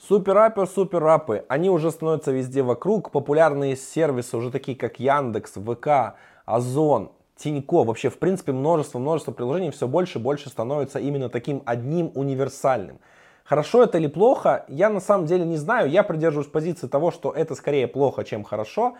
Суперапы, 0.00 0.66
суперапы, 0.66 1.44
они 1.48 1.70
уже 1.70 1.90
становятся 1.90 2.30
везде 2.30 2.62
вокруг. 2.62 3.10
Популярные 3.10 3.76
сервисы, 3.76 4.36
уже 4.36 4.50
такие 4.50 4.76
как 4.76 5.00
Яндекс, 5.00 5.52
ВК, 5.52 6.16
Озон, 6.44 7.12
Тинько, 7.36 7.82
вообще 7.84 8.10
в 8.10 8.18
принципе 8.18 8.52
множество-множество 8.52 9.32
приложений 9.32 9.70
все 9.70 9.88
больше 9.88 10.18
и 10.18 10.22
больше 10.22 10.48
становится 10.48 10.98
именно 10.98 11.28
таким 11.28 11.62
одним 11.64 12.10
универсальным. 12.14 12.98
Хорошо 13.44 13.84
это 13.84 13.98
или 13.98 14.06
плохо, 14.06 14.64
я 14.68 14.90
на 14.90 15.00
самом 15.00 15.26
деле 15.26 15.44
не 15.44 15.56
знаю. 15.56 15.88
Я 15.88 16.02
придерживаюсь 16.02 16.48
позиции 16.48 16.88
того, 16.88 17.10
что 17.10 17.30
это 17.30 17.54
скорее 17.54 17.86
плохо, 17.86 18.24
чем 18.24 18.44
хорошо. 18.44 18.96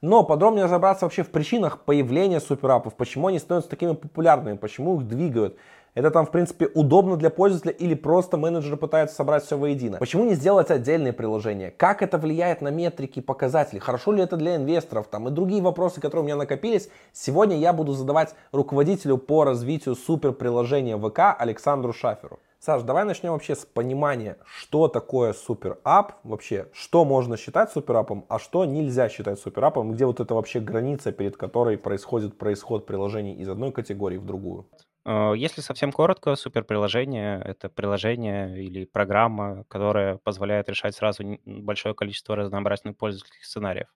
Но 0.00 0.24
подробнее 0.24 0.64
разобраться 0.64 1.04
вообще 1.04 1.22
в 1.22 1.30
причинах 1.30 1.84
появления 1.84 2.40
суперапов, 2.40 2.94
почему 2.94 3.26
они 3.28 3.38
становятся 3.38 3.70
такими 3.70 3.92
популярными, 3.92 4.56
почему 4.56 4.98
их 4.98 5.06
двигают. 5.06 5.58
Это 5.94 6.10
там, 6.10 6.26
в 6.26 6.30
принципе, 6.30 6.68
удобно 6.74 7.16
для 7.16 7.30
пользователя 7.30 7.72
или 7.72 7.94
просто 7.94 8.36
менеджеры 8.36 8.76
пытаются 8.76 9.16
собрать 9.16 9.44
все 9.44 9.58
воедино. 9.58 9.98
Почему 9.98 10.24
не 10.24 10.34
сделать 10.34 10.70
отдельные 10.70 11.12
приложения? 11.12 11.70
Как 11.70 12.02
это 12.02 12.16
влияет 12.16 12.60
на 12.60 12.68
метрики, 12.68 13.20
показатели? 13.20 13.80
Хорошо 13.80 14.12
ли 14.12 14.22
это 14.22 14.36
для 14.36 14.56
инвесторов? 14.56 15.08
Там 15.08 15.28
и 15.28 15.30
другие 15.30 15.62
вопросы, 15.62 16.00
которые 16.00 16.22
у 16.22 16.26
меня 16.26 16.36
накопились. 16.36 16.88
Сегодня 17.12 17.58
я 17.58 17.72
буду 17.72 17.92
задавать 17.92 18.34
руководителю 18.52 19.18
по 19.18 19.44
развитию 19.44 19.96
суперприложения 19.96 20.96
ВК 20.96 21.36
Александру 21.38 21.92
Шаферу. 21.92 22.38
Саш, 22.60 22.82
давай 22.82 23.04
начнем 23.04 23.32
вообще 23.32 23.56
с 23.56 23.64
понимания, 23.64 24.36
что 24.44 24.86
такое 24.88 25.32
суперап, 25.32 26.16
вообще, 26.24 26.68
что 26.74 27.06
можно 27.06 27.38
считать 27.38 27.70
суперапом, 27.72 28.26
а 28.28 28.38
что 28.38 28.66
нельзя 28.66 29.08
считать 29.08 29.40
суперапом, 29.40 29.92
где 29.92 30.04
вот 30.04 30.20
это 30.20 30.34
вообще 30.34 30.60
граница, 30.60 31.10
перед 31.10 31.38
которой 31.38 31.78
происходит 31.78 32.36
происход 32.36 32.84
приложений 32.84 33.36
из 33.36 33.48
одной 33.48 33.72
категории 33.72 34.18
в 34.18 34.26
другую. 34.26 34.66
Э, 35.06 35.32
если 35.36 35.60
совсем 35.60 35.92
коротко, 35.92 36.34
суперприложение— 36.36 37.40
это 37.42 37.68
приложение 37.68 38.62
или 38.62 38.84
программа, 38.84 39.64
которая 39.68 40.16
позволяет 40.18 40.68
решать 40.68 40.94
сразу 40.94 41.38
большое 41.44 41.94
количество 41.94 42.36
разнообразных 42.36 42.96
пользовательских 42.96 43.44
сценариев. 43.44 43.88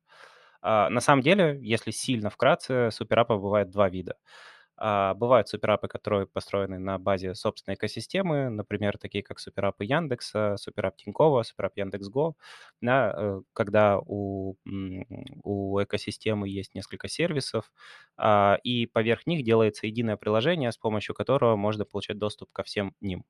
А, 0.62 0.88
на 0.90 1.00
самом 1.00 1.22
деле, 1.22 1.58
если 1.62 1.90
сильно 1.90 2.30
вкратце, 2.30 2.90
суперапов 2.90 3.40
бывает 3.42 3.70
два 3.70 3.88
вида. 3.90 4.16
А, 4.76 5.14
бывают 5.14 5.48
суперапы, 5.48 5.88
которые 5.88 6.26
построены 6.26 6.78
на 6.78 6.98
базе 6.98 7.34
собственной 7.34 7.76
экосистемы, 7.76 8.48
например, 8.50 8.98
такие 8.98 9.22
как 9.22 9.38
суперапы 9.38 9.84
Яндекса, 9.84 10.56
суперап 10.58 10.96
Тинькова, 10.96 11.42
суперап 11.44 11.76
Яндекс.Го, 11.76 12.36
да, 12.80 13.14
э, 13.16 13.40
когда 13.52 13.98
у, 14.00 14.56
у 15.44 15.82
экосистемы 15.82 16.48
есть 16.48 16.74
несколько 16.74 17.08
сервисов, 17.08 17.70
а, 18.16 18.58
и 18.64 18.86
поверх 18.86 19.26
них 19.26 19.44
делается 19.44 19.86
единое 19.86 20.16
приложение, 20.16 20.72
с 20.72 20.78
помощью 20.78 21.14
которого 21.14 21.56
можно 21.56 21.84
получать 21.84 22.18
доступ 22.18 22.50
ко 22.52 22.62
всем 22.64 22.94
ним. 23.00 23.24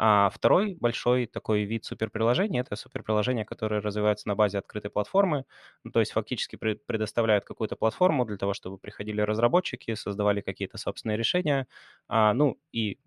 А 0.00 0.30
второй 0.30 0.76
большой 0.76 1.26
такой 1.26 1.64
вид 1.64 1.84
суперприложения– 1.84 2.60
это 2.62 2.76
суперприложения, 2.76 3.44
которые 3.44 3.80
развиваются 3.80 4.28
на 4.28 4.36
базе 4.36 4.58
открытой 4.58 4.90
платформы, 4.92 5.44
ну, 5.84 5.90
то 5.90 6.00
есть 6.00 6.12
фактически 6.12 6.56
предоставляют 6.56 7.44
какую-то 7.44 7.74
платформу 7.76 8.24
для 8.24 8.36
того, 8.36 8.54
чтобы 8.54 8.78
приходили 8.78 9.20
разработчики, 9.20 9.94
создавали 9.94 10.40
какие-то 10.40 10.78
собственные 10.78 11.16
решения, 11.18 11.66
а, 12.08 12.32
ну 12.34 12.58
и 12.72 12.98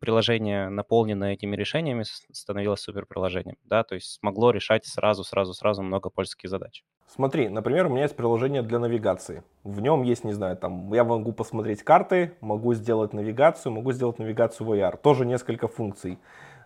приложение, 0.00 0.68
наполненное 0.68 1.34
этими 1.34 1.54
решениями, 1.56 2.04
становилось 2.32 2.80
суперприложением, 2.80 3.56
да, 3.64 3.84
то 3.84 3.94
есть 3.94 4.10
смогло 4.20 4.50
решать 4.50 4.84
сразу, 4.86 5.22
сразу, 5.24 5.54
сразу 5.54 5.82
много 5.82 6.10
польских 6.10 6.50
задач. 6.50 6.82
Смотри, 7.14 7.50
например, 7.50 7.86
у 7.86 7.88
меня 7.90 8.04
есть 8.04 8.16
приложение 8.16 8.62
для 8.62 8.78
навигации. 8.78 9.42
В 9.64 9.82
нем 9.82 10.02
есть, 10.02 10.24
не 10.24 10.32
знаю, 10.32 10.56
там 10.56 10.90
я 10.94 11.04
могу 11.04 11.32
посмотреть 11.32 11.82
карты, 11.82 12.32
могу 12.40 12.72
сделать 12.72 13.12
навигацию, 13.12 13.70
могу 13.70 13.92
сделать 13.92 14.18
навигацию 14.18 14.66
в 14.66 14.72
VR. 14.72 14.96
Тоже 14.96 15.26
несколько 15.26 15.68
функций. 15.68 16.18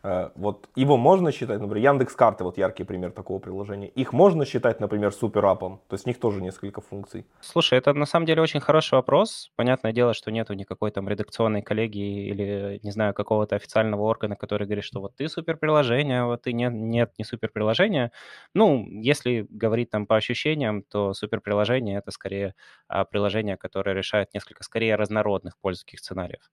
Э, 0.07 0.31
вот 0.37 0.69
его 0.77 0.97
можно 0.97 1.33
считать, 1.33 1.61
например, 1.61 1.93
Яндекс 1.93 2.15
Карты, 2.15 2.45
вот 2.45 2.59
яркий 2.59 2.85
пример 2.85 3.11
такого 3.11 3.41
приложения. 3.41 3.89
Их 3.89 4.13
можно 4.13 4.45
считать, 4.45 4.81
например, 4.81 5.13
суперапом, 5.13 5.81
то 5.89 5.95
есть 5.95 6.05
в 6.05 6.07
них 6.07 6.21
тоже 6.21 6.41
несколько 6.41 6.81
функций. 6.81 7.27
Слушай, 7.41 7.79
это 7.79 7.93
на 7.93 8.07
самом 8.07 8.27
деле 8.27 8.41
очень 8.41 8.61
хороший 8.61 8.95
вопрос. 8.95 9.51
Понятное 9.57 9.93
дело, 9.93 10.15
что 10.15 10.31
нету 10.31 10.55
никакой 10.55 10.92
там 10.92 11.08
редакционной 11.08 11.63
коллегии 11.63 12.29
или, 12.29 12.79
не 12.85 12.92
знаю, 12.92 13.14
какого-то 13.14 13.57
официального 13.57 14.03
органа, 14.03 14.36
который 14.36 14.67
говорит, 14.67 14.85
что 14.85 15.01
вот 15.01 15.17
ты 15.17 15.29
суперприложение, 15.29 16.20
а 16.20 16.27
вот 16.27 16.42
ты 16.42 16.53
нет, 16.53 16.73
нет, 16.73 17.13
не 17.19 17.25
суперприложение. 17.25 18.13
Ну, 18.55 18.86
если 18.89 19.47
говорить 19.51 19.91
там 19.91 20.07
по 20.07 20.14
ощущениям, 20.17 20.83
то 20.83 21.14
суперприложение— 21.14 21.98
это 21.98 22.13
скорее 22.13 22.55
а, 22.86 23.05
приложение, 23.05 23.57
которое 23.57 23.97
решает 23.97 24.33
несколько 24.35 24.63
скорее 24.63 24.95
разнородных 24.95 25.59
пользовательских 25.59 25.98
сценариев 25.98 26.48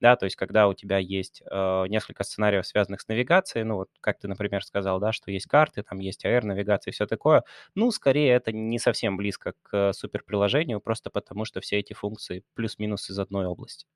да, 0.00 0.16
то 0.16 0.24
есть 0.24 0.36
когда 0.36 0.68
у 0.68 0.74
тебя 0.74 0.98
есть 0.98 1.42
э, 1.50 1.84
несколько 1.88 2.24
сценариев, 2.24 2.66
связанных 2.66 3.00
с 3.00 3.08
навигацией, 3.08 3.64
ну 3.64 3.76
вот 3.76 3.88
как 4.00 4.18
ты, 4.18 4.28
например, 4.28 4.64
сказал, 4.64 5.00
да, 5.00 5.12
что 5.12 5.30
есть 5.30 5.46
карты, 5.46 5.82
там 5.82 5.98
есть 5.98 6.24
AR, 6.24 6.44
навигация 6.44 6.90
и 6.92 6.94
все 6.94 7.06
такое, 7.06 7.44
ну, 7.74 7.90
скорее 7.90 8.32
это 8.34 8.52
не 8.52 8.78
совсем 8.78 9.16
близко 9.16 9.54
к 9.62 9.92
суперприложению, 9.92 10.80
просто 10.80 11.10
потому 11.10 11.44
что 11.44 11.60
все 11.60 11.78
эти 11.78 11.92
функции 11.94 12.44
плюс-минус 12.54 13.10
из 13.10 13.18
одной 13.18 13.46
области. 13.46 13.86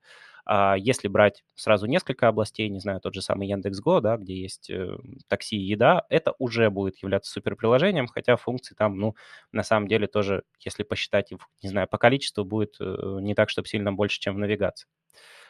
А 0.44 0.74
если 0.76 1.06
брать 1.08 1.44
сразу 1.54 1.86
несколько 1.86 2.26
областей, 2.28 2.68
не 2.68 2.80
знаю, 2.80 3.00
тот 3.00 3.14
же 3.14 3.22
самый 3.22 3.46
Яндекс.Го, 3.48 4.00
да, 4.00 4.16
где 4.16 4.34
есть 4.34 4.70
э, 4.70 4.96
такси 5.28 5.56
и 5.56 5.60
еда, 5.64 6.04
это 6.08 6.34
уже 6.38 6.68
будет 6.70 6.96
являться 7.02 7.30
суперприложением, 7.30 8.08
хотя 8.08 8.36
функции 8.36 8.74
там, 8.74 8.98
ну, 8.98 9.14
на 9.52 9.62
самом 9.62 9.86
деле 9.88 10.08
тоже, 10.08 10.42
если 10.60 10.82
посчитать, 10.82 11.30
не 11.62 11.68
знаю, 11.68 11.86
по 11.88 11.98
количеству, 11.98 12.44
будет 12.44 12.76
э, 12.80 13.18
не 13.20 13.34
так, 13.34 13.50
чтобы 13.50 13.68
сильно 13.68 13.92
больше, 13.92 14.18
чем 14.20 14.34
в 14.34 14.38
навигации. 14.38 14.88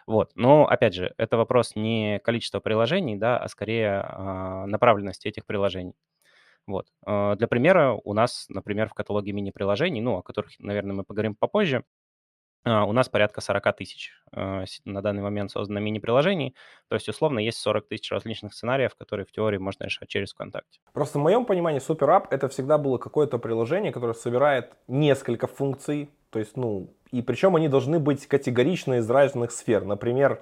Вот. 0.07 0.33
Но, 0.35 0.67
опять 0.67 0.95
же, 0.95 1.15
это 1.17 1.37
вопрос 1.37 1.77
не 1.77 2.19
количества 2.21 2.61
приложений, 2.61 3.17
да, 3.17 3.39
а 3.39 3.49
скорее 3.49 4.03
а, 4.05 4.67
направленности 4.67 5.29
этих 5.29 5.47
приложений. 5.47 5.95
Вот. 6.67 6.87
А, 7.05 7.37
для 7.37 7.49
примера, 7.49 7.99
у 8.05 8.13
нас, 8.13 8.47
например, 8.49 8.89
в 8.89 8.95
каталоге 8.95 9.33
мини-приложений, 9.33 10.01
ну, 10.01 10.17
о 10.17 10.23
которых, 10.23 10.53
наверное, 10.59 10.95
мы 10.95 11.05
поговорим 11.05 11.35
попозже, 11.35 11.85
а, 12.65 12.85
у 12.85 12.93
нас 12.93 13.09
порядка 13.09 13.41
40 13.41 13.77
тысяч 13.77 14.13
на 14.33 15.03
данный 15.03 15.23
момент 15.23 15.51
создано 15.51 15.81
мини-приложений. 15.81 16.55
То 16.89 16.95
есть, 16.95 17.09
условно, 17.09 17.41
есть 17.41 17.59
40 17.59 17.89
тысяч 17.89 18.11
различных 18.13 18.55
сценариев, 18.55 18.95
которые 18.95 19.27
в 19.27 19.33
теории 19.33 19.59
можно 19.59 19.85
решать 19.85 20.09
через 20.09 20.33
ВКонтакте. 20.33 20.81
Просто 20.93 21.19
в 21.19 21.23
моем 21.23 21.45
понимании 21.45 21.81
SuperApp 21.81 22.27
это 22.31 22.49
всегда 22.49 22.79
было 22.79 22.99
какое-то 22.99 23.39
приложение, 23.39 23.93
которое 23.93 24.15
собирает 24.15 24.75
несколько 24.87 25.49
функций. 25.49 26.11
То 26.31 26.39
есть, 26.39 26.57
ну, 26.57 26.95
и 27.13 27.21
причем 27.23 27.55
они 27.55 27.69
должны 27.69 27.99
быть 27.99 28.27
категорично 28.27 28.95
из 28.95 29.09
разных 29.09 29.53
сфер. 29.53 29.85
Например, 29.85 30.41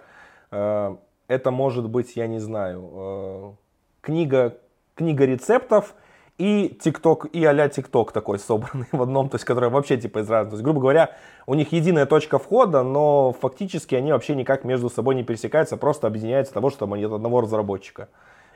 э, 0.51 0.97
это 1.27 1.51
может 1.51 1.89
быть, 1.89 2.17
я 2.17 2.27
не 2.29 2.39
знаю, 2.39 2.91
э, 2.93 3.53
книга, 4.01 4.57
книга 4.95 5.25
рецептов 5.27 5.95
и 6.39 6.69
ТикТок, 6.81 7.27
и 7.35 7.45
а-ля 7.45 7.69
ТикТок 7.69 8.13
такой 8.13 8.39
собранный 8.39 8.87
в 8.93 9.03
одном, 9.03 9.29
то 9.29 9.35
есть, 9.35 9.45
который 9.45 9.69
вообще 9.69 9.97
типа 9.97 10.21
из 10.21 10.31
разных. 10.31 10.51
То 10.53 10.55
есть, 10.55 10.65
грубо 10.65 10.81
говоря, 10.81 11.11
у 11.47 11.55
них 11.55 11.73
единая 11.73 12.07
точка 12.07 12.39
входа, 12.39 12.85
но 12.85 13.33
фактически 13.33 13.97
они 13.97 14.13
вообще 14.13 14.37
никак 14.37 14.65
между 14.65 14.89
собой 14.89 15.17
не 15.17 15.25
пересекаются, 15.25 15.77
просто 15.77 16.07
объединяются 16.07 16.55
того, 16.55 16.71
что 16.71 16.91
они 16.91 17.05
от 17.05 17.13
одного 17.13 17.41
разработчика. 17.41 18.09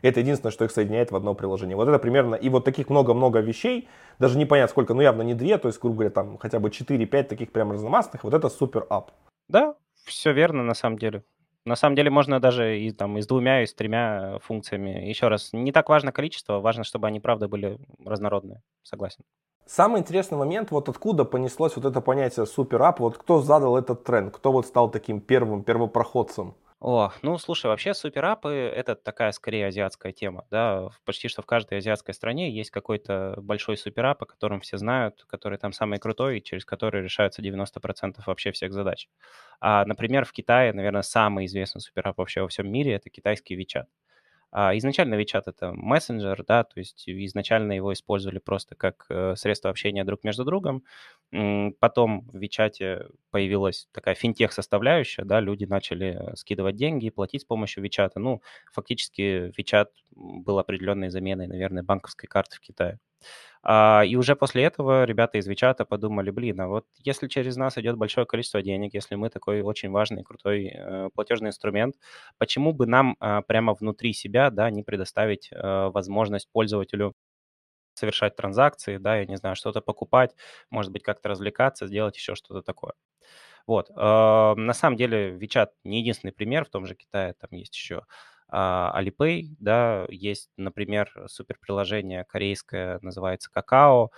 Это 0.05 0.21
единственное, 0.21 0.53
что 0.53 0.67
их 0.67 0.71
соединяет 0.71 1.11
в 1.11 1.17
одно 1.17 1.35
приложение. 1.35 1.77
Вот 1.77 1.89
это 1.89 1.99
примерно, 1.99 2.35
и 2.35 2.51
вот 2.51 2.63
таких 2.63 2.91
много-много 2.91 3.41
вещей, 3.41 3.89
даже 4.19 4.37
не 4.37 4.45
понятно 4.45 4.71
сколько, 4.71 4.93
но 4.93 5.01
явно 5.01 5.23
не 5.23 5.33
две, 5.33 5.57
то 5.57 5.69
есть, 5.69 5.81
грубо 5.81 5.97
говоря, 5.97 6.11
там 6.11 6.37
хотя 6.37 6.61
бы 6.61 6.69
4-5 6.69 7.23
таких 7.23 7.53
прям 7.53 7.73
разномастных, 7.73 8.23
вот 8.23 8.35
это 8.35 8.51
супер 8.51 8.87
ап. 8.91 9.13
Да, 9.49 9.77
все 10.05 10.33
верно 10.33 10.63
на 10.63 10.75
самом 10.75 10.99
деле. 10.99 11.25
На 11.65 11.75
самом 11.75 11.97
деле 11.97 12.11
можно 12.11 12.39
даже 12.39 12.79
и, 12.79 12.91
там, 12.91 13.17
и 13.17 13.23
с 13.23 13.27
двумя, 13.27 13.63
и 13.63 13.67
с 13.67 13.73
тремя 13.73 14.39
функциями. 14.43 15.09
Еще 15.09 15.29
раз, 15.29 15.55
не 15.55 15.73
так 15.73 15.89
важно 15.89 16.13
количество, 16.13 16.61
важно, 16.61 16.85
чтобы 16.85 17.07
они, 17.07 17.19
правда, 17.19 17.49
были 17.49 17.79
разнородные. 18.05 18.61
Согласен. 18.83 19.25
Самый 19.65 20.03
интересный 20.03 20.37
момент, 20.37 20.71
вот 20.71 20.91
откуда 20.91 21.25
понеслось 21.25 21.77
вот 21.77 21.87
это 21.87 22.03
понятие 22.03 22.45
суперап, 22.45 23.01
вот 23.01 23.17
кто 23.17 23.41
задал 23.41 23.79
этот 23.79 24.05
тренд, 24.05 24.37
кто 24.37 24.53
вот 24.53 24.67
стал 24.67 24.91
таким 24.91 25.23
первым, 25.23 25.65
первопроходцем? 25.65 26.57
О, 26.87 27.13
ну 27.23 27.39
слушай, 27.39 27.65
вообще 27.65 27.95
суперапы— 27.95 28.51
это 28.51 28.95
такая 28.95 29.33
скорее 29.33 29.69
азиатская 29.69 30.13
тема, 30.13 30.47
да. 30.51 30.91
Почти 31.07 31.29
что 31.29 31.41
в 31.41 31.47
каждой 31.47 31.79
азиатской 31.79 32.13
стране 32.13 32.51
есть 32.51 32.71
какой-то 32.71 33.37
большой 33.39 33.79
суперап, 33.79 34.23
о 34.23 34.27
котором 34.27 34.61
все 34.61 34.77
знают, 34.77 35.25
который 35.27 35.57
там 35.57 35.73
самый 35.73 35.99
крутой, 35.99 36.39
и 36.39 36.43
через 36.43 36.67
который 36.67 37.03
решаются 37.03 37.41
90% 37.41 38.27
вообще 38.27 38.53
всех 38.53 38.75
задач. 38.75 39.09
А, 39.61 39.87
например, 39.87 40.27
в 40.27 40.33
Китае, 40.33 40.75
наверное, 40.75 41.01
самый 41.01 41.47
известный 41.47 41.81
суперап 41.81 42.19
вообще 42.19 42.43
во 42.43 42.49
всем 42.49 42.71
мире— 42.71 42.93
это 42.93 43.09
китайский 43.09 43.57
WeChat. 43.59 43.87
А 44.57 44.77
изначально 44.77 45.17
WeChat 45.17 45.43
это 45.47 45.73
мессенджер, 45.73 46.45
да, 46.47 46.63
то 46.63 46.79
есть 46.79 47.09
изначально 47.09 47.73
его 47.73 47.93
использовали 47.93 48.39
просто 48.39 48.77
как 48.77 49.05
э, 49.11 49.35
средство 49.35 49.69
общения 49.69 50.05
друг 50.05 50.23
между 50.23 50.45
другом. 50.45 50.85
Потом 51.81 52.21
в 52.29 52.37
WeChat 52.37 53.11
появилась 53.33 53.89
такая 53.91 54.15
финтех-составляющая, 54.15 55.25
да, 55.25 55.41
люди 55.41 55.65
начали 55.65 56.37
скидывать 56.37 56.77
деньги, 56.77 57.11
платить 57.11 57.43
с 57.43 57.45
помощью 57.45 57.85
WeChat. 57.85 58.13
Ну, 58.15 58.43
фактически 58.73 59.51
WeChat 59.59 59.89
был 60.13 60.61
определенной 60.61 61.11
заменой, 61.11 61.49
наверное, 61.49 61.83
банковской 61.83 62.29
карты 62.29 62.55
в 62.57 62.61
Китае. 62.61 63.01
А, 63.67 64.03
и 64.07 64.15
уже 64.17 64.37
после 64.37 64.65
этого 64.65 65.05
ребята 65.05 65.39
из 65.39 65.47
Вичата 65.47 65.87
подумали, 65.87 66.31
блин, 66.31 66.61
а 66.61 66.69
вот 66.69 66.87
если 66.99 67.29
через 67.29 67.57
нас 67.57 67.79
идет 67.79 67.97
большое 67.97 68.27
количество 68.27 68.61
денег, 68.63 68.93
если 68.93 69.15
мы 69.15 69.31
такой 69.31 69.63
очень 69.63 69.91
важный, 69.91 70.23
крутой 70.23 70.67
э, 70.75 71.09
платежный 71.15 71.49
инструмент, 71.49 71.97
почему 72.37 72.75
бы 72.75 72.87
нам 72.87 73.17
э, 73.21 73.41
прямо 73.47 73.73
внутри 73.75 74.13
себя, 74.13 74.51
да, 74.51 74.71
не 74.71 74.83
предоставить 74.83 75.49
э, 75.51 75.89
возможность 75.89 76.49
пользователю 76.53 77.15
совершать 77.95 78.37
транзакции, 78.37 78.99
да, 78.99 79.19
я 79.19 79.27
не 79.27 79.37
знаю, 79.37 79.57
что-то 79.57 79.81
покупать, 79.81 80.35
может 80.71 80.93
быть, 80.93 81.03
как-то 81.03 81.29
развлекаться, 81.31 81.87
сделать 81.87 82.17
еще 82.17 82.35
что-то 82.35 82.63
такое. 82.63 82.93
Вот. 83.67 83.91
Э, 83.91 84.55
на 84.57 84.75
самом 84.75 84.97
деле, 84.97 85.37
WeChat 85.39 85.69
не 85.85 86.01
единственный 86.01 86.33
пример, 86.33 86.67
в 86.67 86.71
том 86.71 86.87
же 86.87 86.95
Китае 86.95 87.35
там 87.35 87.51
есть 87.53 87.75
еще 87.75 87.97
а, 87.99 88.05
Alipay, 88.55 89.45
да, 89.61 90.07
есть, 90.09 90.51
например, 90.57 91.11
суперприложение 91.29 92.25
корейское, 92.25 92.99
называется 93.03 93.51
Какао, 93.53 94.11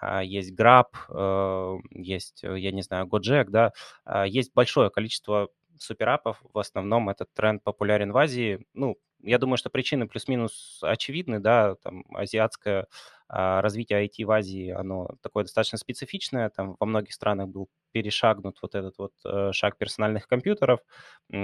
а, 0.00 0.22
есть 0.22 0.52
Grab, 0.58 0.86
э, 1.10 1.76
есть, 1.92 2.44
э, 2.44 2.58
я 2.58 2.72
не 2.72 2.82
знаю, 2.82 3.06
Gojek, 3.06 3.46
да, 3.50 3.72
а, 4.04 4.26
есть 4.26 4.52
большое 4.54 4.90
количество 4.90 5.48
суперапов, 5.78 6.40
в 6.54 6.58
основном 6.58 7.08
этот 7.10 7.28
тренд 7.34 7.62
популярен 7.64 8.12
в 8.12 8.16
Азии, 8.18 8.66
ну, 8.74 8.96
я 9.22 9.38
думаю, 9.38 9.56
что 9.58 9.70
причины 9.70 10.06
плюс-минус 10.08 10.78
очевидны, 10.82 11.40
да, 11.40 11.74
там 11.82 12.04
азиатское 12.14 12.86
а, 13.28 13.60
развитие 13.62 13.98
IT 14.06 14.24
в 14.24 14.30
Азии, 14.30 14.70
оно 14.70 15.10
такое 15.22 15.44
достаточно 15.44 15.78
специфичное, 15.78 16.50
там 16.50 16.76
во 16.78 16.86
многих 16.86 17.14
странах 17.14 17.48
был 17.48 17.68
перешагнут 17.92 18.58
вот 18.62 18.74
этот 18.74 18.98
вот 18.98 19.12
э, 19.24 19.52
шаг 19.52 19.78
персональных 19.78 20.28
компьютеров, 20.28 20.80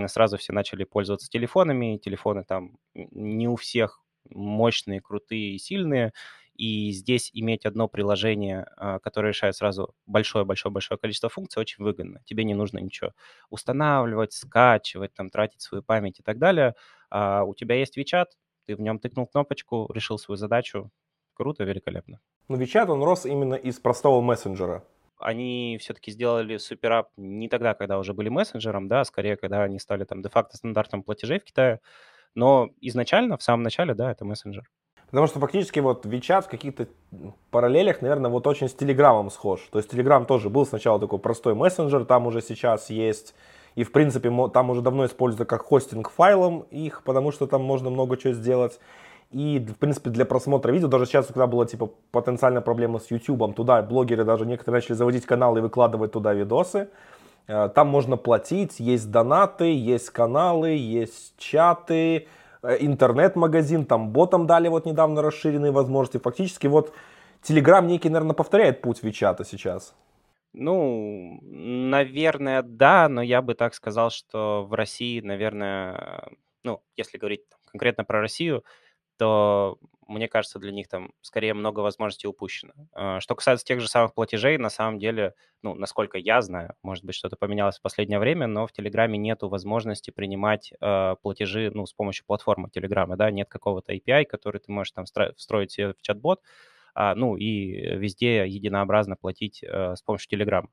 сразу 0.07 0.37
все 0.37 0.53
начали 0.53 0.85
пользоваться 0.85 1.29
телефонами, 1.29 1.97
телефоны 1.99 2.45
там 2.45 2.77
не 2.95 3.49
у 3.49 3.57
всех 3.57 4.01
мощные, 4.31 5.01
крутые 5.01 5.55
и 5.55 5.59
сильные, 5.59 6.13
и 6.55 6.91
здесь 6.93 7.31
иметь 7.33 7.65
одно 7.65 7.89
приложение, 7.89 8.67
а, 8.77 8.99
которое 9.01 9.29
решает 9.29 9.57
сразу 9.57 9.95
большое-большое-большое 10.07 10.99
количество 10.99 11.29
функций, 11.31 11.61
очень 11.61 11.83
выгодно. 11.83 12.21
Тебе 12.25 12.45
не 12.45 12.55
нужно 12.55 12.79
ничего 12.79 13.13
устанавливать, 13.51 14.33
скачивать, 14.35 15.15
там, 15.15 15.31
тратить 15.31 15.63
свою 15.63 15.83
память 15.83 16.21
и 16.21 16.23
так 16.23 16.39
далее. 16.39 16.75
А 17.15 17.45
у 17.45 17.55
тебя 17.55 17.75
есть 17.75 17.99
WeChat, 17.99 18.25
ты 18.67 18.75
в 18.75 18.81
нем 18.81 18.99
тыкнул 18.99 19.27
кнопочку, 19.27 19.91
решил 19.93 20.17
свою 20.17 20.39
задачу. 20.39 20.91
Круто, 21.35 21.63
великолепно. 21.63 22.21
Но 22.49 22.57
WeChat, 22.57 22.87
он 22.89 23.03
рос 23.03 23.27
именно 23.27 23.55
из 23.55 23.79
простого 23.79 24.23
мессенджера. 24.23 24.83
Они 25.19 25.77
все-таки 25.79 26.11
сделали 26.11 26.57
суперап 26.57 27.11
не 27.19 27.49
тогда, 27.49 27.75
когда 27.75 27.99
уже 27.99 28.15
были 28.15 28.31
мессенджером, 28.31 28.89
да, 28.89 29.01
а 29.01 29.05
скорее, 29.05 29.37
когда 29.37 29.63
они 29.63 29.79
стали 29.79 30.05
там 30.05 30.23
де-факто 30.23 30.57
стандартом 30.57 31.03
платежей 31.03 31.39
в 31.39 31.45
Китае. 31.45 31.81
Но 32.35 32.71
изначально, 32.81 33.37
в 33.37 33.43
самом 33.43 33.63
начале, 33.63 33.93
да, 33.93 34.11
это 34.11 34.25
мессенджер. 34.25 34.71
Потому 35.11 35.27
что 35.27 35.39
фактически 35.39 35.81
вот 35.81 36.07
WeChat 36.07 36.45
в 36.45 36.49
каких-то 36.49 36.89
параллелях, 37.51 38.01
наверное, 38.01 38.31
вот 38.31 38.47
очень 38.47 38.69
с 38.69 38.75
Телеграмом 38.75 39.29
схож. 39.29 39.61
То 39.71 39.79
есть 39.79 39.93
Telegram 39.93 40.25
тоже 40.25 40.49
был 40.49 40.65
сначала 40.65 40.99
такой 40.99 41.19
простой 41.19 41.55
мессенджер, 41.55 42.07
там 42.07 42.27
уже 42.27 42.41
сейчас 42.41 42.89
есть, 42.89 43.35
и 43.75 43.85
в 43.85 43.93
принципе 43.93 44.31
там 44.53 44.71
уже 44.71 44.81
давно 44.81 45.07
используется 45.07 45.45
как 45.45 45.63
хостинг 45.63 46.11
файлом 46.11 46.67
их, 46.71 47.03
потому 47.05 47.33
что 47.33 47.47
там 47.47 47.63
можно 47.63 47.91
много 47.91 48.17
чего 48.17 48.33
сделать. 48.33 48.79
И, 49.31 49.59
в 49.59 49.79
принципе, 49.79 50.11
для 50.11 50.27
просмотра 50.27 50.71
видео, 50.71 50.89
даже 50.89 51.07
сейчас, 51.07 51.27
когда 51.27 51.47
была, 51.47 51.65
типа, 51.65 51.91
потенциальная 52.11 52.61
проблема 52.61 52.99
с 52.99 53.11
YouTube, 53.11 53.55
туда 53.55 53.81
блогеры 53.81 54.25
даже 54.25 54.45
некоторые 54.45 54.81
начали 54.81 54.95
заводить 54.95 55.25
каналы 55.25 55.61
и 55.61 55.63
выкладывать 55.63 56.13
туда 56.13 56.35
видосы. 56.35 56.91
Э, 57.47 57.71
там 57.75 57.89
можно 57.89 58.19
платить, 58.19 58.79
есть 58.79 59.11
донаты, 59.11 59.73
есть 59.73 60.11
каналы, 60.11 60.71
есть 60.73 61.33
чаты, 61.39 62.27
Э, 62.63 62.77
интернет-магазин, 62.79 63.85
там 63.85 64.11
ботам 64.11 64.47
дали 64.47 64.69
вот 64.69 64.87
недавно 64.87 65.21
расширенные 65.21 65.73
возможности. 65.73 66.23
Фактически 66.23 66.69
вот 66.69 66.93
Telegram 67.43 67.85
некий, 67.85 68.09
наверное, 68.09 68.35
повторяет 68.35 68.81
путь 68.83 69.03
Вичата 69.03 69.45
сейчас. 69.45 69.95
Ну, 70.55 71.39
наверное, 71.43 72.63
да, 72.63 73.09
но 73.09 73.23
я 73.23 73.41
бы 73.41 73.55
так 73.55 73.75
сказал, 73.75 74.11
что 74.11 74.65
в 74.69 74.75
России, 74.75 75.21
наверное, 75.21 76.29
ну, 76.63 76.83
если 76.97 77.17
говорить 77.19 77.43
конкретно 77.71 78.05
про 78.05 78.21
Россию, 78.21 78.63
то 79.19 79.79
мне 80.09 80.29
кажется, 80.29 80.59
для 80.59 80.73
них 80.73 80.89
там 80.89 81.13
скорее 81.23 81.55
много 81.55 81.81
возможностей 81.81 82.29
упущено. 82.29 82.73
А, 82.95 83.21
что 83.21 83.35
касается 83.37 83.65
тех 83.67 83.81
же 83.81 83.89
самых 83.89 84.15
платежей, 84.15 84.59
на 84.59 84.71
самом 84.71 84.99
деле, 84.99 85.35
ну, 85.63 85.75
насколько 85.75 86.19
я 86.19 86.43
знаю, 86.43 86.75
может 86.83 87.05
быть, 87.05 87.15
что-то 87.17 87.37
поменялось 87.37 87.79
в 87.79 87.83
последнее 87.83 88.19
время, 88.21 88.47
но 88.47 88.67
в 88.67 88.73
Телеграме 88.73 89.19
нету 89.19 89.49
возможности 89.51 90.11
принимать 90.13 90.73
э, 90.81 91.17
платежи, 91.23 91.71
ну, 91.75 91.87
с 91.87 91.95
помощью 91.95 92.27
платформы 92.27 92.71
Телеграма, 92.71 93.17
да, 93.17 93.31
нет 93.31 93.49
какого-то 93.51 93.95
API, 93.95 94.25
который 94.27 94.61
ты 94.61 94.73
можешь 94.73 94.93
там 94.93 95.05
встроить 95.37 95.73
себе 95.73 95.95
в 95.95 96.03
чат-бот, 96.03 96.43
ну, 96.95 97.37
и 97.37 97.97
везде 97.97 98.47
единообразно 98.47 99.17
платить 99.17 99.63
э, 99.63 99.95
с 99.97 100.03
помощью 100.03 100.29
Телеграма. 100.31 100.69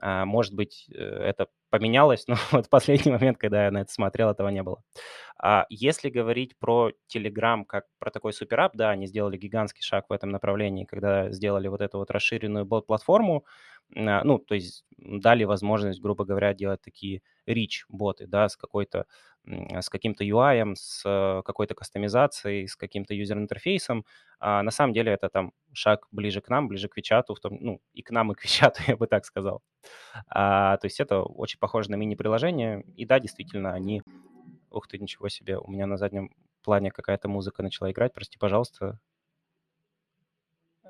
А, 0.00 0.24
может 0.24 0.54
быть, 0.54 0.88
э, 0.94 0.98
это 0.98 1.48
поменялось, 1.70 2.24
но 2.28 2.36
вот 2.52 2.66
в 2.66 2.70
последний 2.70 3.12
момент, 3.12 3.38
когда 3.38 3.64
я 3.64 3.70
на 3.70 3.82
это 3.82 3.92
смотрел, 3.92 4.30
этого 4.30 4.48
не 4.48 4.62
было. 4.62 4.82
А 5.42 5.66
если 5.70 6.10
говорить 6.10 6.56
про 6.58 6.92
Telegram 7.14 7.64
как 7.64 7.84
про 7.98 8.10
такой 8.10 8.32
суперап, 8.32 8.72
да, 8.76 8.90
они 8.90 9.06
сделали 9.06 9.36
гигантский 9.36 9.82
шаг 9.82 10.06
в 10.08 10.12
этом 10.12 10.30
направлении, 10.30 10.84
когда 10.84 11.30
сделали 11.30 11.68
вот 11.68 11.80
эту 11.80 11.98
вот 11.98 12.10
расширенную 12.10 12.64
бот-платформу, 12.64 13.44
а, 13.44 13.46
ну, 13.94 14.38
то 14.38 14.54
есть 14.54 14.84
дали 14.98 15.44
возможность, 15.44 16.00
грубо 16.00 16.24
говоря, 16.24 16.54
делать 16.54 16.80
такие 16.82 17.22
rich-боты, 17.46 18.26
да, 18.26 18.48
с 18.48 18.56
какой-то, 18.56 19.06
с 19.44 19.88
каким-то 19.88 20.24
UI, 20.24 20.74
с 20.74 21.42
какой-то 21.44 21.74
кастомизацией, 21.74 22.68
с 22.68 22.76
каким-то 22.76 23.14
юзер-интерфейсом. 23.14 24.04
А 24.40 24.62
на 24.62 24.70
самом 24.70 24.92
деле 24.92 25.12
это 25.12 25.28
там 25.28 25.52
шаг 25.72 26.06
ближе 26.10 26.40
к 26.40 26.48
нам, 26.48 26.68
ближе 26.68 26.88
к 26.88 26.96
Вичату, 26.96 27.34
в 27.34 27.40
том, 27.40 27.56
ну, 27.60 27.80
и 27.92 28.02
к 28.02 28.10
нам, 28.10 28.32
и 28.32 28.34
к 28.34 28.44
Вичату, 28.44 28.82
я 28.86 28.96
бы 28.96 29.06
так 29.06 29.24
сказал. 29.24 29.62
А, 30.28 30.76
то 30.78 30.86
есть 30.86 31.00
это 31.00 31.22
очень 31.22 31.58
похоже 31.58 31.90
на 31.90 31.94
мини-приложение, 31.96 32.82
и 32.96 33.04
да, 33.06 33.20
действительно, 33.20 33.72
они... 33.72 34.02
Ух 34.70 34.86
ты, 34.86 34.98
ничего 34.98 35.30
себе, 35.30 35.56
у 35.58 35.70
меня 35.70 35.86
на 35.86 35.96
заднем 35.96 36.30
плане 36.62 36.90
какая-то 36.90 37.28
музыка 37.28 37.62
начала 37.62 37.90
играть, 37.90 38.12
прости, 38.12 38.36
пожалуйста, 38.38 39.00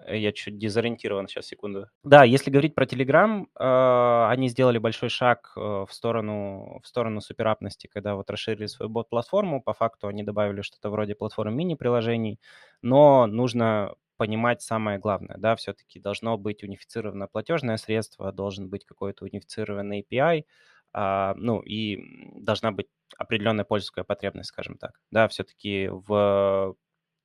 я 0.06 0.32
чуть 0.32 0.58
дезориентирован, 0.58 1.28
сейчас, 1.28 1.46
секунду. 1.46 1.88
Да, 2.04 2.24
если 2.24 2.50
говорить 2.50 2.74
про 2.74 2.84
Telegram, 2.86 3.46
э, 3.58 4.28
они 4.30 4.48
сделали 4.48 4.78
большой 4.78 5.08
шаг 5.08 5.52
э, 5.56 5.60
в 5.60 5.88
сторону, 5.90 6.80
в 6.82 6.86
сторону 6.86 7.20
суперапности, 7.20 7.86
когда 7.86 8.14
вот 8.14 8.30
расширили 8.30 8.66
свою 8.66 8.90
бот-платформу. 8.90 9.62
По 9.62 9.72
факту 9.72 10.08
они 10.08 10.22
добавили 10.22 10.62
что-то 10.62 10.90
вроде 10.90 11.14
платформы 11.14 11.54
мини-приложений, 11.56 12.40
но 12.82 13.26
нужно 13.26 13.94
понимать 14.16 14.60
самое 14.62 14.98
главное, 14.98 15.36
да, 15.38 15.54
все-таки 15.56 16.00
должно 16.00 16.36
быть 16.36 16.64
унифицировано 16.64 17.28
платежное 17.28 17.76
средство, 17.76 18.32
должен 18.32 18.68
быть 18.68 18.84
какой-то 18.84 19.24
унифицированный 19.24 20.04
API, 20.10 20.44
а, 20.92 21.34
ну 21.36 21.60
и 21.60 21.98
должна 22.40 22.72
быть 22.72 22.88
определенная 23.16 23.64
пользовательская 23.64 24.04
потребность, 24.04 24.48
скажем 24.48 24.76
так. 24.76 25.00
Да, 25.10 25.28
все-таки 25.28 25.88
в 25.88 26.74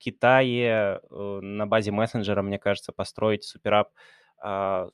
Китае 0.03 0.99
э, 1.01 1.39
на 1.41 1.65
базе 1.67 1.91
мессенджера, 1.91 2.41
мне 2.41 2.59
кажется, 2.59 2.91
построить 2.91 3.43
суперап 3.45 3.89
а, 4.37 4.89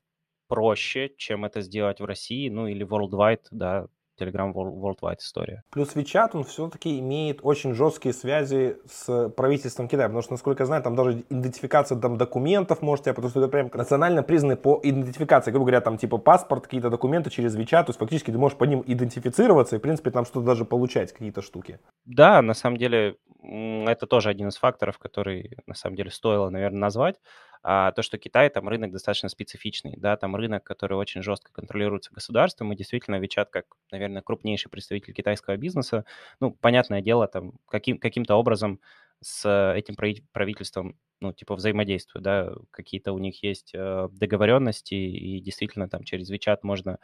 проще, 0.47 1.11
чем 1.17 1.45
это 1.45 1.61
сделать 1.61 1.99
в 1.99 2.05
России, 2.05 2.49
ну 2.49 2.67
или 2.67 2.85
worldwide, 2.85 3.45
да, 3.51 3.87
Telegram 4.19 4.53
Worldwide 4.53 5.19
история. 5.19 5.63
Плюс 5.71 5.95
WeChat, 5.95 6.29
он 6.33 6.43
все-таки 6.43 6.99
имеет 6.99 7.39
очень 7.43 7.73
жесткие 7.73 8.13
связи 8.13 8.77
с 8.89 9.29
правительством 9.29 9.87
Китая, 9.87 10.07
потому 10.07 10.21
что, 10.21 10.33
насколько 10.33 10.63
я 10.63 10.67
знаю, 10.67 10.83
там 10.83 10.95
даже 10.95 11.23
идентификация 11.29 11.97
там, 11.99 12.17
документов 12.17 12.81
можете, 12.81 13.13
потому 13.13 13.29
что 13.29 13.39
это 13.39 13.49
прям 13.49 13.69
национально 13.73 14.23
признаны 14.23 14.55
по 14.55 14.79
идентификации, 14.83 15.51
грубо 15.51 15.67
говоря, 15.67 15.81
там 15.81 15.97
типа 15.97 16.17
паспорт, 16.17 16.65
какие-то 16.65 16.89
документы 16.89 17.29
через 17.29 17.55
WeChat, 17.55 17.85
то 17.85 17.89
есть 17.89 17.99
фактически 17.99 18.31
ты 18.31 18.37
можешь 18.37 18.57
по 18.57 18.65
ним 18.65 18.83
идентифицироваться 18.85 19.75
и, 19.75 19.79
в 19.79 19.81
принципе, 19.81 20.11
там 20.11 20.25
что-то 20.25 20.45
даже 20.45 20.65
получать, 20.65 21.11
какие-то 21.13 21.41
штуки. 21.41 21.79
Да, 22.05 22.41
на 22.41 22.53
самом 22.53 22.77
деле, 22.77 23.15
это 23.41 24.05
тоже 24.05 24.29
один 24.29 24.49
из 24.49 24.57
факторов, 24.57 24.97
который, 24.97 25.57
на 25.65 25.75
самом 25.75 25.95
деле, 25.95 26.11
стоило, 26.11 26.49
наверное, 26.49 26.79
назвать. 26.79 27.15
А 27.63 27.91
то, 27.91 28.01
что 28.03 28.17
Китай, 28.17 28.49
там 28.49 28.69
рынок 28.69 28.91
достаточно 28.91 29.27
специфичный, 29.29 29.95
да, 29.97 30.15
там 30.17 30.35
рынок, 30.35 30.63
который 30.63 30.97
очень 30.97 31.21
жестко 31.21 31.51
контролируется 31.51 32.11
государством, 32.13 32.71
и 32.71 32.75
действительно 32.75 33.17
WeChat 33.21 33.47
как, 33.51 33.65
наверное, 33.91 34.21
крупнейший 34.21 34.71
представитель 34.71 35.13
китайского 35.13 35.57
бизнеса, 35.57 36.05
ну, 36.39 36.51
понятное 36.51 37.01
дело, 37.01 37.27
там 37.27 37.53
каким, 37.67 37.97
каким-то 37.99 38.35
образом 38.35 38.79
с 39.21 39.73
этим 39.75 39.95
правительством, 40.31 40.97
ну, 41.21 41.33
типа, 41.33 41.55
взаимодействуют, 41.55 42.23
да, 42.23 42.53
какие-то 42.71 43.11
у 43.11 43.17
них 43.17 43.43
есть 43.43 43.71
э, 43.73 44.07
договоренности, 44.11 44.93
и 44.93 45.41
действительно 45.41 45.89
там 45.89 46.03
через 46.03 46.31
WeChat 46.31 46.59
можно 46.63 46.97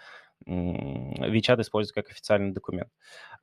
WeChat 0.46 1.62
использовать 1.62 1.94
как 1.94 2.10
официальный 2.12 2.52
документ. 2.52 2.90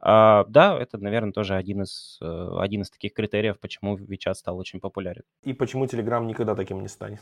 А, 0.01 0.45
да, 0.49 0.79
это, 0.79 0.99
наверное, 0.99 1.33
тоже 1.33 1.55
один 1.57 1.83
из, 1.83 2.19
э, 2.23 2.51
один 2.59 2.83
из 2.83 2.91
таких 2.91 3.13
критериев, 3.13 3.59
почему 3.61 3.99
WeChat 3.99 4.35
стал 4.35 4.59
очень 4.59 4.81
популярен. 4.81 5.25
И 5.43 5.53
почему 5.53 5.85
Telegram 5.85 6.25
никогда 6.25 6.55
таким 6.55 6.81
не 6.81 6.89
станет. 6.89 7.21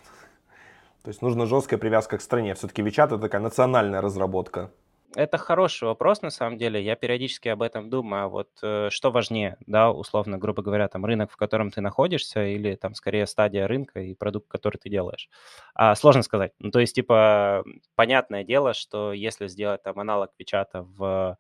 То 1.03 1.09
есть 1.09 1.23
нужна 1.23 1.47
жесткая 1.47 1.81
привязка 1.81 2.19
к 2.19 2.23
стране. 2.23 2.55
Все-таки 2.55 2.83
WeChat 2.83 3.07
это 3.07 3.19
такая 3.19 3.41
национальная 3.41 4.01
разработка. 4.01 4.71
Это 5.17 5.39
хороший 5.39 5.85
вопрос, 5.89 6.23
на 6.23 6.31
самом 6.31 6.57
деле. 6.57 6.81
Я 6.83 6.95
периодически 6.95 7.49
об 7.49 7.63
этом 7.63 7.91
думаю. 7.91 8.25
А 8.25 8.29
вот 8.29 8.51
э, 8.63 8.91
что 8.91 9.11
важнее, 9.11 9.57
да, 9.67 9.91
условно, 9.91 10.39
грубо 10.39 10.63
говоря, 10.63 10.87
там 10.89 11.05
рынок, 11.05 11.33
в 11.33 11.37
котором 11.37 11.71
ты 11.73 11.81
находишься, 11.81 12.47
или 12.47 12.77
там 12.77 12.95
скорее 12.95 13.27
стадия 13.27 13.67
рынка 13.67 14.01
и 14.01 14.15
продукт, 14.15 14.47
который 14.49 14.77
ты 14.79 14.89
делаешь? 14.89 15.29
А, 15.75 15.97
сложно 15.97 16.23
сказать. 16.23 16.53
Ну, 16.61 16.71
то 16.71 16.79
есть, 16.79 16.95
типа, 16.95 17.65
понятное 17.97 18.45
дело, 18.45 18.73
что 18.73 19.13
если 19.13 19.49
сделать 19.49 19.83
там 19.83 19.99
аналог 19.99 20.31
Вичата 20.39 20.83
в 20.83 21.37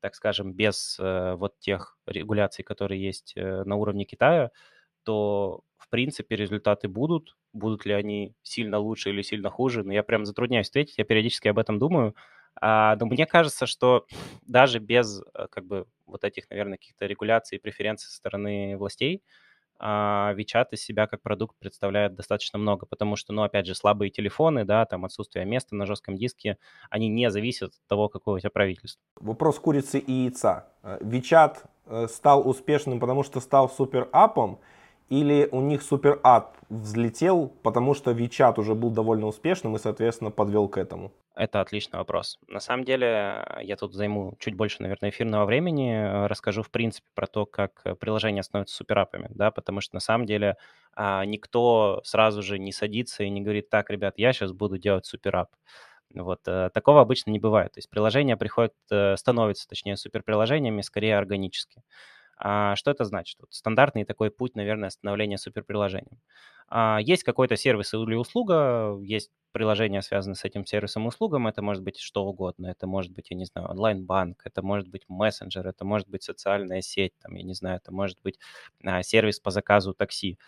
так 0.00 0.14
скажем, 0.14 0.52
без 0.54 0.96
э, 0.98 1.34
вот 1.36 1.58
тех 1.58 1.98
регуляций, 2.06 2.64
которые 2.64 3.02
есть 3.02 3.34
э, 3.36 3.64
на 3.64 3.76
уровне 3.76 4.04
Китая, 4.04 4.50
то, 5.04 5.62
в 5.78 5.88
принципе, 5.90 6.36
результаты 6.36 6.88
будут. 6.88 7.36
Будут 7.52 7.86
ли 7.86 7.92
они 7.94 8.34
сильно 8.42 8.78
лучше 8.78 9.10
или 9.10 9.22
сильно 9.22 9.50
хуже? 9.50 9.82
Но 9.84 9.92
я 9.92 10.02
прям 10.02 10.26
затрудняюсь 10.26 10.68
ответить, 10.68 10.98
я 10.98 11.04
периодически 11.04 11.48
об 11.48 11.58
этом 11.58 11.78
думаю. 11.78 12.14
А, 12.60 12.96
но 12.96 13.06
мне 13.06 13.26
кажется, 13.26 13.66
что 13.66 14.06
даже 14.46 14.78
без 14.78 15.20
э, 15.34 15.46
как 15.50 15.66
бы 15.66 15.86
вот 16.06 16.24
этих, 16.24 16.48
наверное, 16.50 16.78
каких-то 16.78 17.06
регуляций 17.06 17.58
и 17.58 17.60
преференций 17.60 18.08
со 18.08 18.16
стороны 18.16 18.76
властей, 18.76 19.22
а, 19.78 20.32
WeChat 20.34 20.68
из 20.70 20.82
себя 20.82 21.06
как 21.06 21.20
продукт 21.20 21.56
представляет 21.58 22.14
достаточно 22.14 22.58
много, 22.58 22.86
потому 22.86 23.16
что, 23.16 23.32
ну, 23.32 23.42
опять 23.42 23.66
же, 23.66 23.74
слабые 23.74 24.10
телефоны, 24.10 24.64
да, 24.64 24.86
там 24.86 25.04
отсутствие 25.04 25.44
места 25.44 25.74
на 25.74 25.84
жестком 25.86 26.16
диске, 26.16 26.56
они 26.88 27.08
не 27.08 27.30
зависят 27.30 27.70
от 27.70 27.86
того, 27.88 28.08
какое 28.08 28.36
у 28.36 28.38
тебя 28.38 28.50
правительство. 28.50 29.02
Вопрос 29.16 29.58
курицы 29.58 29.98
и 29.98 30.12
яйца. 30.12 30.68
WeChat 30.82 31.58
э, 31.86 32.04
э, 32.04 32.08
стал 32.08 32.48
успешным, 32.48 33.00
потому 33.00 33.22
что 33.22 33.40
стал 33.40 33.68
супер-апом, 33.68 34.60
или 35.08 35.48
у 35.52 35.60
них 35.60 35.82
супер-ап 35.82 36.56
взлетел, 36.68 37.48
потому 37.62 37.94
что 37.94 38.10
WeChat 38.10 38.58
уже 38.58 38.74
был 38.74 38.90
довольно 38.90 39.26
успешным 39.26 39.76
и, 39.76 39.78
соответственно, 39.78 40.30
подвел 40.30 40.68
к 40.68 40.78
этому? 40.78 41.12
Это 41.36 41.60
отличный 41.60 41.98
вопрос. 41.98 42.38
На 42.48 42.60
самом 42.60 42.84
деле, 42.84 43.46
я 43.60 43.76
тут 43.76 43.92
займу 43.94 44.34
чуть 44.38 44.54
больше, 44.54 44.80
наверное, 44.80 45.10
эфирного 45.10 45.44
времени, 45.44 45.92
э, 45.92 46.26
расскажу, 46.26 46.62
в 46.62 46.70
принципе, 46.70 47.06
про 47.14 47.26
то, 47.26 47.44
как 47.44 47.82
э, 47.84 47.94
приложения 47.94 48.42
становятся 48.42 48.74
суперапами, 48.74 49.28
да, 49.30 49.50
потому 49.50 49.82
что 49.82 49.94
на 49.94 50.00
самом 50.00 50.26
деле 50.26 50.56
а, 50.94 51.26
никто 51.26 52.00
сразу 52.04 52.42
же 52.42 52.58
не 52.58 52.72
садится 52.72 53.22
и 53.22 53.28
не 53.28 53.42
говорит, 53.42 53.68
так, 53.68 53.90
ребят, 53.90 54.14
я 54.16 54.32
сейчас 54.32 54.52
буду 54.52 54.78
делать 54.78 55.04
суперап. 55.04 55.50
Вот, 56.14 56.40
э, 56.46 56.70
такого 56.72 57.02
обычно 57.02 57.30
не 57.30 57.38
бывает. 57.38 57.72
То 57.72 57.78
есть 57.78 57.90
приложения 57.90 58.38
приходят, 58.38 58.72
становятся, 59.16 59.68
точнее, 59.68 59.98
суперприложениями 59.98 60.80
скорее 60.80 61.18
органически. 61.18 61.82
Что 62.38 62.90
это 62.90 63.04
значит? 63.04 63.38
Вот 63.40 63.52
стандартный 63.54 64.04
такой 64.04 64.30
путь, 64.30 64.54
наверное, 64.56 64.90
становления 64.90 65.38
суперприложением. 65.38 66.20
А, 66.68 66.98
есть 67.00 67.22
какой-то 67.24 67.56
сервис 67.56 67.94
или 67.94 68.14
услуга, 68.14 68.98
есть 69.02 69.30
приложение, 69.52 70.02
связанное 70.02 70.34
с 70.34 70.44
этим 70.44 70.66
сервисом 70.66 71.04
и 71.04 71.08
услугам, 71.08 71.46
это 71.46 71.62
может 71.62 71.82
быть 71.82 71.98
что 71.98 72.24
угодно, 72.26 72.66
это 72.66 72.86
может 72.86 73.12
быть, 73.12 73.30
я 73.30 73.36
не 73.36 73.44
знаю, 73.46 73.68
онлайн-банк, 73.70 74.42
это 74.44 74.62
может 74.62 74.88
быть 74.88 75.04
мессенджер, 75.08 75.66
это 75.66 75.84
может 75.84 76.08
быть 76.08 76.24
социальная 76.24 76.82
сеть, 76.82 77.12
там, 77.22 77.34
я 77.36 77.42
не 77.44 77.54
знаю, 77.54 77.76
это 77.76 77.92
может 77.92 78.18
быть 78.22 78.38
а, 78.84 79.02
сервис 79.02 79.40
по 79.40 79.50
заказу 79.50 79.94
такси. 79.94 80.38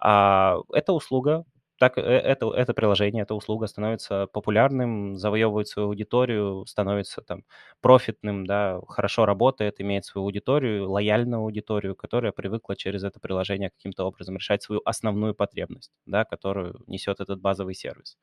А, 0.00 0.56
это 0.72 0.92
услуга, 0.92 1.44
так 1.78 1.98
э, 1.98 2.00
это, 2.02 2.50
это 2.52 2.74
приложение, 2.74 3.22
эта 3.22 3.34
услуга 3.34 3.66
становится 3.66 4.26
популярным, 4.26 5.16
завоевывает 5.16 5.68
свою 5.68 5.88
аудиторию, 5.88 6.64
становится 6.66 7.22
там 7.22 7.44
профитным, 7.80 8.46
да, 8.46 8.80
хорошо 8.88 9.26
работает, 9.26 9.80
имеет 9.80 10.04
свою 10.04 10.24
аудиторию, 10.26 10.90
лояльную 10.90 11.40
аудиторию, 11.42 11.94
которая 11.96 12.32
привыкла 12.32 12.76
через 12.76 13.04
это 13.04 13.20
приложение 13.20 13.70
каким-то 13.70 14.04
образом 14.04 14.36
решать 14.36 14.62
свою 14.62 14.82
основную 14.84 15.34
потребность, 15.34 15.92
да, 16.06 16.24
которую 16.24 16.80
несет 16.86 17.20
этот 17.20 17.40
базовый 17.40 17.74
сервис. 17.74 18.16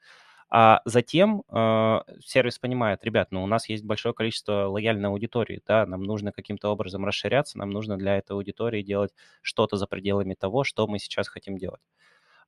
А 0.50 0.82
затем 0.86 1.44
э, 1.52 2.00
сервис 2.24 2.60
понимает, 2.60 3.04
ребят, 3.04 3.30
ну 3.32 3.44
у 3.44 3.48
нас 3.48 3.68
есть 3.68 3.84
большое 3.84 4.14
количество 4.14 4.68
лояльной 4.68 5.10
аудитории, 5.10 5.62
да, 5.68 5.86
нам 5.88 6.04
нужно 6.04 6.32
каким-то 6.32 6.70
образом 6.70 7.04
расширяться, 7.06 7.58
нам 7.58 7.72
нужно 7.72 7.98
для 7.98 8.18
этой 8.18 8.34
аудитории 8.34 8.84
делать 8.84 9.12
что-то 9.42 9.78
за 9.78 9.88
пределами 9.88 10.36
того, 10.36 10.64
что 10.64 10.86
мы 10.88 11.00
сейчас 11.00 11.28
хотим 11.30 11.58
делать. 11.58 11.82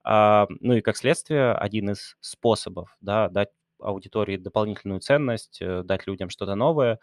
А, 0.03 0.47
ну 0.61 0.73
и 0.75 0.81
как 0.81 0.97
следствие, 0.97 1.53
один 1.53 1.91
из 1.91 2.15
способов 2.21 2.95
да, 3.01 3.29
дать 3.29 3.49
аудитории 3.79 4.37
дополнительную 4.37 4.99
ценность, 5.01 5.59
э, 5.61 5.83
дать 5.83 6.07
людям 6.07 6.29
что-то 6.29 6.55
новое, 6.55 6.99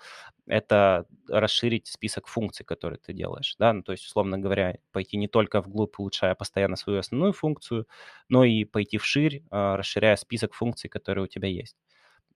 это 0.46 1.06
расширить 1.28 1.86
список 1.86 2.26
функций, 2.26 2.64
которые 2.66 2.98
ты 2.98 3.12
делаешь, 3.12 3.54
да, 3.58 3.72
ну, 3.72 3.82
то 3.82 3.92
есть, 3.92 4.04
условно 4.06 4.38
говоря, 4.38 4.78
пойти 4.92 5.16
не 5.16 5.28
только 5.28 5.60
вглубь, 5.60 5.98
улучшая 5.98 6.34
постоянно 6.34 6.76
свою 6.76 6.98
основную 7.00 7.32
функцию, 7.32 7.86
но 8.28 8.42
и 8.44 8.64
пойти 8.64 8.98
вширь, 8.98 9.44
а, 9.50 9.76
расширяя 9.76 10.16
список 10.16 10.54
функций, 10.54 10.90
которые 10.90 11.24
у 11.24 11.28
тебя 11.28 11.48
есть. 11.48 11.76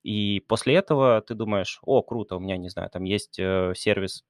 И 0.05 0.41
после 0.49 0.77
этого 0.77 1.21
ты 1.23 1.35
думаешь, 1.35 1.81
о, 1.83 2.03
круто, 2.03 2.37
у 2.37 2.41
меня, 2.41 2.57
не 2.57 2.69
знаю, 2.69 2.91
там 2.91 3.05
есть 3.05 3.39
э, 3.39 3.73
сервис 3.77 4.25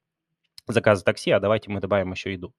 заказа 0.72 1.04
такси, 1.04 1.30
а 1.30 1.40
давайте 1.40 1.70
мы 1.70 1.80
добавим 1.80 2.12
еще 2.12 2.32
еду. 2.32 2.54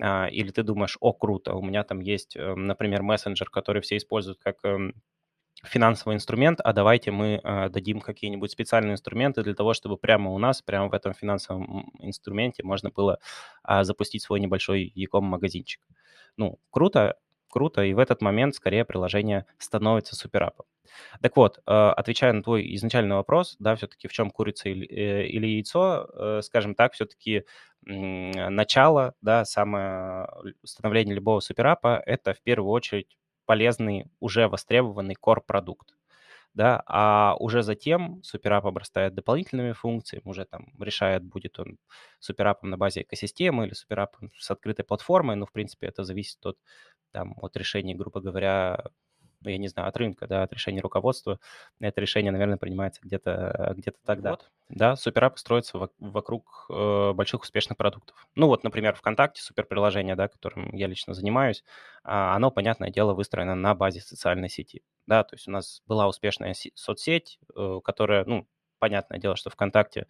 А, 0.00 0.26
или 0.28 0.50
ты 0.50 0.62
думаешь, 0.62 0.96
о, 1.00 1.12
круто, 1.12 1.54
у 1.54 1.62
меня 1.62 1.84
там 1.84 2.00
есть, 2.00 2.36
эм, 2.36 2.66
например, 2.66 3.02
мессенджер, 3.02 3.50
который 3.50 3.82
все 3.82 3.96
используют 3.96 4.38
как 4.38 4.58
эм, 4.64 4.94
финансовый 5.64 6.14
инструмент, 6.16 6.60
а 6.62 6.72
давайте 6.72 7.10
мы 7.10 7.40
э, 7.42 7.68
дадим 7.70 8.00
какие-нибудь 8.00 8.50
специальные 8.50 8.94
инструменты 8.94 9.42
для 9.42 9.54
того, 9.54 9.74
чтобы 9.74 9.96
прямо 9.96 10.30
у 10.32 10.38
нас, 10.38 10.62
прямо 10.62 10.88
в 10.88 10.94
этом 10.94 11.14
финансовом 11.14 11.90
инструменте 12.00 12.62
можно 12.64 12.90
было 12.90 13.18
а, 13.62 13.84
запустить 13.84 14.22
свой 14.22 14.40
небольшой 14.40 14.92
e-com 14.94 15.24
магазинчик. 15.24 15.80
Ну, 16.36 16.58
круто, 16.70 17.16
круто, 17.48 17.82
и 17.84 17.94
в 17.94 17.98
этот 17.98 18.20
момент 18.22 18.54
скорее 18.56 18.84
приложение 18.84 19.46
становится 19.58 20.16
суперапом. 20.16 20.66
Так 21.22 21.36
вот, 21.36 21.58
э, 21.58 21.60
отвечая 21.72 22.32
на 22.32 22.42
твой 22.42 22.74
изначальный 22.74 23.16
вопрос, 23.16 23.56
да, 23.58 23.76
все-таки 23.76 24.08
в 24.08 24.12
чем 24.12 24.30
курица 24.30 24.68
или, 24.68 24.86
э, 24.86 25.26
или 25.26 25.46
яйцо, 25.46 26.08
э, 26.14 26.42
скажем 26.42 26.74
так, 26.74 26.92
все-таки 26.94 27.44
начало, 27.86 29.14
да, 29.20 29.44
самое 29.44 30.26
становление 30.64 31.14
любого 31.14 31.40
суперапа– 31.40 32.02
это 32.06 32.32
в 32.32 32.40
первую 32.40 32.70
очередь 32.70 33.18
полезный, 33.44 34.06
уже 34.20 34.48
востребованный 34.48 35.16
core-продукт 35.22 35.94
да, 36.54 36.82
а 36.86 37.36
уже 37.40 37.62
затем 37.62 38.22
суперап 38.22 38.66
обрастает 38.66 39.14
дополнительными 39.14 39.72
функциями, 39.72 40.22
уже 40.26 40.44
там 40.44 40.68
решает, 40.80 41.24
будет 41.24 41.58
он 41.58 41.78
суперапом 42.20 42.70
на 42.70 42.78
базе 42.78 43.02
экосистемы 43.02 43.66
или 43.66 43.74
суперапом 43.74 44.30
с 44.38 44.50
открытой 44.50 44.84
платформой, 44.84 45.36
ну, 45.36 45.46
в 45.46 45.52
принципе, 45.52 45.88
это 45.88 46.04
зависит 46.04 46.44
от, 46.46 46.56
там, 47.12 47.34
от 47.42 47.56
решений, 47.56 47.94
грубо 47.94 48.20
говоря, 48.20 48.84
я 49.50 49.58
не 49.58 49.68
знаю, 49.68 49.88
от 49.88 49.96
рынка, 49.96 50.26
да, 50.26 50.42
от 50.42 50.52
решения 50.52 50.80
руководства. 50.80 51.38
Это 51.80 52.00
решение, 52.00 52.32
наверное, 52.32 52.56
принимается 52.56 53.00
где-то 53.02 53.74
где 53.76 53.92
тогда. 54.04 54.30
Вот. 54.30 54.50
Да, 54.68 54.96
суперапы 54.96 55.38
строятся 55.38 55.78
вокруг 55.98 56.66
э, 56.70 57.12
больших 57.12 57.42
успешных 57.42 57.76
продуктов. 57.76 58.26
Ну 58.34 58.46
вот, 58.46 58.64
например, 58.64 58.94
ВКонтакте, 58.94 59.42
суперприложение, 59.42 60.16
да, 60.16 60.28
которым 60.28 60.74
я 60.74 60.86
лично 60.86 61.14
занимаюсь, 61.14 61.64
э, 62.04 62.08
оно, 62.08 62.50
понятное 62.50 62.90
дело, 62.90 63.14
выстроено 63.14 63.54
на 63.54 63.74
базе 63.74 64.00
социальной 64.00 64.48
сети. 64.48 64.82
Да, 65.06 65.22
то 65.24 65.34
есть 65.34 65.48
у 65.48 65.50
нас 65.50 65.82
была 65.86 66.08
успешная 66.08 66.54
соцсеть, 66.74 67.38
э, 67.54 67.80
которая, 67.84 68.24
ну, 68.24 68.46
понятное 68.78 69.18
дело, 69.18 69.36
что 69.36 69.50
ВКонтакте 69.50 70.06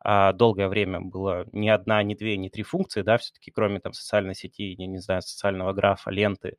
а 0.00 0.32
долгое 0.32 0.68
время 0.68 1.00
было 1.00 1.46
ни 1.52 1.68
одна, 1.68 2.02
ни 2.02 2.14
две, 2.14 2.36
ни 2.36 2.48
три 2.48 2.62
функции, 2.62 3.02
да, 3.02 3.18
все-таки 3.18 3.50
кроме 3.50 3.80
там 3.80 3.92
социальной 3.92 4.34
сети, 4.34 4.74
я 4.78 4.86
не 4.86 4.98
знаю, 4.98 5.22
социального 5.22 5.72
графа, 5.72 6.10
ленты, 6.10 6.56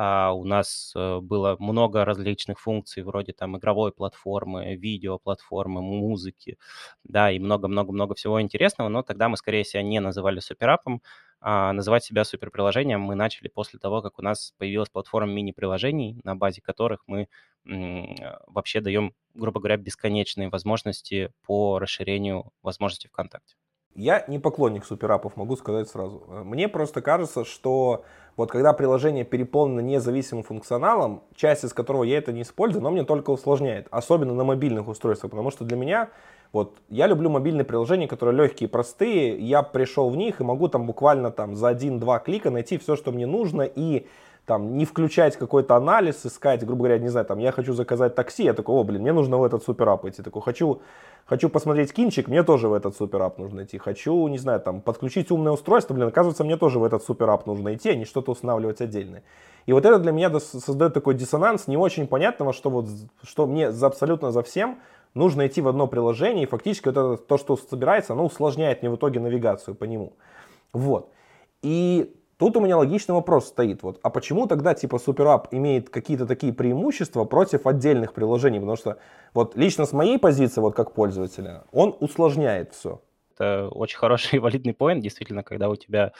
а 0.00 0.32
у 0.32 0.44
нас 0.44 0.92
э, 0.94 1.18
было 1.18 1.56
много 1.58 2.04
различных 2.04 2.60
функций, 2.60 3.02
вроде 3.02 3.32
там 3.32 3.56
игровой 3.56 3.90
платформы, 3.90 4.76
видеоплатформы, 4.76 5.82
музыки, 5.82 6.56
да, 7.02 7.32
и 7.32 7.40
много-много-много 7.40 8.14
всего 8.14 8.40
интересного, 8.40 8.88
но 8.88 9.02
тогда 9.02 9.28
мы, 9.28 9.36
скорее 9.36 9.64
всего, 9.64 9.82
не 9.82 9.98
называли 9.98 10.38
суперапом, 10.38 11.02
а 11.40 11.72
называть 11.72 12.04
себя 12.04 12.22
суперприложением 12.24 13.00
мы 13.00 13.16
начали 13.16 13.48
после 13.48 13.80
того, 13.80 14.00
как 14.00 14.20
у 14.20 14.22
нас 14.22 14.54
появилась 14.56 14.88
платформа 14.88 15.32
мини-приложений, 15.32 16.20
на 16.22 16.36
базе 16.36 16.60
которых 16.60 17.02
мы 17.08 17.28
вообще 17.64 18.80
даем, 18.80 19.14
грубо 19.34 19.58
говоря, 19.58 19.78
бесконечные 19.78 20.48
возможности 20.48 21.32
по 21.44 21.80
расширению 21.80 22.52
возможностей 22.62 23.08
ВКонтакте. 23.08 23.56
Я 23.96 24.24
не 24.28 24.38
поклонник 24.38 24.84
суперапов, 24.84 25.36
могу 25.36 25.56
сказать 25.56 25.88
сразу. 25.88 26.24
Мне 26.44 26.68
просто 26.68 27.02
кажется, 27.02 27.44
что 27.44 28.04
вот 28.38 28.52
когда 28.52 28.72
приложение 28.72 29.24
переполнено 29.24 29.80
независимым 29.80 30.44
функционалом, 30.44 31.22
часть 31.34 31.64
из 31.64 31.72
которого 31.72 32.04
я 32.04 32.18
это 32.18 32.32
не 32.32 32.42
использую, 32.42 32.84
но 32.84 32.90
мне 32.90 33.02
только 33.02 33.30
усложняет, 33.30 33.88
особенно 33.90 34.32
на 34.32 34.44
мобильных 34.44 34.86
устройствах, 34.86 35.32
потому 35.32 35.50
что 35.50 35.64
для 35.64 35.76
меня, 35.76 36.10
вот, 36.52 36.78
я 36.88 37.08
люблю 37.08 37.30
мобильные 37.30 37.64
приложения, 37.64 38.06
которые 38.06 38.36
легкие, 38.36 38.68
простые, 38.68 39.36
я 39.40 39.64
пришел 39.64 40.08
в 40.08 40.16
них 40.16 40.40
и 40.40 40.44
могу 40.44 40.68
там 40.68 40.86
буквально 40.86 41.32
там 41.32 41.56
за 41.56 41.66
один-два 41.66 42.20
клика 42.20 42.50
найти 42.50 42.78
все, 42.78 42.94
что 42.94 43.10
мне 43.10 43.26
нужно, 43.26 43.62
и 43.62 44.06
там, 44.48 44.78
не 44.78 44.86
включать 44.86 45.36
какой-то 45.36 45.76
анализ, 45.76 46.24
искать, 46.24 46.64
грубо 46.64 46.84
говоря, 46.84 46.98
не 46.98 47.08
знаю, 47.08 47.26
там, 47.26 47.38
я 47.38 47.52
хочу 47.52 47.74
заказать 47.74 48.14
такси, 48.14 48.44
я 48.44 48.54
такой, 48.54 48.74
о, 48.74 48.82
блин, 48.82 49.02
мне 49.02 49.12
нужно 49.12 49.36
в 49.36 49.44
этот 49.44 49.62
суперап 49.62 50.06
идти, 50.06 50.22
такой, 50.22 50.40
хочу, 50.40 50.80
хочу 51.26 51.50
посмотреть 51.50 51.92
кинчик, 51.92 52.28
мне 52.28 52.42
тоже 52.42 52.68
в 52.68 52.72
этот 52.72 52.96
суперап 52.96 53.36
нужно 53.36 53.64
идти, 53.64 53.76
хочу, 53.76 54.26
не 54.26 54.38
знаю, 54.38 54.60
там, 54.60 54.80
подключить 54.80 55.30
умное 55.30 55.52
устройство, 55.52 55.92
блин, 55.92 56.08
оказывается, 56.08 56.44
мне 56.44 56.56
тоже 56.56 56.78
в 56.78 56.84
этот 56.84 57.04
суперап 57.04 57.44
нужно 57.44 57.74
идти, 57.74 57.90
а 57.90 57.94
не 57.94 58.06
что-то 58.06 58.32
устанавливать 58.32 58.80
отдельно. 58.80 59.20
И 59.66 59.72
вот 59.74 59.84
это 59.84 59.98
для 59.98 60.12
меня 60.12 60.30
создает 60.40 60.94
такой 60.94 61.14
диссонанс 61.14 61.66
не 61.66 61.76
очень 61.76 62.06
понятного, 62.06 62.54
что 62.54 62.70
вот, 62.70 62.86
что 63.22 63.46
мне 63.46 63.70
за 63.70 63.88
абсолютно 63.88 64.32
за 64.32 64.42
всем 64.42 64.78
нужно 65.12 65.46
идти 65.46 65.60
в 65.60 65.68
одно 65.68 65.86
приложение, 65.86 66.44
и 66.44 66.46
фактически 66.46 66.88
вот 66.88 66.96
это, 66.96 67.16
то, 67.18 67.36
что 67.36 67.58
собирается, 67.58 68.14
оно 68.14 68.24
усложняет 68.24 68.80
мне 68.80 68.90
в 68.90 68.96
итоге 68.96 69.20
навигацию 69.20 69.74
по 69.74 69.84
нему. 69.84 70.14
Вот. 70.72 71.10
И 71.60 72.14
тут 72.38 72.56
у 72.56 72.60
меня 72.60 72.78
логичный 72.78 73.14
вопрос 73.14 73.48
стоит. 73.48 73.82
Вот, 73.82 74.00
а 74.02 74.10
почему 74.10 74.46
тогда 74.46 74.74
типа 74.74 74.96
SuperApp 74.96 75.48
имеет 75.50 75.90
какие-то 75.90 76.26
такие 76.26 76.52
преимущества 76.52 77.24
против 77.24 77.66
отдельных 77.66 78.14
приложений? 78.14 78.60
Потому 78.60 78.76
что 78.76 78.98
вот 79.34 79.56
лично 79.56 79.84
с 79.84 79.92
моей 79.92 80.18
позиции, 80.18 80.60
вот 80.60 80.74
как 80.74 80.92
пользователя, 80.94 81.64
он 81.72 81.96
усложняет 82.00 82.72
все 82.74 83.00
это 83.38 83.68
очень 83.68 83.98
хороший 83.98 84.36
и 84.36 84.38
валидный 84.38 84.74
поинт, 84.74 85.02
действительно, 85.02 85.42
когда 85.42 85.68
у 85.68 85.76
тебя 85.76 86.12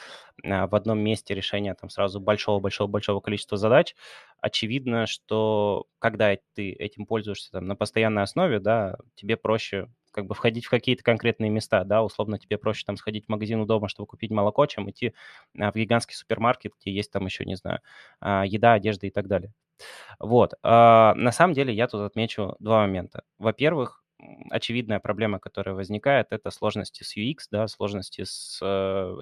а, 0.43 0.67
в 0.67 0.75
одном 0.75 0.99
месте 0.99 1.35
решение 1.35 1.73
там 1.73 1.89
сразу 1.89 2.19
большого-большого-большого 2.19 3.19
количества 3.19 3.57
задач, 3.57 3.95
очевидно, 4.39 5.07
что 5.07 5.85
когда 5.99 6.35
ты 6.55 6.71
этим 6.71 7.05
пользуешься 7.05 7.51
там, 7.51 7.67
на 7.67 7.75
постоянной 7.75 8.23
основе, 8.23 8.59
да, 8.59 8.97
тебе 9.15 9.37
проще 9.37 9.87
как 10.11 10.25
бы 10.25 10.35
входить 10.35 10.65
в 10.65 10.69
какие-то 10.69 11.03
конкретные 11.03 11.49
места, 11.49 11.83
да, 11.83 12.03
условно 12.03 12.39
тебе 12.39 12.57
проще 12.57 12.83
там 12.85 12.97
сходить 12.97 13.25
в 13.25 13.29
магазин 13.29 13.59
у 13.59 13.65
дома, 13.65 13.87
чтобы 13.89 14.07
купить 14.07 14.31
молоко, 14.31 14.65
чем 14.65 14.89
идти 14.89 15.13
а, 15.57 15.71
в 15.71 15.75
гигантский 15.75 16.15
супермаркет, 16.15 16.73
где 16.79 16.91
есть 16.91 17.11
там 17.11 17.25
еще, 17.25 17.45
не 17.45 17.55
знаю, 17.55 17.79
а, 18.19 18.45
еда, 18.45 18.73
одежда 18.73 19.07
и 19.07 19.11
так 19.11 19.27
далее. 19.27 19.53
Вот. 20.19 20.55
На 20.61 21.31
самом 21.31 21.53
деле 21.53 21.73
я 21.73 21.87
тут 21.87 22.01
отмечу 22.01 22.55
два 22.59 22.81
момента. 22.81 23.23
Во-первых, 23.37 24.03
очевидная 24.49 24.99
проблема, 24.99 25.39
которая 25.39 25.75
возникает, 25.75 26.27
это 26.31 26.49
сложности 26.51 27.03
с 27.03 27.15
UX, 27.15 27.47
да, 27.51 27.67
сложности 27.67 28.23
с 28.23 28.59
э, 28.61 28.65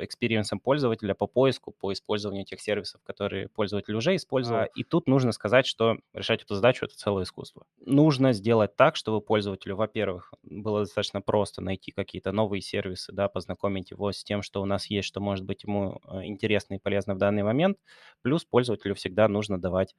experience'ом 0.03 0.59
пользователя 0.59 1.13
по 1.13 1.27
поиску, 1.27 1.71
по 1.71 1.93
использованию 1.93 2.45
тех 2.45 2.59
сервисов, 2.61 3.01
которые 3.03 3.49
пользователь 3.49 3.93
уже 3.95 4.15
использовал. 4.15 4.65
И 4.75 4.83
тут 4.83 5.07
нужно 5.07 5.31
сказать, 5.31 5.65
что 5.65 5.97
решать 6.13 6.43
эту 6.43 6.55
задачу— 6.55 6.85
это 6.87 6.97
целое 6.97 7.23
искусство. 7.23 7.65
Нужно 7.85 8.33
сделать 8.33 8.75
так, 8.75 8.95
чтобы 8.95 9.21
пользователю, 9.21 9.75
во-первых, 9.75 10.33
было 10.43 10.81
достаточно 10.81 11.21
просто 11.21 11.61
найти 11.61 11.91
какие-то 11.91 12.31
новые 12.31 12.61
сервисы, 12.61 13.11
да, 13.11 13.27
познакомить 13.27 13.91
его 13.91 14.11
с 14.11 14.23
тем, 14.23 14.41
что 14.41 14.61
у 14.61 14.65
нас 14.65 14.87
есть, 14.87 15.07
что 15.07 15.19
может 15.19 15.45
быть 15.45 15.63
ему 15.63 16.01
э, 16.07 16.25
интересно 16.25 16.75
и 16.75 16.79
полезно 16.79 17.15
в 17.15 17.17
данный 17.17 17.43
момент. 17.43 17.77
Плюс 18.21 18.45
пользователю 18.45 18.95
всегда 18.95 19.27
нужно 19.27 19.59
давать 19.59 19.95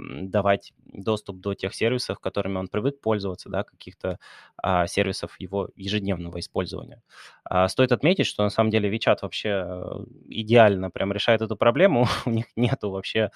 давать 0.00 0.72
доступ 0.84 1.36
до 1.36 1.54
тех 1.54 1.74
сервисов, 1.74 2.18
которыми 2.18 2.58
он 2.58 2.68
привык 2.68 3.00
пользоваться, 3.00 3.48
да, 3.48 3.62
каких-то 3.62 4.18
а, 4.56 4.86
сервисов 4.86 5.38
его 5.38 5.68
ежедневного 5.76 6.40
использования. 6.40 7.02
А, 7.44 7.68
стоит 7.68 7.92
отметить, 7.92 8.26
что 8.26 8.42
на 8.42 8.50
самом 8.50 8.70
деле 8.70 8.90
WeChat 8.90 9.18
вообще 9.22 9.64
э, 9.66 10.04
идеально 10.28 10.90
прям 10.90 11.12
решает 11.12 11.42
эту 11.42 11.56
проблему. 11.56 12.06
у 12.26 12.30
них 12.30 12.46
нету 12.56 12.90
вообще 12.90 13.30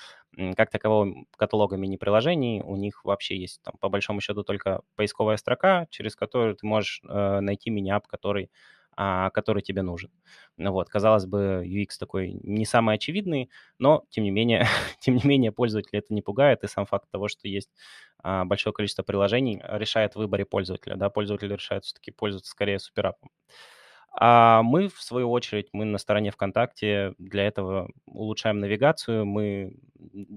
как 0.57 0.71
такового 0.71 1.15
каталога 1.37 1.77
мини-приложений, 1.77 2.63
у 2.65 2.77
них 2.77 3.05
вообще 3.05 3.37
есть 3.37 3.63
там 3.63 3.75
по 3.79 3.89
большому 3.89 4.21
счету 4.21 4.43
только 4.43 4.81
поисковая 4.97 5.37
строка, 5.37 5.87
через 5.91 6.17
которую 6.17 6.57
ты 6.57 6.67
можешь 6.67 7.01
э, 7.09 7.41
найти 7.41 7.71
мини-ап, 7.71 8.07
который 8.07 8.45
а, 8.45 8.51
который 8.97 9.63
тебе 9.63 9.83
нужен. 9.83 10.11
Ну 10.57 10.73
вот, 10.73 10.89
казалось 10.89 11.27
бы, 11.27 11.63
UX 11.67 11.99
такой 11.99 12.33
не 12.43 12.65
самый 12.65 12.97
очевидный, 12.97 13.51
но 13.79 14.05
тем 14.11 14.25
не 14.25 14.31
менее, 14.31 14.67
тем 15.01 15.17
не 15.17 15.23
менее 15.25 15.53
пользователя 15.53 15.99
это 16.01 16.15
не 16.15 16.23
пугает, 16.23 16.65
и 16.65 16.69
сам 16.69 16.87
факт 16.87 17.11
того, 17.11 17.29
что 17.29 17.49
есть 17.49 17.71
а, 18.23 18.45
большое 18.45 18.73
количество 18.73 19.03
приложений, 19.03 19.63
решает 19.65 20.15
в 20.15 20.17
выборе 20.17 20.45
пользователя, 20.45 20.97
да, 20.97 21.11
пользователь 21.11 21.53
решает 21.53 21.85
все-таки 21.85 22.11
пользоваться 22.11 22.51
скорее 22.51 22.79
суперапом. 22.79 23.31
А 24.17 24.63
мы, 24.63 24.89
в 24.89 25.03
свою 25.03 25.31
очередь, 25.33 25.69
мы 25.73 25.85
на 25.85 25.99
стороне 25.99 26.31
ВКонтакте 26.31 27.15
для 27.19 27.47
этого 27.49 27.91
улучшаем 28.07 28.61
навигацию. 28.61 29.27
Мы, 29.27 29.77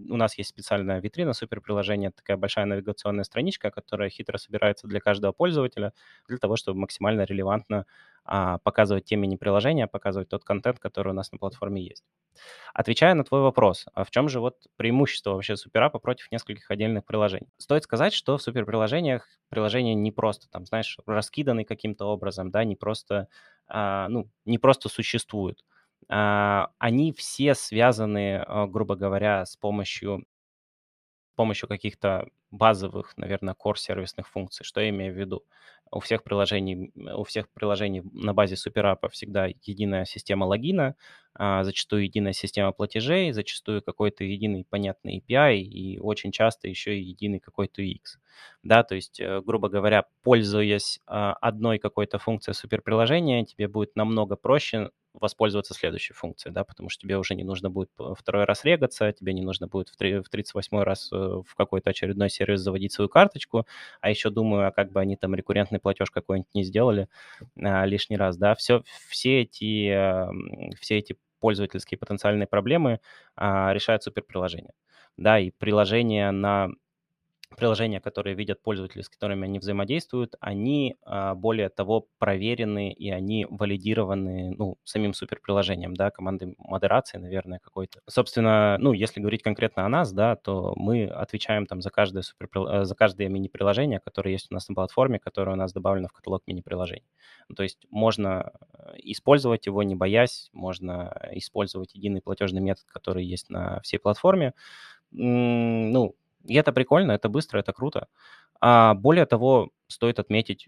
у 0.10 0.18
нас 0.18 0.36
есть 0.40 0.50
специальная 0.50 1.00
витрина 1.00 1.34
суперприложения, 1.34 2.10
такая 2.10 2.38
большая 2.38 2.66
навигационная 2.66 3.24
страничка, 3.24 3.70
которая 3.70 4.10
хитро 4.10 4.40
собирается 4.40 4.88
для 4.88 5.00
каждого 5.00 5.32
пользователя, 5.32 5.94
для 6.28 6.40
того, 6.40 6.56
чтобы 6.56 6.80
максимально 6.80 7.22
релевантно 7.22 7.86
а, 8.28 8.60
показывать 8.60 9.06
те 9.06 9.16
мини-приложения, 9.16 9.88
показывать 9.88 10.30
тот 10.30 10.44
контент, 10.44 10.80
который 10.80 11.10
у 11.10 11.14
нас 11.16 11.32
на 11.32 11.38
платформе 11.40 11.82
есть. 11.84 12.04
Отвечая 12.74 13.14
на 13.16 13.24
твой 13.24 13.42
вопрос, 13.42 13.86
а 13.94 14.04
в 14.04 14.12
чем 14.12 14.30
же 14.30 14.40
вот 14.40 14.58
преимущество 14.78 15.32
вообще 15.34 15.58
суперапа 15.58 16.00
против 16.00 16.32
нескольких 16.32 16.70
отдельных 16.72 17.06
приложений? 17.06 17.50
Стоит 17.58 17.84
сказать, 17.84 18.14
что 18.14 18.38
в 18.38 18.42
суперприложениях 18.42 19.28
приложения 19.50 19.96
не 19.96 20.12
просто 20.12 20.48
там, 20.50 20.66
знаешь, 20.66 20.98
раскиданы 21.06 21.64
каким-то 21.66 22.06
образом, 22.06 22.52
да, 22.52 22.64
не 22.64 22.76
просто, 22.76 23.28
а, 23.68 24.08
ну, 24.10 24.30
не 24.46 24.58
просто 24.60 24.90
существуют. 24.90 25.64
А, 26.10 26.70
они 26.80 27.14
все 27.14 27.56
связаны, 27.56 28.38
а, 28.46 28.68
грубо 28.68 28.96
говоря, 28.96 29.46
с 29.46 29.56
помощью 29.58 30.26
помощью 31.36 31.70
каких-то 31.70 32.28
базовых, 32.52 33.14
наверное, 33.18 33.56
core-сервисных 33.56 34.28
функций. 34.30 34.64
Что 34.66 34.82
я 34.82 34.90
имею 34.90 35.14
в 35.14 35.18
виду? 35.18 35.44
У 35.92 36.00
всех 36.02 36.24
приложений, 36.24 36.92
у 36.96 37.24
всех 37.24 37.50
приложений 37.54 38.04
на 38.12 38.34
базе 38.34 38.56
SuperApp 38.56 39.08
всегда 39.12 39.48
единая 39.64 40.06
система 40.06 40.44
логина, 40.46 40.96
а, 41.34 41.64
зачастую 41.64 42.04
единая 42.04 42.34
система 42.34 42.72
платежей, 42.74 43.32
зачастую 43.32 43.82
какой-то 43.82 44.24
единый 44.24 44.66
понятный 44.70 45.18
API 45.20 45.60
и 45.60 45.98
очень 46.00 46.32
часто 46.32 46.68
еще 46.68 46.98
и 46.98 47.04
единый 47.04 47.40
какой-то 47.40 47.82
UX. 47.84 48.18
Да, 48.64 48.84
то 48.84 48.96
есть, 48.96 49.20
э, 49.20 49.42
грубо 49.42 49.70
говоря, 49.70 50.06
пользуясь 50.24 51.00
а, 51.08 51.34
одной 51.34 51.80
какой-то 51.80 52.18
функцией 52.20 52.56
суперприложения, 52.56 53.46
тебе 53.46 53.68
будет 53.68 53.96
намного 53.96 54.36
проще 54.36 54.90
воспользоваться 55.20 55.74
следующей 55.74 56.14
функцией, 56.14 56.54
да, 56.54 56.64
потому 56.64 56.90
что 56.90 57.02
тебе 57.02 57.18
уже 57.18 57.36
не 57.36 57.44
нужно 57.44 57.70
будет 57.70 57.90
второй 58.16 58.46
раз 58.46 58.64
регаться, 58.64 59.12
тебе 59.12 59.34
не 59.34 59.42
нужно 59.42 59.68
будет 59.68 59.90
в 59.90 59.98
38 59.98 60.80
раз 60.80 61.10
э, 61.12 61.16
в 61.16 61.56
какой-то 61.56 61.90
очередной 61.90 62.30
сервис 62.30 62.62
заводить 62.62 62.94
свою 62.94 63.10
карточку, 63.10 63.66
а 64.02 64.10
еще 64.10 64.30
думаю, 64.30 64.68
а 64.68 64.72
как 64.72 64.92
бы 64.92 65.00
они 65.00 65.16
там 65.16 65.36
рекуррентный 65.36 65.80
платеж 65.80 66.12
какой-нибудь 66.12 66.54
не 66.54 66.64
сделали 66.64 67.08
а, 67.62 67.86
лишний 67.86 68.18
раз, 68.18 68.38
да, 68.38 68.56
все, 68.56 68.84
все 69.10 69.42
эти, 69.42 69.90
а, 69.90 70.30
все 70.80 70.98
эти 70.98 71.18
пользовательские 71.40 71.98
потенциальные 71.98 72.48
проблемы 72.48 73.00
а, 73.36 73.74
решает 73.74 74.04
суперприложение, 74.04 74.74
да, 75.18 75.40
и 75.40 75.52
приложение 75.52 76.32
на 76.32 76.70
приложения, 77.56 78.00
которые 78.00 78.36
видят 78.36 78.62
пользователи, 78.62 79.02
с 79.02 79.10
которыми 79.10 79.46
они 79.46 79.60
взаимодействуют, 79.60 80.36
они 80.40 80.96
а, 81.04 81.34
более 81.34 81.70
того 81.70 82.08
проверены 82.20 82.92
и 82.92 83.10
они 83.10 83.48
валидированы, 83.50 84.54
ну, 84.58 84.78
самим 84.84 85.14
суперприложением, 85.14 85.96
да, 85.96 86.12
командой 86.12 86.56
модерации, 86.58 87.18
наверное, 87.18 87.60
какой-то. 87.60 88.02
Собственно, 88.08 88.78
ну, 88.80 88.94
если 88.94 89.22
говорить 89.22 89.44
конкретно 89.44 89.86
о 89.86 89.90
нас, 89.90 90.12
да, 90.12 90.36
то 90.36 90.74
мы 90.76 91.06
отвечаем 91.06 91.66
там 91.66 91.82
за 91.82 91.90
каждое, 91.90 92.22
супер, 92.22 92.50
э, 92.56 92.84
за 92.86 92.96
каждое 92.96 93.30
мини-приложение, 93.30 94.00
которое 94.00 94.34
есть 94.34 94.48
у 94.52 94.54
нас 94.54 94.68
на 94.68 94.76
платформе, 94.76 95.20
которое 95.20 95.54
у 95.54 95.58
нас 95.58 95.74
добавлено 95.74 96.10
в 96.10 96.14
каталог 96.14 96.44
мини-приложений. 96.48 97.08
Ну, 97.50 97.56
то 97.56 97.64
есть 97.64 97.88
можно 97.90 98.52
э, 98.74 98.94
использовать 99.04 99.66
его, 99.66 99.84
не 99.84 99.96
боясь, 99.96 100.50
можно 100.52 101.18
использовать 101.32 101.96
единый 101.96 102.22
платежный 102.22 102.62
метод, 102.62 102.86
который 102.88 103.26
есть 103.26 103.50
на 103.50 103.80
всей 103.82 104.00
платформе. 104.00 104.54
Ну, 105.12 106.16
и 106.48 106.56
это 106.56 106.72
прикольно, 106.74 107.12
это 107.14 107.30
быстро, 107.30 107.60
это 107.60 107.74
круто. 107.74 108.08
А 108.62 108.94
более 108.96 109.26
того, 109.26 109.70
стоит 109.88 110.20
отметить 110.20 110.68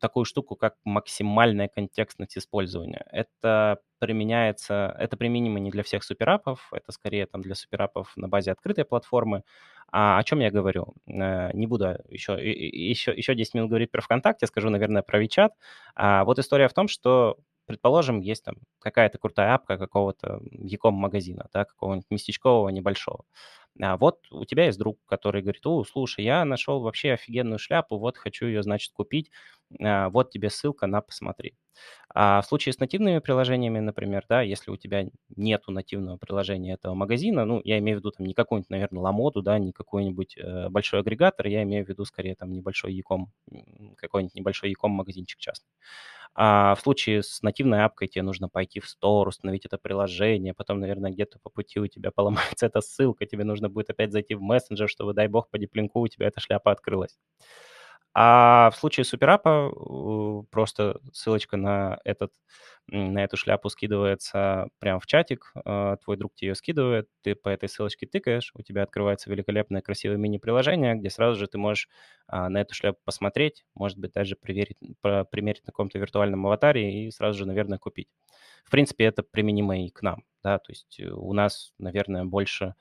такую 0.00 0.24
штуку, 0.24 0.54
как 0.56 0.76
максимальная 0.84 1.66
контекстность 1.68 2.38
использования. 2.38 3.04
Это 3.10 3.78
применяется, 3.98 4.94
это 4.98 5.16
применимо 5.16 5.58
не 5.58 5.70
для 5.70 5.82
всех 5.82 6.04
суперапов, 6.04 6.68
это 6.72 6.92
скорее 6.92 7.26
там 7.26 7.42
для 7.42 7.56
суперапов 7.56 8.12
на 8.16 8.28
базе 8.28 8.52
открытой 8.52 8.84
платформы. 8.84 9.42
А 9.90 10.18
о 10.18 10.24
чем 10.24 10.40
я 10.40 10.50
говорю? 10.50 10.94
Э, 11.08 11.50
не 11.52 11.66
буду 11.66 11.96
еще, 12.08 12.34
еще, 12.40 13.12
еще 13.12 13.34
10 13.34 13.54
минут 13.54 13.70
говорить 13.70 13.90
про 13.90 14.00
ВКонтакте, 14.02 14.46
скажу, 14.46 14.70
наверное, 14.70 15.02
про 15.02 15.18
Вичат. 15.18 15.52
А 15.96 16.24
вот 16.24 16.38
история 16.38 16.68
в 16.68 16.74
том, 16.74 16.88
что 16.88 17.36
предположим, 17.66 18.20
есть 18.20 18.44
там 18.44 18.56
какая-то 18.80 19.18
крутая 19.18 19.54
апка 19.54 19.78
какого-то 19.78 20.40
яком 20.50 20.94
магазина, 20.94 21.48
да, 21.52 21.64
какого-нибудь 21.64 22.06
местечкового 22.10 22.68
небольшого. 22.68 23.24
А 23.80 23.96
вот 23.96 24.20
у 24.30 24.44
тебя 24.44 24.66
есть 24.66 24.78
друг, 24.78 24.98
который 25.06 25.42
говорит, 25.42 25.66
о, 25.66 25.82
слушай, 25.84 26.24
я 26.24 26.44
нашел 26.44 26.80
вообще 26.80 27.12
офигенную 27.12 27.58
шляпу, 27.58 27.98
вот 27.98 28.16
хочу 28.16 28.46
ее, 28.46 28.62
значит, 28.62 28.92
купить, 28.92 29.30
а, 29.80 30.10
вот 30.10 30.30
тебе 30.30 30.48
ссылка 30.50 30.86
на 30.86 31.00
посмотри. 31.00 31.54
А 32.14 32.40
в 32.42 32.46
случае 32.46 32.72
с 32.72 32.78
нативными 32.78 33.18
приложениями, 33.18 33.80
например, 33.80 34.24
да, 34.28 34.42
если 34.42 34.70
у 34.70 34.76
тебя 34.76 35.06
нету 35.36 35.72
нативного 35.72 36.16
приложения 36.18 36.74
этого 36.74 36.94
магазина, 36.94 37.44
ну, 37.44 37.60
я 37.64 37.78
имею 37.78 37.98
в 37.98 38.00
виду 38.00 38.12
там 38.12 38.26
не 38.26 38.34
какую-нибудь, 38.34 38.70
наверное, 38.70 39.02
ламоду, 39.02 39.42
да, 39.42 39.58
не 39.58 39.72
какой-нибудь 39.72 40.36
э, 40.38 40.68
большой 40.68 41.00
агрегатор, 41.00 41.46
я 41.48 41.62
имею 41.64 41.84
в 41.84 41.88
виду 41.88 42.04
скорее 42.04 42.36
там 42.36 42.52
небольшой 42.52 42.94
яком, 42.94 43.32
какой-нибудь 43.96 44.34
небольшой 44.36 44.70
яком 44.70 44.92
магазинчик 44.92 45.40
частный. 45.40 45.68
А 46.36 46.74
в 46.74 46.80
случае 46.80 47.22
с 47.22 47.42
нативной 47.42 47.82
апкой 47.84 48.08
тебе 48.08 48.22
нужно 48.22 48.48
пойти 48.48 48.80
в 48.80 48.86
Store, 48.86 49.28
установить 49.28 49.66
это 49.66 49.78
приложение, 49.78 50.52
потом, 50.54 50.80
наверное, 50.80 51.12
где-то 51.12 51.38
по 51.40 51.50
пути 51.50 51.78
у 51.80 51.86
тебя 51.86 52.10
поломается 52.14 52.66
эта 52.66 52.80
ссылка, 52.80 53.26
тебе 53.26 53.44
нужно 53.44 53.68
будет 53.68 53.90
опять 53.90 54.12
зайти 54.12 54.34
в 54.34 54.42
мессенджер, 54.42 54.88
чтобы, 54.88 55.14
дай 55.14 55.28
бог, 55.28 55.48
по 55.50 55.58
диплинку 55.58 56.00
у 56.00 56.08
тебя 56.08 56.26
эта 56.28 56.40
шляпа 56.40 56.72
открылась. 56.72 57.16
А 58.14 58.70
в 58.70 58.76
случае 58.76 59.04
суперапа 59.04 59.72
э, 59.74 60.42
просто 60.50 61.00
ссылочка 61.12 61.56
на 61.56 61.98
этот 62.04 62.32
на 62.88 63.24
эту 63.24 63.36
шляпу 63.38 63.70
скидывается 63.70 64.68
прямо 64.78 65.00
в 65.00 65.06
чатик, 65.06 65.52
э, 65.64 65.96
твой 66.04 66.16
друг 66.18 66.34
тебе 66.34 66.48
ее 66.50 66.54
скидывает, 66.54 67.08
ты 67.22 67.34
по 67.34 67.48
этой 67.48 67.68
ссылочке 67.68 68.06
тыкаешь, 68.06 68.52
у 68.54 68.62
тебя 68.62 68.82
открывается 68.82 69.30
великолепное 69.30 69.80
красивое 69.80 70.18
мини-приложение, 70.18 70.94
где 70.94 71.08
сразу 71.10 71.38
же 71.40 71.46
ты 71.46 71.56
можешь 71.58 71.88
а, 72.26 72.48
на 72.50 72.60
эту 72.60 72.74
шляпу 72.74 72.98
посмотреть, 73.04 73.64
может 73.74 73.98
быть, 73.98 74.12
даже 74.12 74.36
проверить, 74.36 74.76
примерить 75.30 75.62
на 75.62 75.72
каком-то 75.72 75.98
виртуальном 75.98 76.46
аватаре 76.46 77.06
и 77.06 77.10
сразу 77.10 77.38
же, 77.38 77.46
наверное, 77.46 77.78
купить. 77.78 78.08
В 78.64 78.70
принципе, 78.70 79.04
это 79.04 79.22
применимо 79.22 79.78
и 79.80 79.88
к 79.90 80.02
нам, 80.02 80.24
да, 80.42 80.58
то 80.58 80.70
есть 80.72 81.00
э, 81.00 81.08
у 81.10 81.32
нас, 81.32 81.72
наверное, 81.78 82.24
больше, 82.24 82.74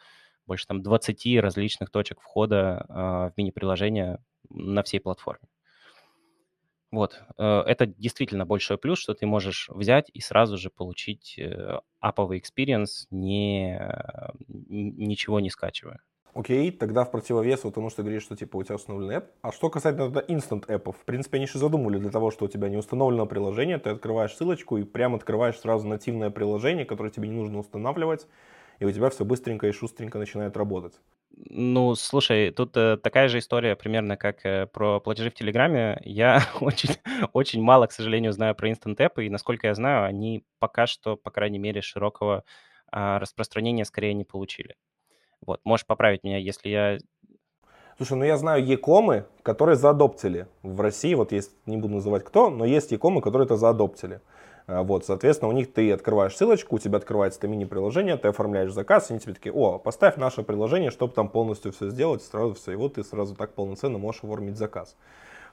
больше 0.46 0.68
там 0.68 0.82
20 0.84 1.40
различных 1.40 1.90
точек 1.92 2.20
входа 2.22 2.86
а, 2.90 3.30
в 3.30 3.34
мини-приложение 3.38 4.20
на 4.50 4.84
всей 4.84 5.00
платформе. 5.00 5.48
Вот, 6.92 7.24
э, 7.38 7.44
это 7.44 7.88
действительно 7.88 8.46
большой 8.46 8.78
плюс, 8.78 9.00
что 9.00 9.16
ты 9.16 9.26
можешь 9.26 9.68
взять 9.70 10.12
и 10.14 10.22
сразу 10.22 10.58
же 10.58 10.70
получить 10.70 11.40
э, 11.40 11.80
аповый 12.00 12.40
experience, 12.40 13.08
не, 13.10 13.80
ничего 14.48 15.40
не 15.40 15.50
скачивая. 15.50 16.02
Окей, 16.36 16.72
тогда 16.72 17.04
в 17.06 17.12
противовес 17.12 17.64
вот 17.64 17.76
тому, 17.76 17.90
что 17.90 17.98
ты 17.98 18.04
говоришь, 18.04 18.24
что 18.24 18.36
типа 18.36 18.58
у 18.58 18.64
тебя 18.64 18.76
установлен 18.76 19.18
app. 19.18 19.26
А 19.42 19.52
что 19.52 19.70
касательно 19.70 20.06
тогда 20.06 20.22
instant 20.22 20.66
appов, 20.68 20.94
в 20.94 21.06
принципе, 21.06 21.38
они 21.38 21.46
же 21.46 21.60
задумали 21.60 22.00
для 22.00 22.10
того, 22.10 22.32
что 22.32 22.46
у 22.46 22.48
тебя 22.48 22.70
не 22.70 22.78
установлено 22.78 23.28
приложение, 23.28 23.78
ты 23.78 23.92
открываешь 23.92 24.34
ссылочку 24.34 24.78
и 24.78 24.84
прямо 24.84 25.18
открываешь 25.18 25.60
сразу 25.60 25.88
нативное 25.88 26.32
приложение, 26.32 26.86
которое 26.86 27.12
тебе 27.12 27.28
не 27.28 27.36
нужно 27.36 27.60
устанавливать, 27.60 28.28
и 28.80 28.86
у 28.86 28.92
тебя 28.92 29.12
все 29.12 29.26
быстренько 29.26 29.68
и 29.68 29.72
шустренько 29.72 30.18
начинает 30.18 30.58
работать. 30.58 31.00
Ну, 31.36 31.96
слушай, 31.96 32.52
тут 32.52 32.78
э, 32.78 32.98
такая 32.98 33.28
же 33.28 33.40
история 33.40 33.76
примерно, 33.76 34.18
как 34.18 34.46
э, 34.46 34.68
про 34.68 35.00
платежи 35.00 35.32
в 35.32 35.34
Телеграме. 35.34 36.00
Я 36.04 36.44
очень, 36.62 36.90
очень 37.34 37.62
мало, 37.62 37.88
к 37.88 37.92
сожалению, 37.92 38.34
знаю 38.34 38.56
про 38.56 38.70
Instant 38.70 38.98
App, 38.98 39.24
и, 39.24 39.30
насколько 39.30 39.68
я 39.68 39.74
знаю, 39.74 40.06
они 40.06 40.46
пока 40.60 40.86
что, 40.86 41.16
по 41.18 41.32
крайней 41.32 41.60
мере, 41.60 41.82
широкого 41.82 42.44
а, 42.92 43.18
распространения 43.18 43.86
скорее 43.86 44.14
не 44.14 44.24
получили. 44.24 44.76
Вот, 45.46 45.62
можешь 45.64 45.86
поправить 45.86 46.24
меня, 46.24 46.38
если 46.38 46.70
я... 46.70 46.98
Слушай, 47.98 48.18
ну 48.18 48.24
я 48.24 48.38
знаю 48.38 48.64
якомы, 48.64 49.26
которые 49.42 49.76
заадоптили 49.76 50.48
в 50.62 50.80
России. 50.82 51.16
Вот 51.16 51.32
есть, 51.32 51.52
не 51.66 51.78
буду 51.78 51.96
называть 51.96 52.24
кто, 52.24 52.50
но 52.50 52.66
есть 52.66 52.92
якомы, 52.92 53.22
которые 53.22 53.46
это 53.46 53.56
заадоптили. 53.56 54.22
А, 54.68 54.84
вот, 54.84 55.06
соответственно, 55.06 55.50
у 55.50 55.52
них 55.54 55.74
ты 55.74 55.92
открываешь 55.92 56.36
ссылочку, 56.36 56.76
у 56.76 56.80
тебя 56.80 56.98
открывается 56.98 57.40
это 57.40 57.48
мини-приложение, 57.48 58.18
ты 58.18 58.30
оформляешь 58.30 58.72
заказ, 58.72 59.10
и 59.10 59.14
они 59.14 59.20
тебе 59.20 59.34
такие, 59.34 59.54
о, 59.54 59.78
поставь 59.78 60.16
наше 60.18 60.44
приложение, 60.44 60.92
чтобы 60.92 61.14
там 61.14 61.28
полностью 61.30 61.74
все 61.74 61.90
сделать, 61.90 62.24
сразу 62.24 62.54
все, 62.54 62.72
и 62.72 62.76
вот 62.76 62.96
ты 62.96 63.04
сразу 63.04 63.36
так 63.36 63.54
полноценно 63.54 63.98
можешь 63.98 64.24
оформить 64.24 64.58
заказ. 64.58 64.96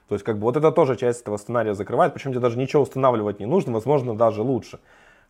То 0.07 0.15
есть, 0.15 0.25
как 0.25 0.37
бы, 0.37 0.43
вот 0.43 0.57
это 0.57 0.71
тоже 0.71 0.95
часть 0.95 1.21
этого 1.21 1.37
сценария 1.37 1.73
закрывает, 1.73 2.13
причем 2.13 2.31
тебе 2.31 2.41
даже 2.41 2.57
ничего 2.57 2.83
устанавливать 2.83 3.39
не 3.39 3.45
нужно, 3.45 3.73
возможно, 3.73 4.15
даже 4.15 4.41
лучше. 4.41 4.79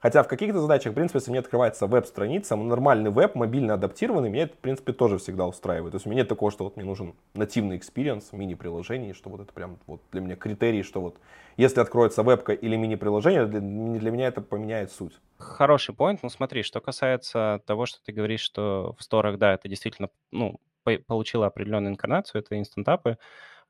Хотя 0.02 0.24
в 0.24 0.28
каких-то 0.28 0.60
задачах, 0.60 0.94
в 0.94 0.96
принципе, 0.96 1.20
если 1.20 1.30
мне 1.30 1.40
открывается 1.40 1.86
веб-страница, 1.86 2.56
нормальный 2.56 3.12
веб, 3.12 3.36
мобильно 3.36 3.76
адаптированный, 3.76 4.32
меня 4.32 4.44
это, 4.44 4.56
в 4.56 4.58
принципе, 4.58 4.94
тоже 4.94 5.20
всегда 5.20 5.46
устраивает. 5.46 5.92
То 5.92 5.98
есть 5.98 6.08
у 6.08 6.10
меня 6.10 6.22
нет 6.22 6.28
такого, 6.28 6.52
что 6.52 6.64
вот 6.64 6.76
мне 6.76 6.86
нужен 6.86 7.14
нативный 7.36 7.78
experience, 7.78 8.34
мини-приложение, 8.34 9.14
что 9.14 9.30
вот 9.30 9.42
это 9.42 9.54
прям 9.54 9.78
вот 9.86 10.02
для 10.12 10.22
меня 10.22 10.36
критерий, 10.36 10.82
что 10.82 11.02
вот 11.02 11.18
если 11.56 11.82
откроется 11.82 12.24
вебка 12.24 12.54
или 12.54 12.76
мини-приложение, 12.76 13.46
для, 13.46 13.60
для 13.60 14.12
меня 14.12 14.28
это 14.28 14.42
поменяет 14.42 14.92
суть. 14.92 15.14
Хороший 15.38 15.94
point. 15.94 16.24
Ну 16.24 16.30
смотри, 16.30 16.64
что 16.64 16.82
касается 16.82 17.62
того, 17.68 17.86
что 17.86 18.00
ты 18.04 18.12
говоришь, 18.12 18.42
что 18.42 18.96
в 18.98 19.04
сторах, 19.04 19.38
да, 19.38 19.54
это 19.54 19.70
действительно, 19.70 20.10
ну, 20.32 20.60
получило 21.06 21.46
определенную 21.46 21.92
инкарнацию, 21.92 22.42
это 22.42 22.58
instant 22.58 22.91
app'ы. 22.91 23.20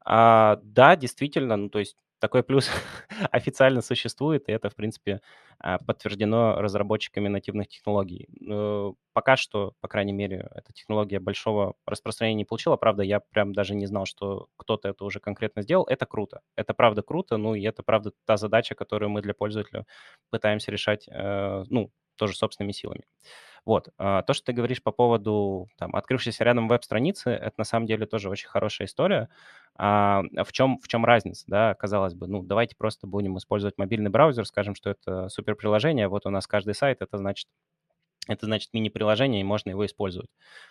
А, 0.05 0.59
да, 0.63 0.95
действительно, 0.95 1.57
ну 1.57 1.69
то 1.69 1.79
есть 1.79 1.97
такой 2.21 2.43
плюс 2.43 2.69
официально 3.31 3.81
существует, 3.81 4.47
и 4.47 4.53
это, 4.53 4.69
в 4.69 4.75
принципе, 4.75 5.21
а, 5.59 5.79
подтверждено 5.79 6.61
разработчиками 6.61 7.27
нативных 7.27 7.67
технологий. 7.67 8.29
Пока 9.13 9.35
что, 9.35 9.73
по 9.81 9.87
крайней 9.89 10.13
мере, 10.13 10.47
эта 10.55 10.71
технология 10.71 11.19
большого 11.19 11.73
распространения 11.85 12.37
не 12.37 12.45
получила. 12.45 12.77
Правда, 12.77 13.03
я 13.03 13.19
прям 13.19 13.53
даже 13.53 13.75
не 13.75 13.87
знал, 13.87 14.05
что 14.05 14.47
кто-то 14.57 14.89
это 14.89 15.03
уже 15.03 15.19
конкретно 15.19 15.63
сделал. 15.63 15.85
Это 15.85 16.05
круто. 16.05 16.41
Это 16.55 16.73
правда 16.73 17.01
круто, 17.01 17.37
ну 17.37 17.55
и 17.55 17.63
это 17.63 17.83
правда 17.83 18.11
та 18.25 18.37
задача, 18.37 18.75
которую 18.75 19.09
мы 19.09 19.21
для 19.21 19.33
пользователя 19.33 19.85
пытаемся 20.29 20.71
решать, 20.71 21.07
э, 21.09 21.63
ну, 21.69 21.91
тоже 22.21 22.37
собственными 22.37 22.71
силами. 22.71 23.03
Вот. 23.65 23.89
А, 23.97 24.21
то, 24.21 24.33
что 24.33 24.45
ты 24.45 24.53
говоришь 24.53 24.83
по 24.83 24.91
поводу 24.91 25.67
там, 25.77 25.95
открывшейся 25.95 26.43
рядом 26.43 26.67
веб-страницы, 26.67 27.31
это 27.31 27.53
на 27.57 27.63
самом 27.63 27.87
деле 27.87 28.05
тоже 28.05 28.29
очень 28.29 28.47
хорошая 28.47 28.87
история. 28.87 29.29
А 29.75 30.21
в 30.45 30.51
чем, 30.51 30.77
в 30.79 30.87
чем 30.87 31.03
разница, 31.03 31.45
да, 31.47 31.73
казалось 31.73 32.13
бы, 32.13 32.27
ну, 32.27 32.43
давайте 32.43 32.75
просто 32.75 33.07
будем 33.07 33.37
использовать 33.37 33.79
мобильный 33.79 34.11
браузер, 34.11 34.45
скажем, 34.45 34.75
что 34.75 34.91
это 34.91 35.29
супер 35.29 35.55
приложение, 35.55 36.07
вот 36.07 36.27
у 36.27 36.29
нас 36.29 36.45
каждый 36.45 36.75
сайт, 36.75 37.01
это 37.01 37.17
значит 37.17 37.47
это 38.27 38.45
значит 38.45 38.71
мини-приложение, 38.71 39.41
и 39.41 39.43
можно 39.43 39.71
его 39.71 39.83
использовать. 39.83 40.29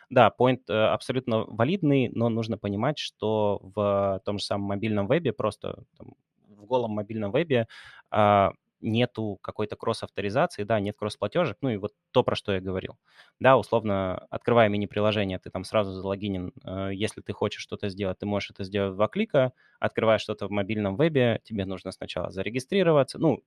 Да, 0.08 0.32
point 0.38 0.60
э, 0.68 0.72
абсолютно 0.72 1.44
валидный, 1.48 2.08
но 2.14 2.28
нужно 2.28 2.58
понимать, 2.58 2.98
что 2.98 3.60
в 3.74 4.22
том 4.24 4.38
же 4.38 4.44
самом 4.44 4.68
мобильном 4.68 5.08
вебе, 5.08 5.32
просто 5.32 5.82
там, 5.98 6.14
в 6.48 6.64
голом 6.66 6.92
мобильном 6.92 7.32
вебе 7.32 7.66
а, 8.12 8.52
нету 8.80 9.38
какой-то 9.42 9.76
кросс-авторизации, 9.76 10.64
да, 10.64 10.80
нет 10.80 10.96
кросс-платежек, 10.98 11.58
ну 11.60 11.70
и 11.70 11.76
вот 11.76 11.92
то, 12.12 12.22
про 12.22 12.34
что 12.36 12.52
я 12.52 12.60
говорил. 12.60 12.96
Да, 13.40 13.56
условно, 13.58 14.26
открывая 14.30 14.68
мини-приложение, 14.68 15.38
ты 15.38 15.50
там 15.50 15.64
сразу 15.64 15.92
залогинен. 15.92 16.52
Э, 16.64 16.90
если 16.92 17.20
ты 17.20 17.32
хочешь 17.32 17.62
что-то 17.62 17.88
сделать, 17.88 18.18
ты 18.18 18.26
можешь 18.26 18.50
это 18.50 18.64
сделать 18.64 18.92
в 18.92 18.96
два 18.96 19.08
клика. 19.08 19.52
Открываешь 19.80 20.22
что-то 20.22 20.46
в 20.48 20.50
мобильном 20.50 20.96
вебе, 20.96 21.40
тебе 21.44 21.64
нужно 21.64 21.92
сначала 21.92 22.30
зарегистрироваться. 22.30 23.18
Ну, 23.18 23.42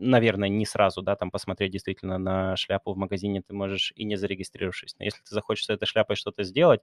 наверное, 0.00 0.48
не 0.48 0.64
сразу, 0.64 1.02
да, 1.02 1.16
там 1.16 1.30
посмотреть 1.30 1.72
действительно 1.72 2.18
на 2.18 2.56
шляпу 2.56 2.92
в 2.92 2.96
магазине 2.96 3.42
ты 3.42 3.52
можешь 3.54 3.92
и 3.96 4.04
не 4.04 4.16
зарегистрировавшись. 4.16 4.94
Но 4.98 5.04
если 5.04 5.20
ты 5.22 5.34
захочешь 5.34 5.66
с 5.66 5.70
этой 5.70 5.86
шляпой 5.86 6.16
что-то 6.16 6.44
сделать, 6.44 6.80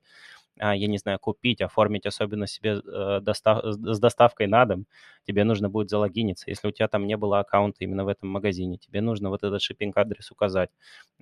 а, 0.60 0.76
я 0.76 0.88
не 0.88 0.98
знаю, 0.98 1.20
купить, 1.20 1.62
оформить, 1.62 2.06
особенно 2.06 2.48
себе 2.48 2.82
э, 2.86 3.20
достав, 3.22 3.64
с 3.64 4.00
доставкой 4.00 4.48
на 4.48 4.66
дом, 4.66 4.88
тебе 5.26 5.44
нужно 5.44 5.70
будет 5.70 5.90
залогиниться. 5.90 6.50
Если 6.50 6.68
у 6.68 6.72
тебя 6.72 6.88
там 6.88 7.08
не 7.08 7.18
было 7.18 7.40
аккаунта 7.40 7.84
именно 7.84 8.06
в 8.06 8.08
этом 8.10 8.30
магазине, 8.30 8.78
тебе 8.78 9.02
нужно 9.02 9.30
вот 9.30 9.44
этот 9.44 9.62
шиппинг-адрес 9.62 10.32
указать, 10.32 10.70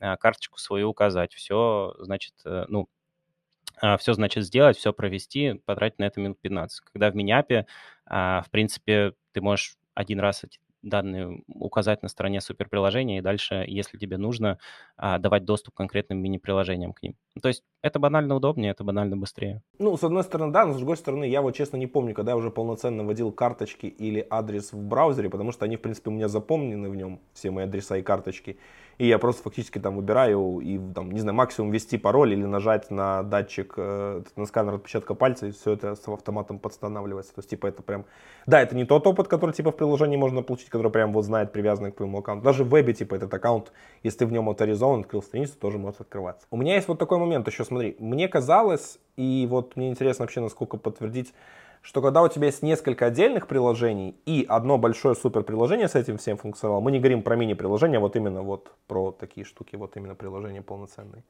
а, 0.02 0.18
карточку 0.18 0.60
свою 0.60 0.90
указать. 0.90 1.34
Все, 1.34 1.96
значит, 2.00 2.34
э, 2.46 2.66
ну, 2.70 2.90
а, 3.82 3.98
все, 3.98 4.14
значит, 4.14 4.46
сделать, 4.46 4.78
все 4.78 4.94
провести, 4.94 5.56
потратить 5.66 6.00
на 6.00 6.06
это 6.06 6.20
минут 6.22 6.40
15. 6.42 6.82
Когда 6.82 7.12
в 7.12 7.16
Миниапе, 7.16 7.68
в 8.06 8.46
принципе, 8.52 9.14
ты 9.32 9.42
можешь 9.42 9.78
один 9.96 10.20
раз 10.20 10.44
эти 10.44 10.60
данные 10.84 11.42
указать 11.48 12.04
на 12.04 12.10
стороне 12.10 12.42
суперприложения 12.42 13.20
и 13.20 13.22
дальше, 13.22 13.66
если 13.68 13.98
тебе 13.98 14.18
нужно, 14.18 14.60
а, 14.98 15.18
давать 15.20 15.46
доступ 15.46 15.74
к 15.74 15.78
конкретным 15.78 16.20
мини-приложениям 16.20 16.94
к 16.94 17.02
ним. 17.04 17.16
То 17.42 17.48
есть 17.50 17.64
это 17.84 18.00
банально 18.00 18.36
удобнее, 18.36 18.72
это 18.72 18.84
банально 18.84 19.18
быстрее. 19.18 19.62
Ну, 19.78 19.96
с 19.98 20.04
одной 20.04 20.24
стороны, 20.24 20.54
да, 20.54 20.66
но 20.66 20.74
с 20.74 20.78
другой 20.78 20.98
стороны, 20.98 21.26
я 21.26 21.42
вот 21.42 21.54
честно 21.54 21.78
не 21.78 21.86
помню, 21.86 22.16
когда 22.16 22.32
я 22.32 22.38
уже 22.38 22.50
полноценно 22.50 23.04
вводил 23.04 23.32
карточки 23.32 23.86
или 23.86 24.26
адрес 24.30 24.72
в 24.72 24.82
браузере, 24.82 25.30
потому 25.30 25.52
что 25.52 25.66
они, 25.66 25.76
в 25.76 25.82
принципе, 25.82 26.10
у 26.10 26.14
меня 26.14 26.30
запомнены 26.30 26.90
в 26.90 26.96
нем, 26.96 27.20
все 27.34 27.52
мои 27.52 27.66
адреса 27.66 27.98
и 27.98 28.02
карточки 28.02 28.58
и 28.98 29.08
я 29.08 29.18
просто 29.18 29.44
фактически 29.44 29.80
там 29.80 29.96
выбираю 29.96 30.60
и 30.60 30.80
там, 30.94 31.12
не 31.12 31.20
знаю, 31.20 31.36
максимум 31.36 31.72
ввести 31.72 31.98
пароль 31.98 32.34
или 32.34 32.46
нажать 32.46 32.92
на 32.92 33.24
датчик, 33.24 33.74
э, 33.78 34.24
на 34.36 34.46
сканер 34.46 34.76
отпечатка 34.76 35.16
пальца, 35.16 35.48
и 35.48 35.52
все 35.52 35.74
это 35.74 35.96
с 35.96 36.08
автоматом 36.08 36.60
подстанавливается. 36.60 37.34
То 37.34 37.40
есть, 37.40 37.50
типа, 37.50 37.68
это 37.68 37.82
прям... 37.82 38.06
Да, 38.46 38.62
это 38.62 38.76
не 38.76 38.86
тот 38.86 39.06
опыт, 39.08 39.28
который, 39.28 39.52
типа, 39.52 39.72
в 39.72 39.76
приложении 39.76 40.18
можно 40.18 40.44
получить, 40.44 40.70
который 40.70 40.92
прям 40.92 41.12
вот 41.12 41.24
знает, 41.26 41.52
привязанный 41.52 41.92
к 41.92 41.96
твоему 41.96 42.20
аккаунту. 42.20 42.44
Даже 42.44 42.64
в 42.64 42.70
вебе, 42.70 42.94
типа, 42.94 43.16
этот 43.16 43.34
аккаунт, 43.34 43.72
если 44.04 44.20
ты 44.20 44.26
в 44.26 44.32
нем 44.32 44.50
авторизован, 44.50 45.02
открыл 45.02 45.24
страницу, 45.24 45.58
тоже 45.60 45.78
может 45.78 46.02
открываться. 46.02 46.46
У 46.52 46.58
меня 46.58 46.76
есть 46.76 46.88
вот 46.88 47.00
такой 47.00 47.18
момент 47.18 47.48
еще, 47.48 47.66
смотри, 47.74 47.96
мне 48.00 48.28
казалось, 48.28 49.00
и 49.18 49.48
вот 49.50 49.76
мне 49.76 49.90
интересно 49.90 50.24
вообще, 50.24 50.42
насколько 50.42 50.78
подтвердить, 50.78 51.34
что 51.82 52.02
когда 52.02 52.22
у 52.22 52.30
тебя 52.30 52.46
есть 52.46 52.64
несколько 52.64 53.08
отдельных 53.08 53.48
приложений 53.48 54.16
и 54.26 54.46
одно 54.48 54.78
большое 54.78 55.16
супер 55.16 55.44
приложение 55.44 55.88
с 55.88 55.96
этим 55.96 56.18
всем 56.18 56.38
функционалом, 56.38 56.84
мы 56.84 56.92
не 56.92 57.00
говорим 57.00 57.24
про 57.24 57.36
мини-приложения, 57.36 58.00
вот 58.00 58.16
именно 58.16 58.42
вот 58.42 58.72
про 58.88 59.12
такие 59.12 59.46
штуки, 59.46 59.76
вот 59.76 59.98
именно 59.98 60.16
приложения 60.16 60.62
полноценные, 60.62 61.24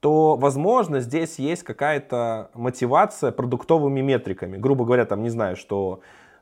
то, 0.00 0.36
возможно, 0.36 1.00
здесь 1.00 1.38
есть 1.38 1.62
какая-то 1.62 2.50
мотивация 2.52 3.32
продуктовыми 3.32 4.02
метриками. 4.02 4.58
Грубо 4.58 4.84
говоря, 4.84 5.06
там, 5.06 5.22
не 5.22 5.30
знаю, 5.30 5.56
что 5.56 6.00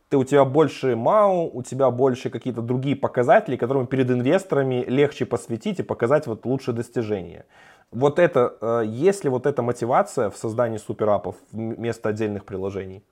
ты, 0.08 0.16
у 0.16 0.24
тебя 0.24 0.44
больше 0.44 0.96
МАУ, 0.96 1.50
у 1.56 1.62
тебя 1.62 1.90
больше 1.90 2.28
какие-то 2.28 2.60
другие 2.60 2.96
показатели, 2.96 3.56
которыми 3.56 3.86
перед 3.86 4.10
инвесторами 4.10 4.84
легче 4.88 5.26
посвятить 5.26 5.78
и 5.78 5.82
показать 5.84 6.26
вот 6.26 6.44
лучшие 6.44 6.74
достижения. 6.74 7.46
Вот 7.92 8.18
это, 8.18 8.56
э, 8.60 8.82
есть 8.86 9.22
ли 9.24 9.30
вот 9.30 9.46
эта 9.46 9.62
мотивация 9.62 10.30
в 10.30 10.36
создании 10.36 10.78
суперапов 10.78 11.36
вместо 11.52 12.08
отдельных 12.08 12.44
приложений? 12.44 13.04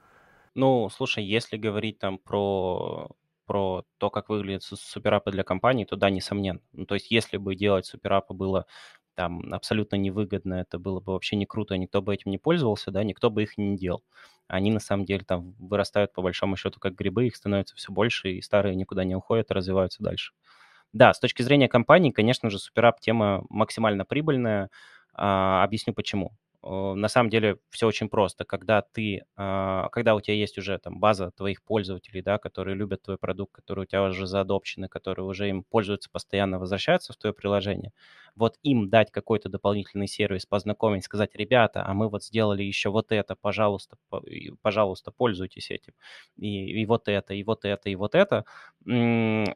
Ну, 0.54 0.88
слушай, 0.90 1.24
если 1.24 1.56
говорить 1.56 1.98
там 1.98 2.18
про 2.18 3.08
про 3.46 3.84
то, 3.98 4.10
как 4.10 4.28
выглядят 4.28 4.62
суперапы 4.62 5.32
для 5.32 5.42
компаний, 5.42 5.84
то 5.84 5.96
да, 5.96 6.08
несомненно. 6.08 6.60
Ну, 6.72 6.86
то 6.86 6.94
есть, 6.94 7.10
если 7.10 7.36
бы 7.36 7.56
делать 7.56 7.84
суперапы 7.84 8.32
было 8.32 8.66
там 9.16 9.52
абсолютно 9.52 9.96
невыгодно, 9.96 10.54
это 10.54 10.78
было 10.78 11.00
бы 11.00 11.12
вообще 11.14 11.34
не 11.34 11.46
круто, 11.46 11.76
никто 11.76 12.00
бы 12.00 12.14
этим 12.14 12.30
не 12.30 12.38
пользовался, 12.38 12.92
да, 12.92 13.02
никто 13.02 13.28
бы 13.28 13.42
их 13.42 13.58
не 13.58 13.76
делал. 13.76 14.04
Они 14.46 14.70
на 14.70 14.78
самом 14.80 15.04
деле 15.04 15.24
там 15.24 15.54
вырастают 15.58 16.12
по 16.12 16.22
большому 16.22 16.56
счету 16.56 16.78
как 16.80 16.94
грибы, 16.94 17.26
их 17.26 17.34
становится 17.36 17.74
все 17.74 17.90
больше, 17.92 18.30
и 18.32 18.40
старые 18.40 18.76
никуда 18.76 19.02
не 19.04 19.16
уходят, 19.16 19.50
а 19.50 19.54
развиваются 19.54 20.00
дальше. 20.02 20.32
Да, 20.94 21.12
с 21.14 21.20
точки 21.20 21.42
зрения 21.42 21.68
компании, 21.68 22.10
конечно 22.10 22.50
же, 22.50 22.58
суперап 22.58 23.00
тема 23.00 23.44
максимально 23.48 24.04
прибыльная. 24.04 24.70
А, 25.14 25.62
объясню 25.64 25.94
почему. 25.94 26.32
На 26.62 27.08
самом 27.08 27.30
деле 27.30 27.56
все 27.70 27.86
очень 27.86 28.08
просто. 28.10 28.44
Когда 28.44 28.82
ты, 28.82 29.22
а, 29.36 29.88
когда 29.90 30.14
у 30.14 30.20
тебя 30.20 30.34
есть 30.34 30.58
уже 30.58 30.76
там 30.78 30.98
база 31.00 31.30
твоих 31.30 31.62
пользователей, 31.62 32.20
да, 32.22 32.36
которые 32.38 32.76
любят 32.76 33.02
твой 33.02 33.16
продукт, 33.16 33.54
которые 33.54 33.84
у 33.84 33.86
тебя 33.86 34.02
уже 34.02 34.26
заадопчены, 34.26 34.88
которые 34.88 35.24
уже 35.24 35.48
им 35.48 35.64
пользуются 35.64 36.10
постоянно, 36.10 36.58
возвращаются 36.58 37.14
в 37.14 37.16
твое 37.16 37.32
приложение, 37.32 37.92
вот 38.36 38.58
им 38.62 38.90
дать 38.90 39.10
какой-то 39.10 39.48
дополнительный 39.48 40.06
сервис, 40.06 40.44
познакомить, 40.44 41.04
сказать, 41.04 41.34
ребята, 41.34 41.82
а 41.86 41.94
мы 41.94 42.10
вот 42.10 42.24
сделали 42.24 42.62
еще 42.62 42.90
вот 42.90 43.10
это, 43.10 43.36
пожалуйста, 43.36 43.96
пожалуйста, 44.60 45.12
пользуйтесь 45.12 45.70
этим, 45.70 45.94
и, 46.36 46.72
и 46.82 46.84
вот 46.86 47.08
это, 47.08 47.32
и 47.32 47.42
вот 47.42 47.64
это, 47.64 47.88
и 47.88 47.94
вот 47.94 48.14
это, 48.14 48.44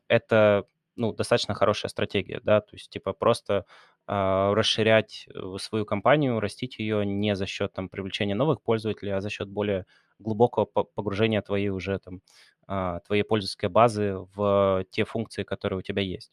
это 0.09 0.64
ну, 0.96 1.12
достаточно 1.12 1.54
хорошая 1.54 1.90
стратегия, 1.90 2.40
да, 2.42 2.61
то 2.61 2.74
есть, 2.74 2.90
типа, 2.90 3.12
просто 3.12 3.64
а, 4.07 4.54
расширять 4.54 5.26
э, 5.35 5.57
свою 5.59 5.87
компанию, 5.87 6.40
растить 6.40 6.78
ее 6.78 7.07
не 7.07 7.35
за 7.35 7.46
счет 7.46 7.72
там 7.72 7.88
привлечения 7.88 8.35
новых 8.35 8.62
пользователей, 8.62 9.12
а 9.12 9.20
за 9.20 9.30
счет 9.30 9.48
более 9.48 9.87
глубокого 10.18 10.66
погружения 10.66 11.40
твоей 11.42 11.70
уже 11.70 11.98
там 11.98 12.20
а, 12.66 13.00
твоей 13.00 13.22
пользовательской 13.22 13.68
базы 13.68 14.16
в 14.35 14.85
те 14.90 15.04
функции, 15.04 15.42
которые 15.42 15.78
у 15.78 15.83
тебя 15.83 16.02
есть. 16.02 16.33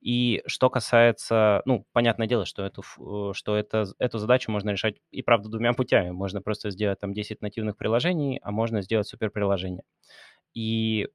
И 0.00 0.42
что 0.46 0.70
касается, 0.70 1.62
ну, 1.64 1.86
понятное 1.92 2.26
дело, 2.26 2.44
что 2.44 2.64
эту, 2.64 2.82
э, 2.82 3.32
что 3.34 3.56
это, 3.56 3.86
эту 3.98 4.18
задачу 4.18 4.50
можно 4.50 4.70
решать 4.70 4.96
и 5.10 5.22
правда 5.22 5.48
двумя 5.48 5.72
путями. 5.74 6.10
Можно 6.10 6.42
просто 6.42 6.70
сделать 6.70 7.00
там 7.00 7.12
10 7.12 7.42
нативных 7.42 7.76
приложений, 7.76 8.40
а 8.42 8.50
можно 8.50 8.82
сделать 8.82 9.06
суперприложение. 9.08 9.84
И 10.52 11.08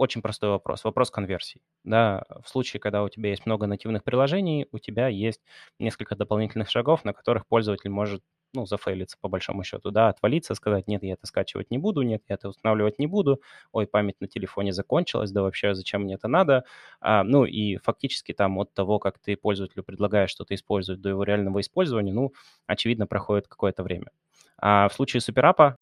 очень 0.00 0.22
простой 0.22 0.48
вопрос, 0.48 0.84
вопрос 0.84 1.10
конверсии. 1.10 1.60
Да, 1.84 2.24
в 2.42 2.48
случае, 2.48 2.80
когда 2.80 3.02
у 3.02 3.08
тебя 3.10 3.28
есть 3.28 3.44
много 3.44 3.66
нативных 3.66 4.02
приложений, 4.02 4.66
у 4.72 4.78
тебя 4.78 5.08
есть 5.08 5.42
несколько 5.78 6.16
дополнительных 6.16 6.70
шагов, 6.70 7.04
на 7.04 7.12
которых 7.12 7.46
пользователь 7.46 7.90
может 7.90 8.22
ну, 8.54 8.64
зафейлиться 8.64 9.18
по 9.20 9.28
большому 9.28 9.62
счету, 9.62 9.90
да, 9.90 10.08
отвалиться, 10.08 10.54
сказать, 10.54 10.88
нет, 10.88 11.02
я 11.02 11.12
это 11.12 11.26
скачивать 11.26 11.70
не 11.70 11.76
буду, 11.76 12.00
нет, 12.00 12.22
я 12.28 12.36
это 12.36 12.48
устанавливать 12.48 12.98
не 12.98 13.06
буду, 13.06 13.42
ой, 13.72 13.86
память 13.86 14.16
на 14.20 14.26
телефоне 14.26 14.72
закончилась, 14.72 15.30
да 15.30 15.42
вообще 15.42 15.74
зачем 15.74 16.02
мне 16.02 16.14
это 16.14 16.28
надо, 16.28 16.64
а, 17.00 17.22
ну, 17.22 17.44
и 17.44 17.76
фактически 17.76 18.32
там 18.32 18.58
от 18.58 18.72
того, 18.72 18.98
как 18.98 19.18
ты 19.18 19.36
пользователю 19.36 19.84
предлагаешь 19.84 20.30
что-то 20.30 20.54
использовать 20.54 21.02
до 21.02 21.10
его 21.10 21.22
реального 21.24 21.60
использования, 21.60 22.12
ну, 22.12 22.32
очевидно, 22.66 23.06
проходит 23.06 23.46
какое-то 23.46 23.82
время. 23.82 24.10
А 24.58 24.88
в 24.88 24.94
случае 24.94 25.20
суперапа 25.20 25.76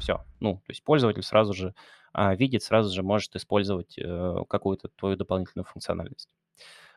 все, 0.00 0.24
ну, 0.40 0.56
то 0.56 0.70
есть 0.70 0.84
пользователь 0.84 1.22
сразу 1.22 1.54
же 1.54 1.74
видит, 2.36 2.62
сразу 2.62 2.94
же 2.94 3.02
может 3.02 3.36
использовать 3.36 3.98
э, 3.98 4.36
какую-то 4.48 4.88
твою 4.96 5.16
дополнительную 5.16 5.64
функциональность. 5.66 6.28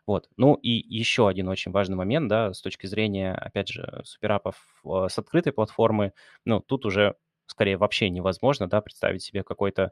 Вот. 0.07 0.29
Ну 0.37 0.55
и 0.55 0.69
еще 0.71 1.27
один 1.27 1.47
очень 1.49 1.71
важный 1.71 1.95
момент, 1.95 2.29
да, 2.29 2.53
с 2.53 2.61
точки 2.61 2.87
зрения, 2.87 3.33
опять 3.33 3.69
же, 3.69 4.01
суперапов 4.05 4.57
э, 4.85 5.07
с 5.09 5.17
открытой 5.19 5.53
платформы, 5.53 6.13
ну, 6.45 6.59
тут 6.61 6.85
уже 6.85 7.15
скорее 7.45 7.77
вообще 7.77 8.09
невозможно, 8.09 8.67
да, 8.69 8.81
представить 8.81 9.23
себе 9.23 9.43
какой-то 9.43 9.91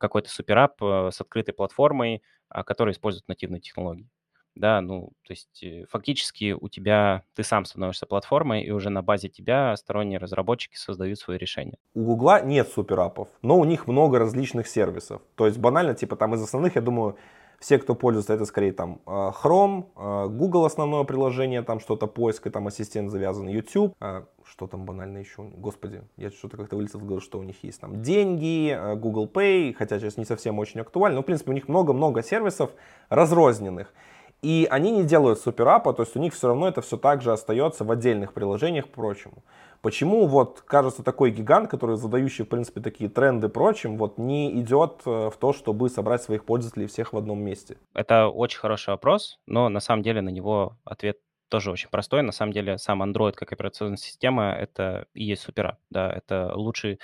какой 0.00 0.24
суперап 0.26 0.82
э, 0.82 1.10
с 1.12 1.20
открытой 1.20 1.54
платформой, 1.54 2.22
а, 2.48 2.64
который 2.64 2.92
использует 2.92 3.28
нативные 3.28 3.60
технологии 3.60 4.08
да, 4.54 4.80
ну, 4.80 5.10
то 5.26 5.32
есть 5.32 5.62
э, 5.62 5.84
фактически 5.90 6.56
у 6.58 6.68
тебя, 6.68 7.22
ты 7.34 7.42
сам 7.42 7.64
становишься 7.64 8.06
платформой, 8.06 8.62
и 8.62 8.70
уже 8.70 8.90
на 8.90 9.02
базе 9.02 9.28
тебя 9.28 9.76
сторонние 9.76 10.18
разработчики 10.18 10.76
создают 10.76 11.18
свои 11.18 11.38
решения. 11.38 11.78
У 11.94 12.04
Гугла 12.04 12.42
нет 12.42 12.68
суперапов, 12.68 13.28
но 13.42 13.58
у 13.58 13.64
них 13.64 13.86
много 13.86 14.18
различных 14.18 14.68
сервисов. 14.68 15.22
То 15.34 15.46
есть 15.46 15.58
банально, 15.58 15.94
типа 15.94 16.16
там 16.16 16.34
из 16.34 16.42
основных, 16.42 16.76
я 16.76 16.82
думаю, 16.82 17.16
все, 17.64 17.78
кто 17.78 17.94
пользуется, 17.94 18.34
это 18.34 18.44
скорее 18.44 18.72
там 18.72 19.00
а, 19.06 19.32
Chrome, 19.32 19.86
а, 19.96 20.26
Google 20.28 20.66
основное 20.66 21.04
приложение, 21.04 21.62
там 21.62 21.80
что-то 21.80 22.06
поиск, 22.06 22.46
и 22.46 22.50
там 22.50 22.66
ассистент 22.66 23.10
завязан, 23.10 23.48
YouTube, 23.48 23.94
а, 24.00 24.26
что 24.44 24.66
там 24.66 24.84
банально 24.84 25.18
еще, 25.18 25.42
господи, 25.42 26.02
я 26.16 26.30
что-то 26.30 26.56
как-то 26.58 26.76
вылетел 26.76 27.00
в 27.00 27.04
голову, 27.04 27.22
что 27.22 27.38
у 27.38 27.42
них 27.42 27.64
есть 27.64 27.80
там 27.80 28.02
деньги, 28.02 28.78
Google 28.96 29.26
Pay, 29.32 29.72
хотя 29.72 29.98
сейчас 29.98 30.18
не 30.18 30.26
совсем 30.26 30.58
очень 30.58 30.80
актуально, 30.80 31.16
но 31.16 31.22
в 31.22 31.26
принципе 31.26 31.52
у 31.52 31.54
них 31.54 31.68
много-много 31.68 32.22
сервисов 32.22 32.70
разрозненных. 33.08 33.94
И 34.44 34.68
они 34.70 34.90
не 34.90 35.04
делают 35.04 35.40
суперапа, 35.40 35.94
то 35.94 36.02
есть 36.02 36.14
у 36.16 36.20
них 36.20 36.34
все 36.34 36.48
равно 36.48 36.68
это 36.68 36.82
все 36.82 36.98
так 36.98 37.22
же 37.22 37.32
остается 37.32 37.82
в 37.82 37.90
отдельных 37.90 38.34
приложениях 38.34 38.90
прочему. 38.90 39.42
Почему 39.80 40.26
вот, 40.26 40.60
кажется, 40.60 41.02
такой 41.02 41.30
гигант, 41.30 41.70
который 41.70 41.96
задающий, 41.96 42.44
в 42.44 42.48
принципе, 42.50 42.82
такие 42.82 43.08
тренды 43.08 43.48
прочим, 43.48 43.96
вот 43.96 44.18
не 44.18 44.60
идет 44.60 45.00
э, 45.06 45.30
в 45.30 45.36
то, 45.38 45.54
чтобы 45.54 45.88
собрать 45.88 46.22
своих 46.22 46.44
пользователей 46.44 46.86
всех 46.88 47.14
в 47.14 47.16
одном 47.16 47.40
месте? 47.40 47.78
Это 47.94 48.28
очень 48.28 48.58
хороший 48.58 48.90
вопрос, 48.90 49.38
но 49.46 49.70
на 49.70 49.80
самом 49.80 50.02
деле 50.02 50.20
на 50.20 50.28
него 50.28 50.76
ответ 50.84 51.20
тоже 51.54 51.70
очень 51.70 51.88
простой. 51.88 52.22
На 52.22 52.32
самом 52.32 52.52
деле 52.52 52.78
сам 52.78 53.00
Android 53.00 53.34
как 53.34 53.52
операционная 53.52 53.96
система— 53.96 54.52
это 54.58 55.06
и 55.14 55.22
есть 55.22 55.42
супера. 55.42 55.78
Да, 55.88 56.12
это 56.12 56.50
лучший, 56.56 56.98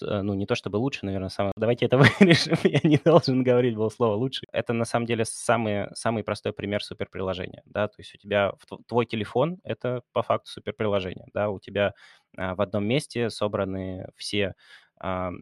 э, 0.00 0.20
ну 0.22 0.34
не 0.34 0.46
то 0.46 0.54
чтобы 0.54 0.76
лучший, 0.76 1.06
наверное, 1.06 1.28
самый... 1.28 1.52
Давайте 1.56 1.86
это 1.86 1.98
вырежем, 2.20 2.56
я 2.62 2.78
не 2.84 2.98
должен 2.98 3.42
говорить 3.42 3.74
было 3.74 3.88
слово 3.88 4.14
«лучший». 4.14 4.46
Это 4.52 4.72
на 4.74 4.84
самом 4.84 5.06
деле 5.06 5.24
самый, 5.24 5.88
самый 5.94 6.22
простой 6.22 6.52
пример 6.52 6.84
суперприложения. 6.84 7.64
Да? 7.64 7.88
То 7.88 7.96
есть 7.98 8.14
у 8.14 8.18
тебя 8.18 8.52
твой 8.86 9.06
телефон— 9.06 9.58
это 9.64 10.02
по 10.12 10.22
факту 10.22 10.52
суперприложение. 10.52 11.26
Да? 11.34 11.50
У 11.50 11.58
тебя 11.58 11.92
а, 12.36 12.54
в 12.54 12.60
одном 12.60 12.86
месте 12.86 13.28
собраны 13.28 14.06
все 14.14 14.54
а, 15.00 15.32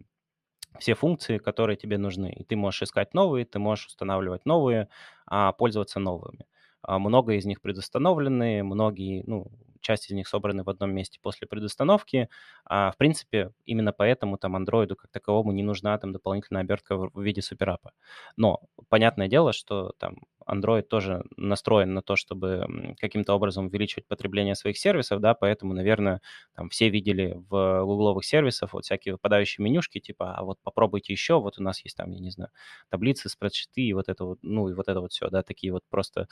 все 0.79 0.94
функции, 0.94 1.37
которые 1.37 1.77
тебе 1.77 1.98
нужны. 1.98 2.33
И 2.33 2.44
ты 2.44 2.57
можешь 2.57 2.83
искать 2.83 3.12
новые, 3.12 3.44
ты 3.44 3.59
можешь 3.59 3.88
устанавливать 3.88 4.46
новые, 4.46 4.88
а 5.27 5.53
пользоваться 5.53 6.00
новыми. 6.00 6.46
А, 6.86 6.98
много 6.98 7.34
из 7.34 7.44
них 7.46 7.60
предустановлены, 7.60 8.62
многие, 8.62 9.22
ну, 9.26 9.46
часть 9.80 10.10
из 10.10 10.14
них 10.14 10.28
собраны 10.28 10.64
в 10.64 10.70
одном 10.70 10.92
месте 10.94 11.18
после 11.22 11.46
предустановки. 11.46 12.28
А, 12.64 12.90
в 12.92 12.96
принципе, 12.96 13.52
именно 13.66 13.92
поэтому 13.92 14.38
там 14.38 14.56
андроиду 14.56 14.96
как 14.96 15.10
таковому 15.10 15.52
не 15.52 15.62
нужна 15.62 15.96
там 15.98 16.12
дополнительная 16.12 16.62
обертка 16.62 16.96
в 16.96 17.20
виде 17.22 17.42
суперапа. 17.42 17.92
Но 18.36 18.60
понятное 18.88 19.28
дело, 19.28 19.52
что 19.52 19.92
там 19.98 20.18
Android 20.48 20.83
тоже 20.83 21.24
настроен 21.37 21.94
на 21.94 22.02
то, 22.02 22.16
чтобы 22.16 22.94
каким-то 23.00 23.35
образом 23.35 23.66
увеличивать 23.66 24.07
потребление 24.07 24.54
своих 24.54 24.78
сервисов, 24.78 25.20
да, 25.20 25.35
поэтому, 25.35 25.74
наверное, 25.74 26.20
там 26.54 26.68
все 26.70 26.88
видели 26.88 27.35
в 27.48 27.83
гугловых 27.85 28.24
сервисах 28.24 28.72
вот 28.74 28.85
всякие 28.85 29.14
выпадающие 29.14 29.64
менюшки, 29.64 29.98
типа, 30.00 30.35
а 30.37 30.44
вот 30.44 30.59
попробуйте 30.62 31.12
еще, 31.12 31.40
вот 31.40 31.59
у 31.59 31.62
нас 31.62 31.85
есть 31.85 31.96
там, 31.96 32.11
я 32.11 32.20
не 32.20 32.30
знаю, 32.30 32.50
таблицы, 32.90 33.28
спредшиты 33.28 33.83
и 33.83 33.92
вот 33.92 34.09
это 34.09 34.24
вот, 34.24 34.38
ну 34.42 34.68
и 34.68 34.74
вот 34.74 34.88
это 34.88 35.00
вот 35.00 35.12
все, 35.12 35.28
да, 35.28 35.42
такие 35.42 35.72
вот 35.72 35.83
просто 35.90 36.28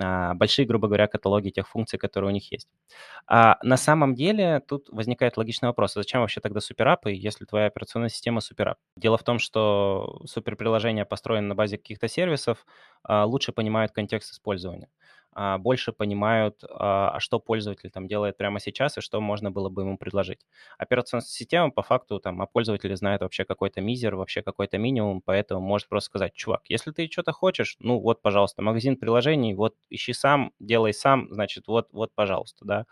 а, 0.00 0.34
большие, 0.34 0.66
грубо 0.66 0.88
говоря, 0.88 1.06
каталоги 1.06 1.50
тех 1.50 1.68
функций, 1.68 1.98
которые 1.98 2.30
у 2.30 2.32
них 2.34 2.50
есть. 2.52 2.68
А 3.26 3.58
на 3.62 3.76
самом 3.76 4.14
деле 4.14 4.60
тут 4.66 4.88
возникает 4.90 5.36
логичный 5.36 5.68
вопрос, 5.68 5.96
а 5.96 6.00
зачем 6.00 6.20
вообще 6.20 6.40
тогда 6.40 6.60
суперапы, 6.60 7.10
если 7.12 7.44
твоя 7.44 7.66
операционная 7.66 8.08
система 8.08 8.40
суперап? 8.40 8.78
Дело 8.96 9.18
в 9.18 9.22
том, 9.24 9.38
что 9.38 10.20
суперприложение 10.26 11.04
построено 11.04 11.48
на 11.48 11.54
базе 11.54 11.78
каких-то 11.78 12.08
сервисов, 12.08 12.66
а, 13.02 13.24
лучше 13.24 13.47
понимают 13.52 13.92
контекст 13.92 14.32
использования, 14.32 14.88
а, 15.32 15.58
больше 15.58 15.92
понимают, 15.92 16.64
а, 16.68 17.10
а 17.16 17.20
что 17.20 17.38
пользователь 17.38 17.90
там 17.90 18.08
делает 18.08 18.36
прямо 18.36 18.60
сейчас 18.60 18.98
и 18.98 19.00
что 19.00 19.20
можно 19.20 19.50
было 19.50 19.68
бы 19.68 19.82
ему 19.82 19.96
предложить. 19.98 20.40
Операционная 20.78 21.24
система 21.26 21.70
по 21.70 21.82
факту 21.82 22.18
там 22.20 22.42
о 22.42 22.46
пользователе 22.46 22.96
знает 22.96 23.20
вообще 23.20 23.44
какой-то 23.44 23.80
мизер, 23.80 24.16
вообще 24.16 24.42
какой-то 24.42 24.78
минимум, 24.78 25.22
поэтому 25.24 25.60
может 25.60 25.88
просто 25.88 26.06
сказать, 26.06 26.34
чувак, 26.34 26.62
если 26.68 26.90
ты 26.92 27.08
что-то 27.10 27.32
хочешь, 27.32 27.76
ну 27.80 27.98
вот, 28.00 28.22
пожалуйста, 28.22 28.62
магазин 28.62 28.96
приложений, 28.96 29.54
вот 29.54 29.74
ищи 29.90 30.12
сам, 30.12 30.52
делай 30.58 30.92
сам, 30.94 31.28
значит, 31.30 31.66
вот, 31.68 31.88
вот, 31.92 32.12
пожалуйста, 32.14 32.64
да. 32.64 32.86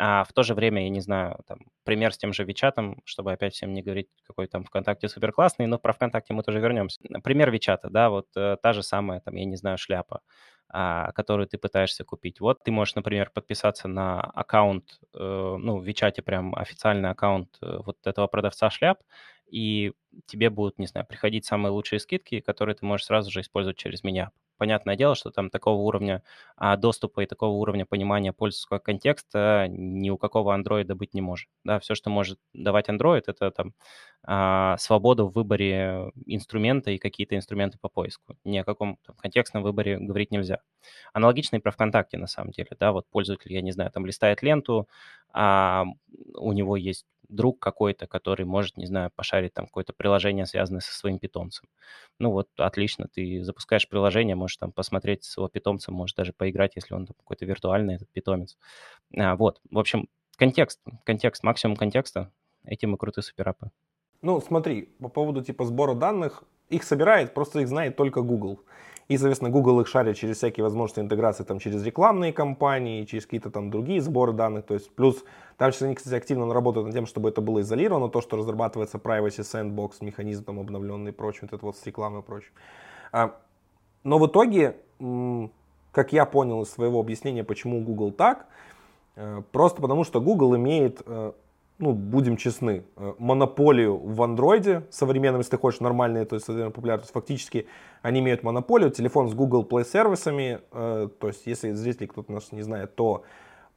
А 0.00 0.22
в 0.24 0.32
то 0.32 0.44
же 0.44 0.54
время, 0.54 0.84
я 0.84 0.90
не 0.90 1.00
знаю, 1.00 1.40
там, 1.48 1.58
пример 1.84 2.12
с 2.14 2.18
тем 2.18 2.32
же 2.32 2.44
Вичатом, 2.44 3.02
чтобы 3.04 3.32
опять 3.32 3.54
всем 3.54 3.74
не 3.74 3.82
говорить, 3.82 4.08
какой 4.26 4.46
там 4.46 4.64
ВКонтакте 4.64 5.08
супер 5.08 5.32
классный, 5.32 5.66
но 5.66 5.78
про 5.78 5.92
ВКонтакте 5.92 6.34
мы 6.34 6.44
тоже 6.44 6.60
вернемся. 6.60 7.00
Пример 7.24 7.50
Вичата, 7.50 7.90
да, 7.90 8.08
вот 8.08 8.26
э, 8.36 8.56
та 8.62 8.72
же 8.72 8.82
самая, 8.84 9.20
там, 9.20 9.34
я 9.34 9.44
не 9.44 9.56
знаю, 9.56 9.76
шляпа, 9.76 10.20
а, 10.68 11.10
которую 11.12 11.48
ты 11.48 11.58
пытаешься 11.58 12.04
купить. 12.04 12.40
Вот 12.40 12.62
ты 12.62 12.70
можешь, 12.70 12.94
например, 12.94 13.30
подписаться 13.34 13.88
на 13.88 14.20
аккаунт, 14.20 15.00
э, 15.14 15.56
ну, 15.58 15.78
в 15.78 15.84
Вичате 15.84 16.22
прям 16.22 16.54
официальный 16.54 17.10
аккаунт 17.10 17.56
э, 17.62 17.78
вот 17.84 17.96
этого 18.06 18.28
продавца 18.28 18.70
шляп, 18.70 18.98
и 19.50 19.92
тебе 20.26 20.50
будут, 20.50 20.78
не 20.78 20.86
знаю, 20.86 21.06
приходить 21.06 21.44
самые 21.46 21.72
лучшие 21.72 21.98
скидки, 22.00 22.40
которые 22.40 22.76
ты 22.76 22.84
можешь 22.86 23.06
сразу 23.06 23.30
же 23.30 23.40
использовать 23.40 23.78
через 23.78 24.04
меня. 24.04 24.30
Понятное 24.58 24.96
дело, 24.96 25.14
что 25.14 25.30
там 25.30 25.50
такого 25.50 25.80
уровня 25.82 26.22
а, 26.56 26.76
доступа 26.76 27.20
и 27.22 27.26
такого 27.26 27.52
уровня 27.56 27.86
понимания 27.86 28.32
пользовательского 28.32 28.78
контекста 28.78 29.66
ни 29.70 30.10
у 30.10 30.18
какого 30.18 30.54
андроида 30.54 30.94
быть 30.94 31.14
не 31.14 31.20
может. 31.22 31.48
Да, 31.64 31.78
все, 31.78 31.94
что 31.94 32.10
может 32.10 32.38
давать 32.52 32.88
Android, 32.88 33.22
это 33.26 33.50
там 33.50 33.74
а, 34.24 34.76
свободу 34.78 35.26
в 35.28 35.32
выборе 35.32 36.10
инструмента 36.26 36.90
и 36.90 36.98
какие-то 36.98 37.36
инструменты 37.36 37.78
по 37.80 37.88
поиску. 37.88 38.36
Ни 38.44 38.58
о 38.58 38.64
каком 38.64 38.98
там, 39.06 39.16
контекстном 39.16 39.62
выборе 39.62 39.98
говорить 39.98 40.30
нельзя. 40.30 40.60
Аналогично 41.12 41.56
и 41.56 41.60
про 41.60 41.70
ВКонтакте, 41.70 42.18
на 42.18 42.26
самом 42.26 42.50
деле. 42.50 42.70
Да, 42.78 42.92
вот 42.92 43.06
пользователь, 43.10 43.52
я 43.52 43.62
не 43.62 43.72
знаю, 43.72 43.90
там 43.90 44.04
листает 44.06 44.42
ленту, 44.42 44.88
а 45.32 45.84
у 46.34 46.52
него 46.52 46.76
есть 46.76 47.06
друг 47.28 47.58
какой-то, 47.58 48.06
который 48.06 48.44
может, 48.44 48.76
не 48.76 48.86
знаю, 48.86 49.10
пошарить 49.14 49.54
там 49.54 49.66
какое-то 49.66 49.92
приложение, 49.92 50.46
связанное 50.46 50.80
со 50.80 50.92
своим 50.92 51.18
питомцем. 51.18 51.68
Ну 52.18 52.30
вот, 52.30 52.48
отлично, 52.56 53.08
ты 53.12 53.42
запускаешь 53.44 53.88
приложение, 53.88 54.34
можешь 54.34 54.56
там 54.56 54.72
посмотреть 54.72 55.24
своего 55.24 55.48
питомца, 55.48 55.92
можешь 55.92 56.14
даже 56.14 56.32
поиграть, 56.32 56.72
если 56.76 56.94
он 56.94 57.06
там 57.06 57.14
какой-то 57.18 57.44
виртуальный, 57.44 57.96
этот 57.96 58.08
питомец. 58.10 58.56
А, 59.16 59.36
вот, 59.36 59.60
в 59.70 59.78
общем, 59.78 60.08
контекст, 60.36 60.80
контекст, 61.04 61.42
максимум 61.42 61.76
контекста, 61.76 62.32
этим 62.64 62.94
и 62.94 62.98
крутые 62.98 63.22
суперапы. 63.22 63.70
Ну, 64.22 64.40
смотри, 64.40 64.82
по 65.00 65.08
поводу 65.08 65.44
типа 65.44 65.64
сбора 65.64 65.94
данных, 65.94 66.44
их 66.70 66.82
собирает, 66.82 67.34
просто 67.34 67.60
их 67.60 67.68
знает 67.68 67.96
только 67.96 68.22
Google. 68.22 68.60
И, 69.08 69.16
соответственно, 69.16 69.50
Google 69.50 69.80
их 69.80 69.88
шарит 69.88 70.18
через 70.18 70.36
всякие 70.36 70.62
возможности 70.62 71.00
интеграции, 71.00 71.42
там, 71.42 71.58
через 71.58 71.82
рекламные 71.82 72.30
кампании, 72.30 73.06
через 73.06 73.24
какие-то 73.24 73.50
там 73.50 73.70
другие 73.70 74.02
сборы 74.02 74.34
данных. 74.34 74.66
То 74.66 74.74
есть, 74.74 74.94
плюс, 74.94 75.24
там 75.56 75.72
сейчас 75.72 75.82
они, 75.82 75.94
кстати, 75.94 76.14
активно 76.14 76.52
работают 76.52 76.86
над 76.86 76.94
тем, 76.94 77.06
чтобы 77.06 77.30
это 77.30 77.40
было 77.40 77.62
изолировано, 77.62 78.10
то, 78.10 78.20
что 78.20 78.36
разрабатывается 78.36 78.98
privacy 78.98 79.40
sandbox, 79.40 79.92
механизм 80.02 80.44
там 80.44 80.60
обновленный 80.60 81.12
и 81.12 81.14
прочее, 81.14 81.40
вот 81.50 81.54
это 81.54 81.64
вот 81.64 81.76
с 81.78 81.86
рекламой 81.86 82.20
и 82.20 82.22
прочее. 82.22 82.52
А, 83.10 83.34
но 84.04 84.18
в 84.18 84.26
итоге, 84.26 84.76
как 85.92 86.12
я 86.12 86.26
понял 86.26 86.62
из 86.62 86.70
своего 86.70 87.00
объяснения, 87.00 87.44
почему 87.44 87.82
Google 87.82 88.12
так, 88.12 88.46
э, 89.16 89.42
просто 89.52 89.80
потому 89.80 90.04
что 90.04 90.20
Google 90.20 90.54
имеет 90.56 91.00
э, 91.06 91.32
ну, 91.78 91.92
будем 91.92 92.36
честны, 92.36 92.84
э, 92.96 93.14
монополию 93.18 93.96
в 93.98 94.22
андроиде 94.22 94.84
современном, 94.90 95.40
если 95.40 95.52
ты 95.52 95.58
хочешь 95.58 95.80
нормальные, 95.80 96.24
то 96.24 96.34
есть 96.34 96.46
популярно, 96.46 97.02
то 97.02 97.04
есть 97.04 97.12
фактически 97.12 97.66
они 98.02 98.20
имеют 98.20 98.42
монополию, 98.42 98.90
телефон 98.90 99.28
с 99.28 99.34
Google 99.34 99.64
Play 99.64 99.84
сервисами, 99.84 100.60
э, 100.72 101.08
то 101.18 101.28
есть 101.28 101.46
если 101.46 101.72
зрители 101.72 102.06
кто-то 102.06 102.32
нас 102.32 102.52
не 102.52 102.62
знает, 102.62 102.96
то 102.96 103.22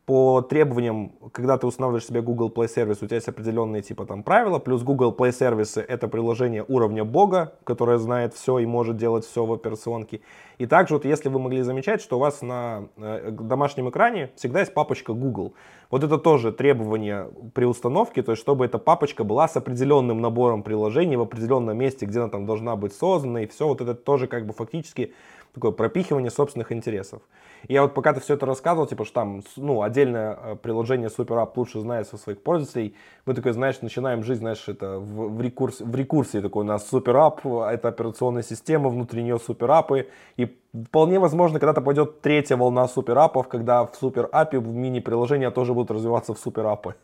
по 0.05 0.41
требованиям, 0.41 1.11
когда 1.31 1.57
ты 1.57 1.67
устанавливаешь 1.67 2.05
себе 2.05 2.21
Google 2.21 2.49
Play 2.49 2.67
сервис, 2.67 3.01
у 3.01 3.05
тебя 3.05 3.15
есть 3.17 3.27
определенные 3.27 3.81
типа 3.81 4.05
там 4.05 4.23
правила, 4.23 4.57
плюс 4.57 4.81
Google 4.81 5.15
Play 5.17 5.31
сервисы 5.31 5.79
это 5.79 6.07
приложение 6.07 6.65
уровня 6.67 7.03
бога, 7.03 7.53
которое 7.63 7.97
знает 7.97 8.33
все 8.33 8.59
и 8.59 8.65
может 8.65 8.97
делать 8.97 9.25
все 9.25 9.45
в 9.45 9.53
операционке. 9.53 10.21
И 10.57 10.65
также 10.65 10.95
вот 10.95 11.05
если 11.05 11.29
вы 11.29 11.39
могли 11.39 11.61
замечать, 11.61 12.01
что 12.01 12.17
у 12.17 12.19
вас 12.19 12.41
на 12.41 12.87
э, 12.97 13.29
домашнем 13.31 13.89
экране 13.89 14.31
всегда 14.35 14.59
есть 14.59 14.73
папочка 14.73 15.13
Google. 15.13 15.53
Вот 15.91 16.03
это 16.03 16.17
тоже 16.17 16.51
требование 16.51 17.29
при 17.53 17.65
установке, 17.65 18.23
то 18.23 18.31
есть 18.31 18.41
чтобы 18.41 18.65
эта 18.65 18.79
папочка 18.79 19.23
была 19.23 19.47
с 19.47 19.55
определенным 19.55 20.19
набором 20.19 20.63
приложений 20.63 21.17
в 21.17 21.21
определенном 21.21 21.77
месте, 21.77 22.05
где 22.05 22.19
она 22.19 22.29
там 22.29 22.45
должна 22.45 22.75
быть 22.75 22.93
создана, 22.93 23.43
и 23.43 23.47
все 23.47 23.67
вот 23.67 23.81
это 23.81 23.93
тоже 23.93 24.27
как 24.27 24.45
бы 24.47 24.53
фактически 24.53 25.13
такое 25.53 25.71
пропихивание 25.71 26.31
собственных 26.31 26.71
интересов. 26.71 27.21
И 27.67 27.73
я 27.73 27.83
вот 27.83 27.93
пока 27.93 28.13
ты 28.13 28.19
все 28.21 28.33
это 28.33 28.45
рассказывал, 28.45 28.87
типа, 28.87 29.05
что 29.05 29.13
там, 29.13 29.43
ну, 29.55 29.81
отдельное 29.81 30.37
э, 30.41 30.55
приложение 30.55 31.09
SuperApp 31.09 31.51
лучше 31.55 31.79
знает 31.79 32.07
со 32.07 32.17
своих 32.17 32.41
пользователей, 32.41 32.95
мы 33.25 33.33
такой, 33.33 33.51
знаешь, 33.53 33.81
начинаем 33.81 34.23
жизнь, 34.23 34.39
знаешь, 34.39 34.67
это 34.67 34.99
в, 34.99 35.35
в, 35.35 35.41
рекурс, 35.41 35.79
в 35.79 35.95
рекурсии 35.95 36.39
такой 36.39 36.63
у 36.63 36.67
нас 36.67 36.91
SuperApp, 36.91 37.69
это 37.69 37.89
операционная 37.89 38.43
система, 38.43 38.89
внутри 38.89 39.23
нее 39.23 39.37
SuperApp, 39.37 40.07
и 40.37 40.57
вполне 40.73 41.19
возможно, 41.19 41.59
когда-то 41.59 41.81
пойдет 41.81 42.21
третья 42.21 42.57
волна 42.57 42.85
SuperApp, 42.85 43.43
когда 43.47 43.85
в 43.85 43.91
SuperApp 44.01 44.57
в 44.57 44.73
мини-приложения 44.73 45.51
тоже 45.51 45.73
будут 45.73 45.91
развиваться 45.91 46.33
в 46.33 46.45
SuperApp. 46.45 46.95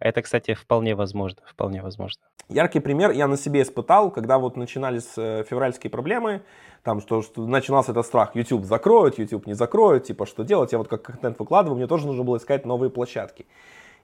Это, 0.00 0.22
кстати, 0.22 0.54
вполне 0.54 0.94
возможно, 0.94 1.42
вполне 1.46 1.82
возможно. 1.82 2.20
Яркий 2.48 2.80
пример 2.80 3.10
я 3.10 3.26
на 3.26 3.36
себе 3.36 3.62
испытал, 3.62 4.10
когда 4.10 4.38
вот 4.38 4.56
начинались 4.56 5.08
э, 5.16 5.44
февральские 5.48 5.90
проблемы, 5.90 6.42
там 6.82 7.00
что, 7.00 7.20
что 7.20 7.46
начинался 7.46 7.92
этот 7.92 8.06
страх, 8.06 8.34
YouTube 8.34 8.64
закроют, 8.64 9.18
YouTube 9.18 9.46
не 9.46 9.54
закроют, 9.54 10.04
типа 10.04 10.24
что 10.24 10.44
делать, 10.44 10.72
я 10.72 10.78
вот 10.78 10.88
как 10.88 11.02
контент 11.02 11.38
выкладываю, 11.38 11.76
мне 11.76 11.86
тоже 11.86 12.06
нужно 12.06 12.24
было 12.24 12.38
искать 12.38 12.64
новые 12.64 12.90
площадки. 12.90 13.46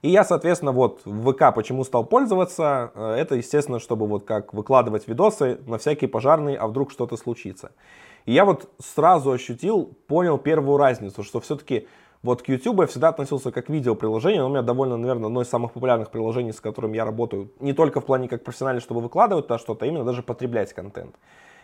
И 0.01 0.09
я, 0.09 0.23
соответственно, 0.23 0.71
вот 0.71 1.01
в 1.05 1.31
ВК 1.31 1.55
почему 1.55 1.83
стал 1.83 2.05
пользоваться, 2.05 2.91
э, 2.93 3.15
это, 3.17 3.35
естественно, 3.35 3.79
чтобы 3.79 4.05
вот 4.05 4.25
как 4.25 4.53
выкладывать 4.53 5.07
видосы 5.07 5.59
на 5.65 5.79
всякие 5.79 6.07
пожарные, 6.07 6.57
а 6.57 6.67
вдруг 6.67 6.91
что-то 6.91 7.17
случится. 7.17 7.71
И 8.25 8.33
я 8.33 8.45
вот 8.45 8.69
сразу 8.79 9.31
ощутил, 9.31 9.97
понял 10.07 10.37
первую 10.37 10.77
разницу, 10.77 11.23
что 11.23 11.39
все-таки 11.39 11.87
вот 12.25 12.41
к 12.41 12.49
YouTube 12.49 12.81
я 12.81 12.87
всегда 12.87 13.09
относился 13.09 13.51
как 13.51 13.67
к 13.67 13.69
видеоприложение, 13.69 14.41
но 14.41 14.47
у 14.47 14.49
меня 14.49 14.63
довольно, 14.63 14.97
наверное, 14.97 15.27
одно 15.27 15.41
из 15.41 15.47
самых 15.47 15.73
популярных 15.73 16.09
приложений, 16.09 16.53
с 16.53 16.59
которым 16.59 16.93
я 16.93 17.05
работаю, 17.05 17.51
не 17.59 17.73
только 17.73 18.01
в 18.01 18.05
плане 18.05 18.27
как 18.27 18.43
профессионально, 18.43 18.81
чтобы 18.81 19.01
выкладывать 19.01 19.47
то 19.47 19.57
что-то, 19.57 19.85
а 19.85 19.87
именно 19.87 20.03
даже 20.03 20.23
потреблять 20.23 20.73
контент. 20.73 21.15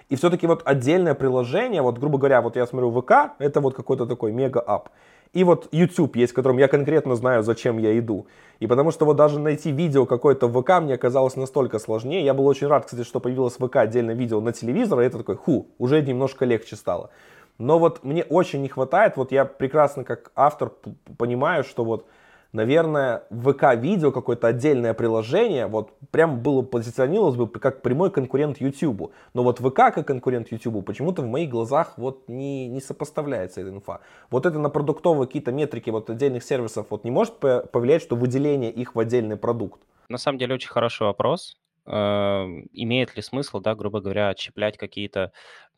И 0.09 0.15
все-таки 0.15 0.45
вот 0.45 0.61
отдельное 0.65 1.15
приложение, 1.15 1.81
вот 1.81 1.97
грубо 1.97 2.17
говоря, 2.17 2.41
вот 2.41 2.55
я 2.55 2.67
смотрю 2.67 2.91
ВК, 3.01 3.33
это 3.39 3.59
вот 3.59 3.73
какой-то 3.73 4.05
такой 4.05 4.31
мега-ап. 4.31 4.89
И 5.33 5.43
вот 5.45 5.69
YouTube 5.71 6.17
есть, 6.17 6.33
в 6.33 6.35
котором 6.35 6.57
я 6.57 6.67
конкретно 6.67 7.15
знаю, 7.15 7.43
зачем 7.43 7.77
я 7.77 7.97
иду. 7.97 8.27
И 8.59 8.67
потому 8.67 8.91
что 8.91 9.05
вот 9.05 9.15
даже 9.15 9.39
найти 9.39 9.71
видео 9.71 10.05
какое-то 10.05 10.47
в 10.47 10.61
ВК 10.61 10.81
мне 10.81 10.93
оказалось 10.95 11.37
настолько 11.37 11.79
сложнее. 11.79 12.25
Я 12.25 12.33
был 12.33 12.45
очень 12.45 12.67
рад, 12.67 12.85
кстати, 12.85 13.03
что 13.03 13.19
появилось 13.19 13.57
в 13.57 13.65
ВК 13.65 13.77
отдельное 13.77 14.13
видео 14.13 14.41
на 14.41 14.51
телевизор, 14.51 14.99
и 14.99 15.05
это 15.05 15.19
такой, 15.19 15.37
ху, 15.37 15.67
уже 15.79 16.01
немножко 16.01 16.45
легче 16.45 16.75
стало. 16.75 17.09
Но 17.57 17.79
вот 17.79 18.03
мне 18.03 18.23
очень 18.23 18.61
не 18.61 18.69
хватает, 18.69 19.17
вот 19.17 19.31
я 19.31 19.45
прекрасно 19.45 20.03
как 20.03 20.31
автор 20.35 20.71
понимаю, 21.17 21.63
что 21.63 21.83
вот, 21.83 22.07
наверное, 22.53 23.23
ВК-видео, 23.29 24.11
какое-то 24.11 24.47
отдельное 24.47 24.93
приложение, 24.93 25.67
вот 25.67 25.91
прям 26.11 26.39
было 26.39 26.63
позиционировалось 26.63 27.35
бы 27.35 27.47
как 27.47 27.81
прямой 27.81 28.11
конкурент 28.11 28.59
YouTube. 28.59 29.11
Но 29.33 29.43
вот 29.43 29.59
ВК 29.59 29.75
как 29.75 30.07
конкурент 30.07 30.51
YouTube 30.51 30.83
почему-то 30.85 31.21
в 31.21 31.27
моих 31.27 31.49
глазах 31.49 31.93
вот 31.97 32.27
не, 32.27 32.67
не 32.67 32.81
сопоставляется 32.81 33.61
эта 33.61 33.69
инфа. 33.69 33.99
Вот 34.29 34.45
это 34.45 34.57
на 34.57 34.69
продуктовые 34.69 35.27
какие-то 35.27 35.51
метрики 35.51 35.89
вот 35.89 36.09
отдельных 36.09 36.43
сервисов 36.43 36.87
вот 36.89 37.03
не 37.03 37.11
может 37.11 37.35
повлиять, 37.37 38.01
что 38.01 38.15
выделение 38.15 38.71
их 38.71 38.95
в 38.95 38.99
отдельный 38.99 39.37
продукт? 39.37 39.81
На 40.09 40.17
самом 40.17 40.39
деле 40.39 40.55
очень 40.55 40.69
хороший 40.69 41.03
вопрос. 41.03 41.60
Эм, 41.87 42.67
имеет 42.73 43.15
ли 43.15 43.21
смысл, 43.23 43.59
да, 43.59 43.73
грубо 43.75 44.01
говоря, 44.01 44.29
отщеплять 44.29 44.77
какие-то 44.77 45.31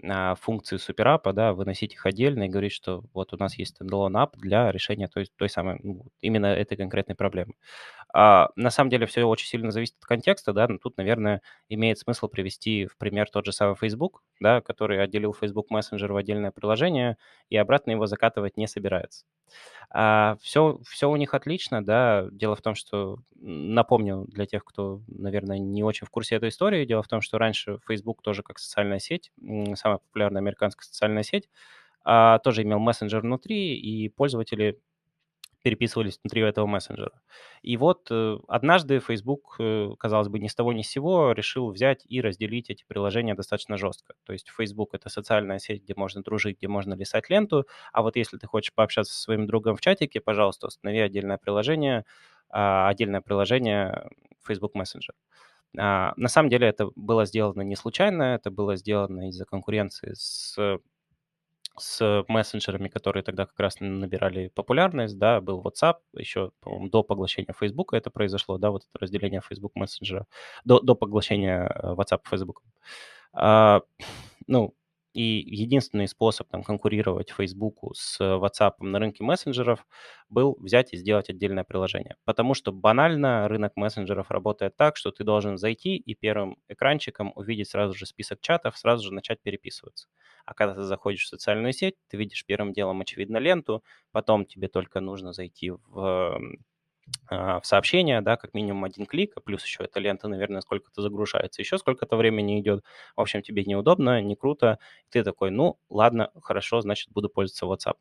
а, 0.03 0.35
функции 0.35 0.77
суперапа, 0.77 1.31
да, 1.33 1.53
выносить 1.53 1.93
их 1.93 2.05
отдельно 2.05 2.43
и 2.43 2.49
говорить, 2.49 2.73
что 2.73 3.03
вот 3.13 3.33
у 3.33 3.37
нас 3.37 3.57
есть 3.57 3.75
стендалон 3.75 4.17
ап 4.17 4.35
для 4.37 4.71
решения 4.71 5.07
той, 5.07 5.27
той 5.37 5.49
самой, 5.49 5.79
ну, 5.81 6.05
именно 6.21 6.47
этой 6.47 6.75
конкретной 6.77 7.15
проблемы. 7.15 7.53
А, 8.13 8.49
на 8.55 8.69
самом 8.69 8.89
деле 8.91 9.05
все 9.07 9.23
очень 9.23 9.47
сильно 9.47 9.71
зависит 9.71 9.95
от 9.99 10.05
контекста, 10.05 10.53
да, 10.53 10.67
но 10.67 10.77
тут, 10.77 10.97
наверное, 10.97 11.41
имеет 11.69 11.97
смысл 11.99 12.27
привести 12.27 12.85
в 12.85 12.97
пример 12.97 13.29
тот 13.29 13.45
же 13.45 13.51
самый 13.51 13.75
Facebook, 13.75 14.23
да, 14.39 14.61
который 14.61 15.01
отделил 15.03 15.33
Facebook 15.33 15.71
Messenger 15.71 16.11
в 16.11 16.15
отдельное 16.17 16.51
приложение 16.51 17.17
и 17.49 17.57
обратно 17.57 17.91
его 17.91 18.05
закатывать 18.05 18.55
не 18.57 18.67
собирается. 18.67 19.25
А, 19.89 20.37
все, 20.41 20.79
все 20.87 21.09
у 21.09 21.15
них 21.15 21.33
отлично, 21.33 21.83
да. 21.83 22.27
Дело 22.31 22.55
в 22.55 22.61
том, 22.61 22.75
что, 22.75 23.17
напомню 23.35 24.25
для 24.27 24.45
тех, 24.45 24.63
кто, 24.65 25.01
наверное, 25.07 25.59
не 25.59 25.83
очень 25.83 26.07
в 26.07 26.09
курсе 26.09 26.35
этой 26.35 26.49
истории, 26.49 26.85
дело 26.85 27.03
в 27.03 27.07
том, 27.07 27.21
что 27.21 27.37
раньше 27.37 27.79
Facebook 27.87 28.21
тоже 28.21 28.43
как 28.43 28.59
социальная 28.59 28.99
сеть, 28.99 29.31
самая 29.75 29.99
популярная 29.99 30.41
американская 30.41 30.85
социальная 30.85 31.23
сеть, 31.23 31.49
а, 32.03 32.39
тоже 32.39 32.63
имел 32.63 32.79
мессенджер 32.79 33.21
внутри, 33.21 33.77
и 33.77 34.09
пользователи 34.09 34.79
переписывались 35.63 36.19
внутри 36.23 36.41
этого 36.43 36.67
мессенджера. 36.67 37.11
И 37.63 37.77
вот 37.77 38.07
э, 38.11 38.37
однажды 38.47 38.99
Facebook, 38.99 39.55
э, 39.59 39.89
казалось 39.97 40.27
бы, 40.27 40.39
ни 40.39 40.47
с 40.47 40.55
того 40.55 40.73
ни 40.73 40.81
с 40.83 40.89
сего 40.89 41.31
решил 41.31 41.71
взять 41.71 42.03
и 42.07 42.21
разделить 42.21 42.69
эти 42.69 42.83
приложения 42.87 43.33
достаточно 43.33 43.77
жестко. 43.77 44.13
То 44.25 44.33
есть 44.33 44.49
Facebook— 44.49 44.89
это 44.93 45.09
социальная 45.09 45.59
сеть, 45.59 45.83
где 45.83 45.93
можно 45.95 46.21
дружить, 46.21 46.57
где 46.57 46.67
можно 46.67 46.93
листать 46.93 47.29
ленту, 47.29 47.65
а 47.93 48.01
вот 48.03 48.15
если 48.17 48.37
ты 48.37 48.45
хочешь 48.47 48.73
пообщаться 48.73 49.13
со 49.13 49.21
своим 49.21 49.47
другом 49.47 49.75
в 49.77 49.81
чатике, 49.81 50.21
пожалуйста, 50.21 50.67
установи 50.67 50.99
отдельное 50.99 51.37
приложение, 51.37 52.05
а, 52.49 52.89
отдельное 52.89 53.21
приложение 53.21 54.09
Facebook 54.45 54.75
Messenger. 54.75 55.13
А, 55.77 56.13
на 56.17 56.27
самом 56.29 56.49
деле 56.49 56.67
это 56.67 56.89
было 56.95 57.25
сделано 57.25 57.61
не 57.61 57.75
случайно, 57.75 58.35
это 58.35 58.51
было 58.51 58.75
сделано 58.75 59.29
из-за 59.29 59.45
конкуренции 59.45 60.13
с 60.15 60.79
с 61.77 62.23
мессенджерами, 62.27 62.87
которые 62.87 63.23
тогда 63.23 63.45
как 63.45 63.59
раз 63.59 63.79
набирали 63.79 64.49
популярность, 64.49 65.17
да, 65.17 65.41
был 65.41 65.61
WhatsApp, 65.61 65.95
еще, 66.13 66.51
по-моему, 66.59 66.89
до 66.89 67.03
поглощения 67.03 67.53
Facebook 67.57 67.93
это 67.93 68.09
произошло, 68.09 68.57
да, 68.57 68.71
вот 68.71 68.83
это 68.83 69.03
разделение 69.03 69.41
Facebook 69.41 69.75
мессенджера, 69.75 70.25
до, 70.65 70.79
до 70.79 70.95
поглощения 70.95 71.67
э, 71.67 71.93
WhatsApp 71.93 72.21
Facebook. 72.29 72.61
А, 73.33 73.81
ну, 74.47 74.75
И 75.13 75.21
единственный 75.21 76.07
способ 76.07 76.49
там 76.49 76.63
конкурировать 76.63 77.29
Фейсбуку 77.31 77.93
с 77.95 78.19
WhatsApp 78.19 78.73
на 78.79 78.99
рынке 78.99 79.23
мессенджеров 79.23 79.85
был 80.29 80.55
взять 80.59 80.93
и 80.93 80.97
сделать 80.97 81.29
отдельное 81.29 81.63
приложение. 81.63 82.15
Потому 82.25 82.53
что 82.55 82.71
банально 82.71 83.47
рынок 83.47 83.73
мессенджеров 83.75 84.31
работает 84.31 84.75
так, 84.75 84.97
что 84.97 85.11
ты 85.11 85.23
должен 85.23 85.57
зайти 85.57 85.95
и 85.97 86.15
первым 86.15 86.57
экранчиком 86.67 87.31
увидеть 87.35 87.69
сразу 87.69 87.93
же 87.93 88.05
список 88.05 88.41
чатов, 88.41 88.77
сразу 88.77 89.03
же 89.07 89.13
начать 89.13 89.41
переписываться. 89.41 90.07
А 90.45 90.53
когда 90.53 90.75
ты 90.75 90.81
заходишь 90.83 91.25
в 91.25 91.29
социальную 91.29 91.73
сеть, 91.73 91.95
ты 92.07 92.17
видишь 92.17 92.45
первым 92.45 92.73
делом, 92.73 93.01
очевидно, 93.01 93.37
ленту, 93.37 93.83
потом 94.11 94.45
тебе 94.45 94.67
только 94.67 94.99
нужно 94.99 95.31
зайти 95.33 95.71
в 95.71 95.79
а, 95.99 96.39
в 97.29 97.61
сообщения, 97.63 98.21
да, 98.21 98.37
как 98.37 98.53
минимум 98.53 98.83
один 98.85 99.05
клик, 99.05 99.33
а 99.35 99.41
плюс 99.41 99.63
еще 99.63 99.83
эта 99.83 99.99
лента, 99.99 100.27
наверное, 100.27 100.61
сколько-то 100.61 101.01
загружается, 101.01 101.61
еще 101.61 101.77
сколько-то 101.77 102.15
времени 102.17 102.59
идет. 102.59 102.83
В 103.15 103.21
общем, 103.21 103.41
тебе 103.41 103.65
неудобно, 103.65 104.21
не 104.21 104.35
круто. 104.35 104.79
Ты 105.09 105.23
такой, 105.23 105.51
ну, 105.51 105.77
ладно, 105.89 106.31
хорошо, 106.41 106.81
значит, 106.81 107.09
буду 107.11 107.29
пользоваться 107.29 107.65
WhatsApp. 107.65 107.97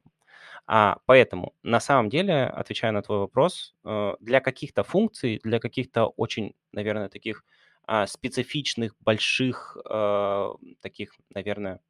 А, 0.66 0.98
поэтому, 1.06 1.54
на 1.62 1.80
самом 1.80 2.08
деле, 2.08 2.44
отвечая 2.44 2.92
на 2.92 3.02
твой 3.02 3.18
вопрос, 3.18 3.74
э, 3.84 4.14
для 4.20 4.40
каких-то 4.40 4.82
функций, 4.84 5.40
для 5.42 5.58
каких-то 5.58 6.06
очень, 6.06 6.54
наверное, 6.72 7.08
таких 7.08 7.44
а, 7.86 8.06
специфичных, 8.06 8.94
больших, 9.00 9.76
э, 9.90 10.48
таких, 10.80 11.14
наверное, 11.34 11.80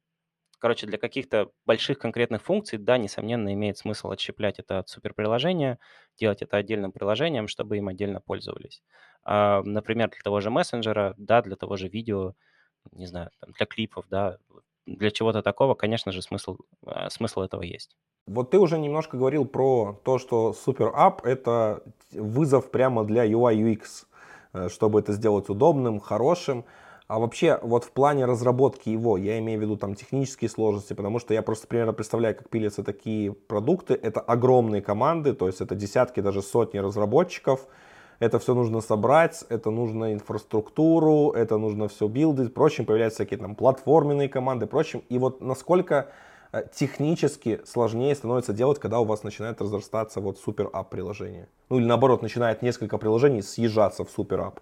Короче, 0.63 0.87
для 0.87 0.97
каких-то 0.97 1.49
больших 1.65 1.99
конкретных 1.99 2.41
функций, 2.41 2.79
да, 2.79 2.97
несомненно, 2.97 3.53
имеет 3.53 3.77
смысл 3.77 4.11
отщеплять 4.11 4.59
это 4.59 4.79
от 4.79 4.87
суперприложения, 4.87 5.77
делать 6.17 6.41
это 6.41 6.55
отдельным 6.55 6.93
приложением, 6.93 7.49
чтобы 7.49 7.75
им 7.75 7.89
отдельно 7.89 8.21
пользовались. 8.21 8.81
А, 9.25 9.61
например, 9.63 10.09
для 10.11 10.21
того 10.23 10.39
же 10.39 10.51
мессенджера, 10.51 11.15
да, 11.17 11.41
для 11.41 11.57
того 11.57 11.75
же 11.75 11.89
видео, 11.89 12.35
не 12.93 13.07
знаю, 13.07 13.31
там, 13.41 13.51
для 13.51 13.65
клипов, 13.65 14.05
да, 14.09 14.37
для 14.85 15.11
чего-то 15.11 15.41
такого, 15.41 15.75
конечно 15.75 16.13
же, 16.13 16.21
смысл, 16.21 16.55
а, 16.85 17.09
смысл 17.09 17.41
этого 17.41 17.61
есть. 17.61 17.97
Вот 18.25 18.51
ты 18.51 18.57
уже 18.57 18.79
немножко 18.79 19.17
говорил 19.17 19.43
про 19.43 19.99
то, 20.05 20.17
что 20.17 20.55
Super 20.65 20.95
App— 20.95 21.19
это 21.25 21.83
вызов 22.13 22.71
прямо 22.71 23.03
для 23.03 23.25
UI 23.25 23.53
UX, 23.55 24.05
э, 24.53 24.69
чтобы 24.69 25.01
это 25.01 25.11
сделать 25.11 25.49
удобным, 25.49 25.99
хорошим. 25.99 26.63
А 27.07 27.19
вообще, 27.19 27.59
вот 27.61 27.83
в 27.83 27.91
плане 27.91 28.25
разработки 28.25 28.89
его, 28.89 29.17
я 29.17 29.37
имею 29.39 29.59
в 29.59 29.61
виду 29.61 29.77
там 29.77 29.93
технические 29.93 30.49
сложности, 30.49 30.93
потому 30.93 31.19
что 31.19 31.33
я 31.33 31.41
просто 31.41 31.67
примерно 31.67 31.93
представляю, 31.93 32.35
как 32.35 32.49
пилятся 32.49 32.83
такие 32.83 33.33
продукты. 33.33 33.93
Это 33.93 34.21
огромные 34.21 34.81
команды, 34.81 35.33
то 35.33 35.47
есть 35.47 35.59
это 35.59 35.75
десятки, 35.75 36.21
даже 36.21 36.41
сотни 36.41 36.77
разработчиков. 36.79 37.67
Это 38.19 38.39
все 38.39 38.53
нужно 38.55 38.79
собрать, 38.79 39.43
это 39.49 39.69
нужно 39.69 40.13
инфраструктуру, 40.13 41.31
это 41.31 41.57
нужно 41.57 41.89
все 41.89 42.07
билдить, 42.07 42.53
прочим, 42.53 42.85
появляются 42.85 43.17
всякие 43.17 43.39
там 43.39 43.55
платформенные 43.55 44.29
команды, 44.29 44.65
прочим. 44.65 45.03
И 45.09 45.17
вот 45.17 45.41
насколько 45.41 46.09
э, 46.53 46.63
технически 46.73 47.59
сложнее 47.65 48.15
становится 48.15 48.53
делать, 48.53 48.79
когда 48.79 49.01
у 49.01 49.03
вас 49.03 49.23
начинает 49.23 49.61
разрастаться 49.61 50.21
вот 50.21 50.37
супер 50.39 50.69
ап 50.71 50.89
приложение. 50.89 51.49
Ну 51.69 51.79
или 51.79 51.85
наоборот, 51.85 52.21
начинает 52.21 52.61
несколько 52.61 52.97
приложений 52.97 53.41
съезжаться 53.41 54.05
в 54.05 54.09
супер 54.09 54.39
ап. 54.39 54.61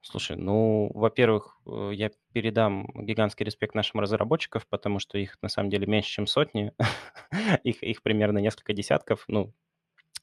Слушай, 0.00 0.36
ну, 0.36 0.90
во-первых, 0.94 1.58
э, 1.66 1.90
я 1.92 2.10
передам 2.32 2.86
гигантский 2.94 3.44
респект 3.44 3.74
нашим 3.74 4.00
разработчикам, 4.00 4.62
потому 4.70 5.00
что 5.00 5.18
их 5.18 5.36
на 5.42 5.48
самом 5.48 5.70
деле 5.70 5.86
меньше, 5.86 6.10
чем 6.10 6.26
сотни. 6.26 6.72
их, 7.64 7.82
их 7.82 8.02
примерно 8.02 8.38
несколько 8.38 8.72
десятков. 8.72 9.24
Ну, 9.28 9.52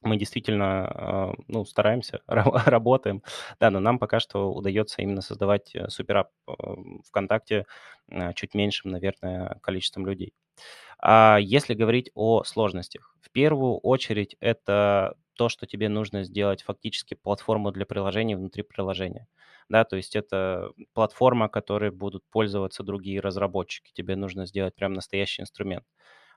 мы 0.01 0.17
действительно 0.17 0.87
а, 0.87 1.33
ну, 1.47 1.65
стараемся, 1.65 2.21
работаем. 2.27 3.23
Да, 3.59 3.71
но 3.71 3.79
нам 3.79 3.99
пока 3.99 4.19
что 4.19 4.53
удается 4.53 5.01
именно 5.01 5.21
создавать 5.21 5.75
э, 5.75 5.89
суперап 5.89 6.29
э, 6.47 6.51
ВКонтакте 7.07 7.65
чуть 8.35 8.53
меньшим, 8.53 8.91
наверное, 8.91 9.59
количеством 9.61 10.05
людей. 10.05 10.33
А 10.99 11.37
если 11.41 11.73
говорить 11.73 12.11
о 12.15 12.43
сложностях, 12.43 13.15
в 13.21 13.31
первую 13.31 13.77
очередь 13.79 14.35
это 14.39 15.15
то, 15.33 15.49
что 15.49 15.65
тебе 15.67 15.89
нужно 15.89 16.23
сделать 16.23 16.63
фактически 16.63 17.15
платформу 17.15 17.71
для 17.71 17.85
приложений 17.85 18.35
внутри 18.35 18.63
приложения 18.63 19.27
да, 19.69 19.83
то 19.85 19.95
есть 19.95 20.15
это 20.15 20.71
платформа, 20.93 21.49
которой 21.49 21.91
будут 21.91 22.23
пользоваться 22.31 22.83
другие 22.83 23.19
разработчики. 23.19 23.91
Тебе 23.93 24.15
нужно 24.15 24.45
сделать 24.45 24.75
прям 24.75 24.93
настоящий 24.93 25.41
инструмент. 25.41 25.83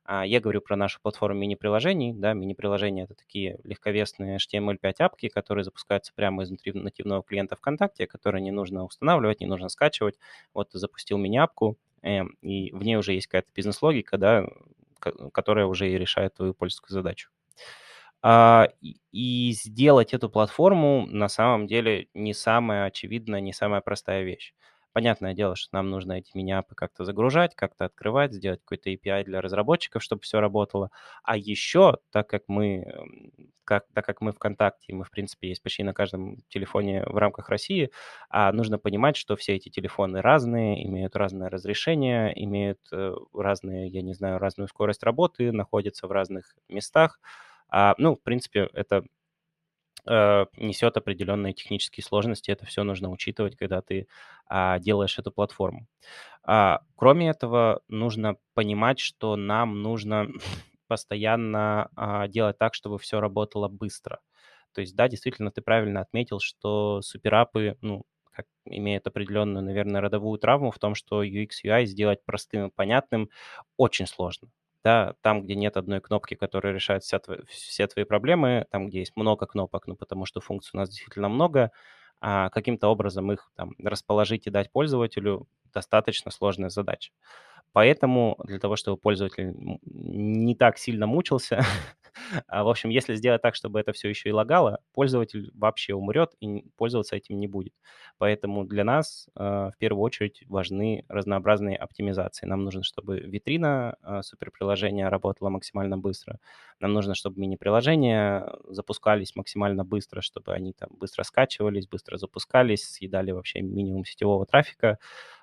А 0.04 0.24
я 0.26 0.40
говорю 0.40 0.62
про 0.62 0.74
нашу 0.76 1.00
платформу 1.02 1.38
мини-приложений. 1.40 2.14
Да, 2.16 2.32
мини-приложения— 2.32 3.04
это 3.04 3.14
такие 3.14 3.58
легковесные 3.64 4.38
HTML5 4.38 5.00
апки, 5.00 5.28
которые 5.28 5.64
запускаются 5.64 6.12
прямо 6.14 6.44
изнутри 6.44 6.72
нативного 6.72 7.22
клиента 7.22 7.56
ВКонтакте, 7.56 8.06
которые 8.06 8.40
не 8.42 8.50
нужно 8.50 8.84
устанавливать, 8.84 9.40
не 9.40 9.46
нужно 9.46 9.68
скачивать. 9.68 10.18
Вот 10.54 10.70
ты 10.70 10.78
запустил 10.78 11.18
мини-апку, 11.18 11.76
э, 12.02 12.22
и 12.40 12.72
в 12.72 12.82
ней 12.82 12.96
уже 12.96 13.12
есть 13.12 13.26
какая-то 13.26 13.50
бизнес-логика, 13.54 14.16
да, 14.16 14.46
которая 15.32 15.66
уже 15.66 15.90
и 15.90 15.98
решает 15.98 16.34
твою 16.34 16.54
пользовательскую 16.54 16.94
задачу. 16.94 17.30
А, 18.22 18.68
и 19.12 19.52
сделать 19.52 20.12
эту 20.14 20.28
платформу 20.28 21.06
на 21.06 21.28
самом 21.28 21.66
деле 21.66 22.08
не 22.14 22.34
самая 22.34 22.86
очевидная, 22.86 23.40
не 23.40 23.52
самая 23.52 23.80
простая 23.80 24.22
вещь. 24.24 24.54
Понятное 24.92 25.34
дело, 25.34 25.54
что 25.54 25.76
нам 25.76 25.90
нужно 25.90 26.14
эти 26.14 26.30
мини-апы 26.36 26.74
как-то 26.74 27.04
загружать, 27.04 27.54
как-то 27.54 27.84
открывать, 27.84 28.32
сделать 28.32 28.60
какой-то 28.60 28.90
API 28.90 29.22
для 29.24 29.40
разработчиков, 29.40 30.02
чтобы 30.02 30.22
все 30.22 30.40
работало. 30.40 30.90
А 31.22 31.36
еще, 31.36 31.98
так 32.10 32.28
как 32.28 32.42
мы, 32.48 32.84
как, 33.64 33.84
так 33.92 34.04
как 34.06 34.20
мы 34.22 34.32
ВКонтакте, 34.32 34.94
мы, 34.94 35.04
в 35.04 35.10
принципе, 35.10 35.48
есть 35.50 35.62
почти 35.62 35.82
на 35.84 35.92
каждом 35.94 36.38
телефоне 36.48 37.04
в 37.06 37.16
рамках 37.18 37.48
России, 37.50 37.90
а 38.30 38.50
нужно 38.52 38.78
понимать, 38.78 39.16
что 39.16 39.36
все 39.36 39.54
эти 39.56 39.68
телефоны 39.68 40.20
разные, 40.22 40.84
имеют 40.86 41.14
разное 41.16 41.50
разрешение, 41.50 42.32
имеют 42.44 42.80
э, 42.92 43.14
разные, 43.34 43.88
я 43.88 44.02
не 44.02 44.14
знаю, 44.14 44.38
разную 44.38 44.68
скорость 44.68 45.02
работы, 45.02 45.52
находятся 45.52 46.06
в 46.08 46.12
разных 46.12 46.56
местах. 46.68 47.20
А, 47.68 47.94
ну, 47.98 48.14
в 48.16 48.22
принципе, 48.22 48.68
это 48.72 49.04
э, 50.06 50.46
несет 50.56 50.96
определенные 50.96 51.52
технические 51.52 52.04
сложности. 52.04 52.50
Это 52.50 52.66
все 52.66 52.82
нужно 52.84 53.10
учитывать, 53.10 53.56
когда 53.56 53.82
ты 53.82 54.08
а, 54.46 54.78
делаешь 54.78 55.18
эту 55.18 55.30
платформу. 55.32 55.86
А, 56.44 56.80
кроме 56.96 57.30
этого, 57.30 57.82
нужно 57.88 58.36
понимать, 58.54 59.00
что 59.00 59.36
нам 59.36 59.82
нужно 59.82 60.28
постоянно 60.88 61.90
а, 61.96 62.28
делать 62.28 62.58
так, 62.58 62.74
чтобы 62.74 62.98
все 62.98 63.20
работало 63.20 63.68
быстро. 63.68 64.20
То 64.72 64.80
есть, 64.82 64.94
да, 64.96 65.08
действительно, 65.08 65.50
ты 65.50 65.62
правильно 65.62 66.00
отметил, 66.00 66.40
что 66.40 67.02
суперапы, 67.02 67.76
ну, 67.82 68.04
как, 68.32 68.46
имеют 68.66 69.06
определенную, 69.06 69.64
наверное, 69.64 70.00
родовую 70.00 70.38
травму 70.38 70.70
в 70.70 70.78
том, 70.78 70.94
что 70.94 71.24
UX, 71.24 71.48
UI 71.64 71.86
сделать 71.86 72.24
простым 72.24 72.68
и 72.68 72.70
понятным 72.70 73.30
очень 73.76 74.06
сложно 74.06 74.48
да, 74.84 75.14
там, 75.22 75.42
где 75.42 75.54
нет 75.56 75.76
одной 75.76 76.00
кнопки, 76.00 76.34
которая 76.34 76.72
решает 76.74 77.02
вся 77.04 77.18
твои, 77.18 77.38
все 77.48 77.86
твои 77.86 78.04
проблемы, 78.04 78.66
там, 78.70 78.88
где 78.88 79.00
есть 79.00 79.16
много 79.16 79.46
кнопок, 79.46 79.86
ну, 79.86 79.96
потому 79.96 80.26
что 80.26 80.40
функций 80.40 80.70
у 80.74 80.78
нас 80.78 80.88
действительно 80.90 81.28
много, 81.28 81.70
а 82.20 82.50
каким-то 82.50 82.88
образом 82.88 83.30
их 83.32 83.50
там 83.56 83.72
расположить 83.82 84.46
и 84.46 84.50
дать 84.50 84.70
пользователю 84.72 85.46
достаточно 85.72 86.30
сложная 86.30 86.70
задача. 86.70 87.12
Поэтому 87.72 88.36
для 88.44 88.58
того, 88.58 88.76
чтобы 88.76 88.96
пользователь 88.98 89.54
не 89.84 90.54
так 90.54 90.78
сильно 90.78 91.06
мучился, 91.06 91.60
А, 92.48 92.64
в 92.64 92.68
общем, 92.68 92.90
если 92.90 93.14
сделать 93.14 93.42
так, 93.42 93.54
чтобы 93.54 93.80
это 93.80 93.92
все 93.92 94.08
еще 94.08 94.28
и 94.28 94.32
лагало, 94.32 94.80
пользователь 94.94 95.50
вообще 95.54 95.94
умрет 95.94 96.32
и 96.40 96.64
пользоваться 96.76 97.16
этим 97.16 97.38
не 97.38 97.46
будет. 97.46 97.72
Поэтому 98.18 98.64
для 98.64 98.84
нас 98.84 99.28
а, 99.34 99.70
в 99.70 99.78
первую 99.78 100.02
очередь 100.02 100.42
важны 100.46 101.04
разнообразные 101.08 101.76
оптимизации. 101.76 102.46
Нам 102.46 102.64
нужно, 102.64 102.82
чтобы 102.82 103.20
витрина 103.20 103.96
а, 104.02 104.22
суперприложения 104.22 105.08
работала 105.10 105.48
максимально 105.48 105.98
быстро. 105.98 106.38
Нам 106.80 106.92
нужно, 106.92 107.14
чтобы 107.14 107.40
мини-приложения 107.40 108.48
запускались 108.68 109.34
максимально 109.36 109.84
быстро, 109.84 110.20
чтобы 110.20 110.52
они 110.54 110.72
там 110.72 110.90
быстро 110.92 111.22
скачивались, 111.24 111.86
быстро 111.88 112.16
запускались, 112.16 112.84
съедали 112.84 113.30
вообще 113.32 113.60
минимум 113.62 114.04
сетевого 114.04 114.46
трафика, 114.46 114.98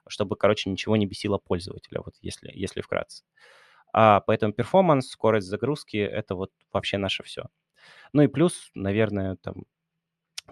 чтобы, 0.07 0.35
короче, 0.37 0.69
ничего 0.69 0.95
не 0.97 1.05
бесило 1.07 1.37
пользователя, 1.37 2.01
вот 2.05 2.15
если, 2.21 2.51
если 2.53 2.81
вкратце. 2.81 3.23
А, 3.93 4.21
поэтому 4.21 4.53
перформанс, 4.53 5.09
скорость 5.09 5.47
загрузки— 5.47 5.97
это 5.99 6.35
вот 6.35 6.51
вообще 6.73 6.97
наше 6.97 7.23
все. 7.23 7.45
Ну 8.13 8.23
и 8.23 8.27
плюс, 8.27 8.71
наверное, 8.75 9.37
там 9.37 9.65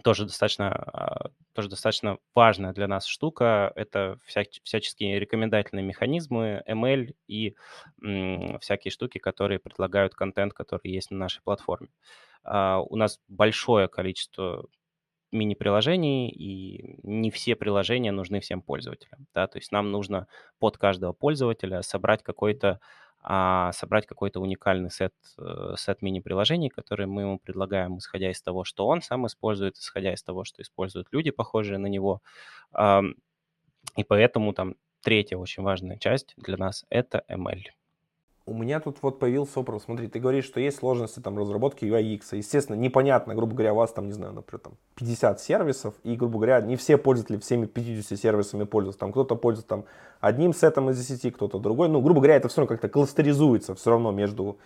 тоже 0.03 0.25
достаточно, 0.25 0.69
а, 0.71 1.29
тоже 1.53 1.69
достаточно 1.69 2.17
важная 2.35 2.73
для 2.73 2.87
нас 2.87 3.05
штука— 3.05 3.71
это 3.75 4.17
вся, 4.25 4.43
всяческие 4.63 5.19
рекомендательные 5.19 5.83
механизмы, 5.85 6.63
ML 6.67 7.15
и 7.27 7.55
м, 8.03 8.59
всякие 8.59 8.91
штуки, 8.91 9.19
которые 9.19 9.59
предлагают 9.59 10.15
контент, 10.15 10.53
который 10.53 10.89
есть 10.91 11.11
на 11.11 11.17
нашей 11.17 11.41
платформе. 11.43 11.89
А, 12.43 12.81
у 12.81 12.95
нас 12.95 13.19
большое 13.27 13.87
количество 13.87 14.65
мини-приложений, 15.33 16.29
и 16.29 16.99
не 17.03 17.31
все 17.31 17.55
приложения 17.55 18.11
нужны 18.11 18.39
всем 18.39 18.61
пользователям. 18.61 19.27
Да? 19.33 19.47
То 19.47 19.57
есть 19.57 19.71
нам 19.71 19.91
нужно 19.91 20.27
под 20.59 20.77
каждого 20.77 21.13
пользователя 21.13 21.81
собрать 21.81 22.23
какой-то 22.23 22.79
а 23.25 23.71
собрать 23.71 24.05
какой-то 24.05 24.41
уникальный 24.41 24.91
сет, 24.91 25.13
э, 25.39 25.75
сет 25.77 26.01
мини-приложений, 26.01 26.69
которые 26.69 27.07
мы 27.07 27.21
ему 27.21 27.39
предлагаем, 27.39 27.97
исходя 27.97 28.29
из 28.29 28.41
того, 28.41 28.65
что 28.65 28.85
он 28.85 29.01
сам 29.01 29.25
использует, 29.27 29.77
исходя 29.77 30.13
из 30.13 30.21
того, 30.23 30.43
что 30.43 30.61
используют 30.61 31.07
люди, 31.13 31.31
похожие 31.31 31.77
на 31.77 31.87
него. 31.87 32.21
И 33.95 34.03
поэтому 34.03 34.53
там 34.53 34.75
третья 35.01 35.37
очень 35.37 35.63
важная 35.63 35.97
часть 35.97 36.33
для 36.35 36.57
нас— 36.57 36.85
это 36.89 37.23
ML. 37.29 37.61
У 38.45 38.53
меня 38.53 38.81
тут 38.81 38.97
вот 39.01 39.19
появился 39.19 39.59
вопрос. 39.59 39.83
Смотри, 39.83 40.07
ты 40.07 40.19
говоришь, 40.19 40.43
что 40.43 40.59
есть 40.59 40.79
сложности 40.79 41.21
там 41.21 41.37
разработки 41.37 41.85
UI 41.85 42.17
UX. 42.17 42.35
Естественно, 42.35 42.75
непонятно, 42.75 43.35
грубо 43.35 43.53
говоря, 43.53 43.73
у 43.73 43.77
вас 43.77 43.93
там, 43.93 44.07
не 44.07 44.11
знаю, 44.11 44.33
например, 44.33 44.59
там 44.59 44.73
50 44.95 45.39
сервисов, 45.39 45.93
и, 46.03 46.15
грубо 46.15 46.39
говоря, 46.39 46.59
не 46.59 46.75
все 46.75 46.97
пользователи 46.97 47.37
всеми 47.37 47.67
50 47.67 48.19
сервисами 48.19 48.65
пользуются. 48.65 48.99
Там 48.99 49.11
кто-то 49.11 49.35
пользуется 49.35 49.69
там 49.69 49.85
одним 50.19 50.53
сетом 50.53 50.89
из 50.89 50.97
10, 50.97 51.33
кто-то 51.33 51.57
другой. 51.57 51.87
Ну, 51.87 52.01
грубо 52.01 52.19
говоря, 52.19 52.35
это 52.35 52.49
все 52.49 52.61
равно 52.61 52.75
как-то 52.75 52.89
кластеризуется 52.89 53.75
все 53.75 53.91
равно 53.91 54.11
между... 54.11 54.57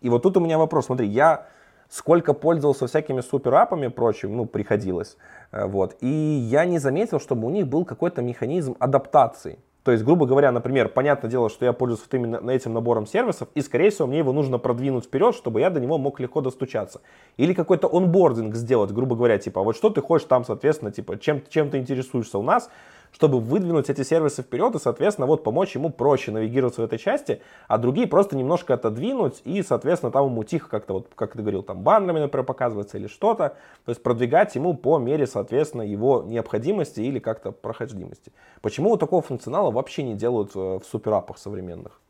И 0.00 0.08
вот 0.08 0.22
тут 0.22 0.36
у 0.36 0.40
меня 0.40 0.56
вопрос. 0.56 0.86
Смотри, 0.86 1.08
я 1.08 1.48
сколько 1.88 2.34
пользовался 2.34 2.86
всякими 2.86 3.20
суперапами 3.20 3.88
прочим, 3.88 4.36
ну, 4.36 4.46
приходилось, 4.46 5.16
э, 5.52 5.66
вот, 5.66 5.96
и 6.00 6.06
я 6.06 6.64
не 6.64 6.78
заметил, 6.78 7.20
чтобы 7.20 7.46
у 7.46 7.50
них 7.50 7.66
был 7.66 7.84
какой-то 7.84 8.22
механизм 8.22 8.76
адаптации. 8.78 9.58
То 9.84 9.92
есть, 9.92 10.02
грубо 10.02 10.24
говоря, 10.24 10.50
например, 10.50 10.88
понятное 10.88 11.30
дело, 11.30 11.50
что 11.50 11.66
я 11.66 11.74
пользуюсь 11.74 12.00
вот 12.00 12.14
именно 12.14 12.50
этим 12.50 12.72
набором 12.72 13.06
сервисов, 13.06 13.48
и, 13.54 13.60
скорее 13.60 13.90
всего, 13.90 14.08
мне 14.08 14.18
его 14.18 14.32
нужно 14.32 14.56
продвинуть 14.58 15.04
вперед, 15.04 15.34
чтобы 15.34 15.60
я 15.60 15.68
до 15.68 15.78
него 15.78 15.98
мог 15.98 16.18
легко 16.20 16.40
достучаться. 16.40 17.02
Или 17.36 17.52
какой-то 17.52 17.86
онбординг 17.94 18.54
сделать, 18.54 18.92
грубо 18.92 19.14
говоря, 19.14 19.36
типа, 19.36 19.62
вот 19.62 19.76
что 19.76 19.90
ты 19.90 20.00
хочешь 20.00 20.26
там, 20.26 20.46
соответственно, 20.46 20.90
типа, 20.90 21.18
чем, 21.18 21.42
чем 21.50 21.68
ты 21.68 21.76
интересуешься 21.76 22.38
у 22.38 22.42
нас, 22.42 22.70
чтобы 23.14 23.38
выдвинуть 23.38 23.88
эти 23.88 24.02
сервисы 24.02 24.42
вперед 24.42 24.74
и, 24.74 24.78
соответственно, 24.80 25.26
вот 25.26 25.44
помочь 25.44 25.74
ему 25.76 25.90
проще 25.90 26.32
навигироваться 26.32 26.82
в 26.82 26.84
этой 26.84 26.98
части, 26.98 27.40
а 27.68 27.78
другие 27.78 28.08
просто 28.08 28.36
немножко 28.36 28.74
отодвинуть 28.74 29.40
и, 29.44 29.62
соответственно, 29.62 30.10
там 30.10 30.26
ему 30.26 30.42
тихо 30.42 30.68
как-то, 30.68 30.94
вот, 30.94 31.08
как 31.14 31.32
ты 31.32 31.38
говорил, 31.38 31.62
там 31.62 31.82
баннерами, 31.82 32.18
например, 32.18 32.44
показывается 32.44 32.98
или 32.98 33.06
что-то, 33.06 33.56
то 33.84 33.90
есть 33.90 34.02
продвигать 34.02 34.56
ему 34.56 34.74
по 34.74 34.98
мере, 34.98 35.28
соответственно, 35.28 35.82
его 35.82 36.24
необходимости 36.26 37.00
или 37.00 37.20
как-то 37.20 37.52
проходимости. 37.52 38.32
Почему 38.60 38.96
такого 38.96 39.22
функционала 39.22 39.70
вообще 39.70 40.02
не 40.02 40.14
делают 40.14 40.50
э, 40.56 40.58
в 40.58 40.82
суперапах 40.84 41.38
современных? 41.38 42.00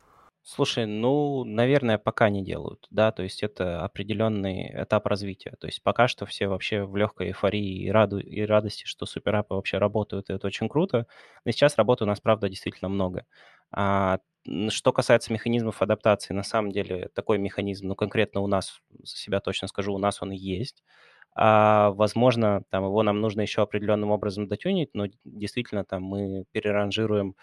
Слушай, 0.47 0.85
ну, 0.85 1.43
наверное, 1.45 1.97
пока 1.97 2.29
не 2.29 2.45
делают, 2.45 2.87
да, 2.91 3.13
то 3.13 3.23
есть 3.23 3.43
это 3.43 3.83
определенный 3.83 4.71
этап 4.83 5.07
развития. 5.07 5.55
То 5.59 5.67
есть 5.69 5.83
пока 5.83 6.07
что 6.07 6.27
все 6.27 6.49
вообще 6.49 6.85
в 6.85 6.95
легкой 6.97 7.29
эйфории 7.29 7.85
и, 7.85 7.91
раду, 7.91 8.19
и 8.19 8.43
радости, 8.43 8.85
что 8.85 9.07
суперапы 9.07 9.55
вообще 9.55 9.79
работают, 9.79 10.29
и 10.29 10.35
это 10.35 10.47
очень 10.47 10.69
круто. 10.69 11.07
Но 11.47 11.51
сейчас 11.53 11.79
работы 11.79 12.05
у 12.05 12.07
нас, 12.07 12.21
правда, 12.21 12.51
действительно 12.51 12.91
много. 12.91 13.25
А, 13.73 14.19
что 14.69 14.93
касается 14.93 15.33
механизмов 15.33 15.81
адаптации, 15.81 16.35
на 16.35 16.43
самом 16.43 16.73
деле 16.73 17.09
такой 17.15 17.39
механизм, 17.39 17.89
ну, 17.89 17.95
конкретно 17.95 18.43
у 18.43 18.47
нас, 18.47 18.81
за 19.03 19.17
себя 19.17 19.41
точно 19.41 19.67
скажу, 19.69 19.95
у 19.95 19.99
нас 19.99 20.21
он 20.21 20.31
есть. 20.31 20.85
А, 21.37 21.91
возможно, 21.93 22.63
там 22.71 22.85
его 22.85 23.03
нам 23.03 23.21
нужно 23.21 23.41
еще 23.41 23.63
определенным 23.63 24.11
образом 24.11 24.47
дотюнить, 24.47 24.91
но 24.95 25.07
действительно 25.25 25.85
там 25.85 26.03
мы 26.05 26.45
переранжируем 26.53 27.35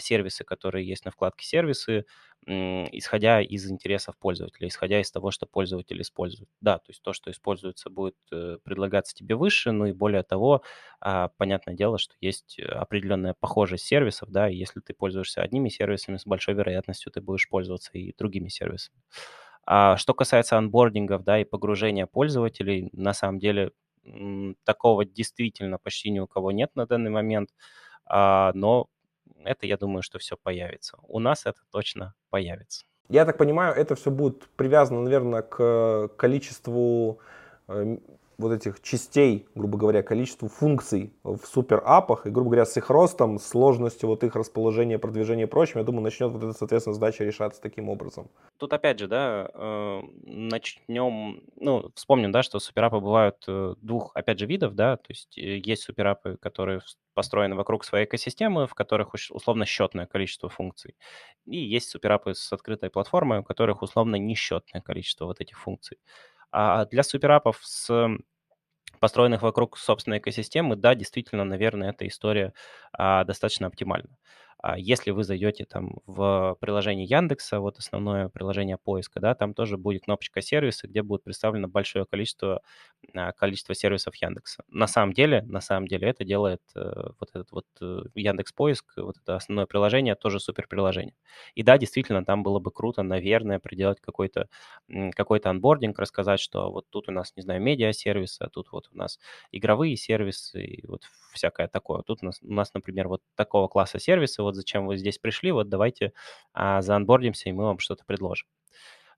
сервисы, 0.00 0.44
которые 0.44 0.86
есть 0.86 1.04
на 1.04 1.10
вкладке 1.10 1.46
«Сервисы», 1.46 2.04
исходя 2.46 3.42
из 3.42 3.70
интересов 3.70 4.16
пользователя, 4.18 4.68
исходя 4.68 5.00
из 5.00 5.10
того, 5.10 5.30
что 5.30 5.46
пользователь 5.46 6.00
использует. 6.00 6.48
Да, 6.60 6.78
то 6.78 6.84
есть 6.88 7.02
то, 7.02 7.12
что 7.12 7.30
используется, 7.30 7.90
будет 7.90 8.16
э, 8.32 8.56
предлагаться 8.64 9.14
тебе 9.14 9.34
выше, 9.34 9.72
ну 9.72 9.84
и 9.86 9.92
более 9.92 10.22
того, 10.22 10.62
а, 11.00 11.28
понятное 11.36 11.74
дело, 11.74 11.98
что 11.98 12.14
есть 12.20 12.58
определенная 12.58 13.34
похожесть 13.38 13.84
сервисов, 13.84 14.30
да, 14.30 14.48
и 14.48 14.56
если 14.56 14.80
ты 14.80 14.94
пользуешься 14.94 15.42
одними 15.42 15.68
сервисами, 15.68 16.16
с 16.16 16.24
большой 16.26 16.54
вероятностью 16.54 17.12
ты 17.12 17.20
будешь 17.20 17.48
пользоваться 17.48 17.90
и 17.92 18.14
другими 18.16 18.48
сервисами. 18.48 18.98
А 19.66 19.96
что 19.96 20.14
касается 20.14 20.56
анбордингов, 20.58 21.22
да, 21.24 21.40
и 21.40 21.44
погружения 21.44 22.06
пользователей, 22.06 22.88
на 22.92 23.12
самом 23.14 23.38
деле 23.38 23.72
такого 24.64 25.04
действительно 25.04 25.78
почти 25.78 26.10
ни 26.10 26.18
у 26.18 26.26
кого 26.26 26.52
нет 26.52 26.70
на 26.74 26.86
данный 26.86 27.10
момент, 27.10 27.50
а, 28.06 28.52
но 28.54 28.88
это, 29.44 29.66
я 29.66 29.76
думаю, 29.76 30.02
что 30.02 30.18
все 30.18 30.36
появится. 30.36 30.98
У 31.02 31.18
нас 31.18 31.46
это 31.46 31.60
точно 31.70 32.14
появится. 32.30 32.84
Я 33.08 33.24
так 33.24 33.38
понимаю, 33.38 33.74
это 33.74 33.96
все 33.96 34.10
будет 34.10 34.48
привязано, 34.50 35.02
наверное, 35.02 35.42
к 35.42 36.08
количеству 36.16 37.18
э, 37.66 37.98
вот 38.40 38.52
этих 38.52 38.82
частей, 38.82 39.46
грубо 39.54 39.78
говоря, 39.78 40.02
количеству 40.02 40.48
функций 40.48 41.12
в 41.22 41.40
суперапах, 41.44 42.26
и, 42.26 42.30
грубо 42.30 42.50
говоря, 42.50 42.66
с 42.66 42.76
их 42.76 42.90
ростом, 42.90 43.38
сложностью 43.38 44.08
вот 44.08 44.24
их 44.24 44.34
расположения, 44.34 44.98
продвижения 44.98 45.44
и 45.44 45.46
прочим, 45.46 45.78
я 45.78 45.84
думаю, 45.84 46.02
начнет 46.02 46.30
вот 46.32 46.42
эта, 46.42 46.52
соответственно, 46.52 46.94
задача 46.94 47.24
решаться 47.24 47.60
таким 47.60 47.88
образом. 47.88 48.28
Тут 48.58 48.72
опять 48.72 48.98
же, 48.98 49.08
да, 49.08 49.50
э, 49.52 50.00
начнем, 50.24 51.42
ну, 51.56 51.90
вспомним, 51.94 52.32
да, 52.32 52.42
что 52.42 52.58
суперапы 52.58 53.00
бывают 53.00 53.44
э, 53.46 53.74
двух, 53.80 54.12
опять 54.14 54.38
же, 54.38 54.46
видов, 54.46 54.74
да, 54.74 54.96
то 54.96 55.06
есть 55.08 55.38
э, 55.38 55.58
есть 55.58 55.82
суперапы, 55.82 56.36
которые 56.36 56.80
построены 57.14 57.54
вокруг 57.54 57.84
своей 57.84 58.06
экосистемы, 58.06 58.66
в 58.66 58.74
которых 58.74 59.14
условно 59.14 59.66
счетное 59.66 60.06
количество 60.06 60.48
функций. 60.48 60.94
И 61.46 61.56
есть 61.58 61.90
суперапы 61.90 62.34
с 62.34 62.52
открытой 62.52 62.90
платформой, 62.90 63.40
у 63.40 63.44
которых 63.44 63.82
условно 63.82 64.16
несчетное 64.16 64.80
количество 64.80 65.26
вот 65.26 65.40
этих 65.40 65.58
функций. 65.58 65.98
А 66.52 66.84
для 66.86 67.02
суперапов 67.02 67.60
с 67.62 68.08
построенных 69.00 69.42
вокруг 69.42 69.78
собственной 69.78 70.18
экосистемы, 70.18 70.76
да, 70.76 70.94
действительно, 70.94 71.44
наверное, 71.44 71.90
эта 71.90 72.06
история 72.06 72.52
а, 72.92 73.24
достаточно 73.24 73.66
оптимальна. 73.68 74.10
А 74.62 74.78
если 74.78 75.10
вы 75.10 75.24
зайдете 75.24 75.64
там 75.64 76.00
в 76.06 76.56
приложение 76.60 77.06
Яндекса, 77.06 77.60
вот 77.60 77.78
основное 77.78 78.28
приложение 78.28 78.76
поиска, 78.78 79.20
да, 79.20 79.34
там 79.34 79.54
тоже 79.54 79.76
будет 79.78 80.04
кнопочка 80.04 80.42
сервисы, 80.42 80.86
где 80.86 81.02
будет 81.02 81.24
представлено 81.24 81.68
большое 81.68 82.04
количество, 82.06 82.60
а, 83.14 83.32
количество 83.32 83.74
сервисов 83.74 84.14
Яндекса. 84.16 84.62
На 84.68 84.86
самом 84.86 85.12
деле, 85.14 85.42
на 85.42 85.60
самом 85.60 85.88
деле 85.88 86.08
это 86.08 86.24
делает 86.24 86.60
э, 86.74 86.80
вот 87.18 87.30
этот 87.30 87.52
вот 87.52 87.66
э, 87.80 88.00
Яндекс 88.14 88.52
Поиск, 88.52 88.92
вот 88.96 89.16
это 89.22 89.36
основное 89.36 89.66
приложение, 89.66 90.14
тоже 90.14 90.40
супер 90.40 90.66
приложение. 90.68 91.14
И 91.54 91.62
да, 91.62 91.78
действительно, 91.78 92.24
там 92.24 92.42
было 92.42 92.58
бы 92.58 92.70
круто, 92.70 93.02
наверное, 93.02 93.58
приделать 93.60 94.00
какой-то 94.00 94.48
какой-то 95.14 95.50
анбординг, 95.50 95.98
рассказать, 95.98 96.40
что 96.40 96.70
вот 96.70 96.86
тут 96.90 97.08
у 97.08 97.12
нас, 97.12 97.32
не 97.36 97.42
знаю, 97.42 97.60
медиа-сервисы, 97.62 98.42
а 98.42 98.48
тут 98.48 98.72
вот 98.72 98.88
у 98.92 98.96
нас 98.96 99.18
игровые 99.52 99.96
сервисы, 99.96 100.62
и 100.64 100.86
вот 100.86 101.02
всякое 101.32 101.68
такое. 101.68 102.02
Тут 102.02 102.22
у 102.22 102.26
нас, 102.26 102.40
у 102.42 102.52
нас 102.52 102.74
например, 102.74 103.08
вот 103.08 103.22
такого 103.36 103.68
класса 103.68 103.98
сервисы, 103.98 104.42
вот 104.50 104.56
зачем 104.56 104.86
вы 104.86 104.96
здесь 104.96 105.18
пришли, 105.18 105.52
вот 105.52 105.68
давайте 105.68 106.12
а, 106.52 106.82
заанбордимся, 106.82 107.48
и 107.48 107.52
мы 107.52 107.64
вам 107.64 107.78
что-то 107.78 108.04
предложим. 108.04 108.46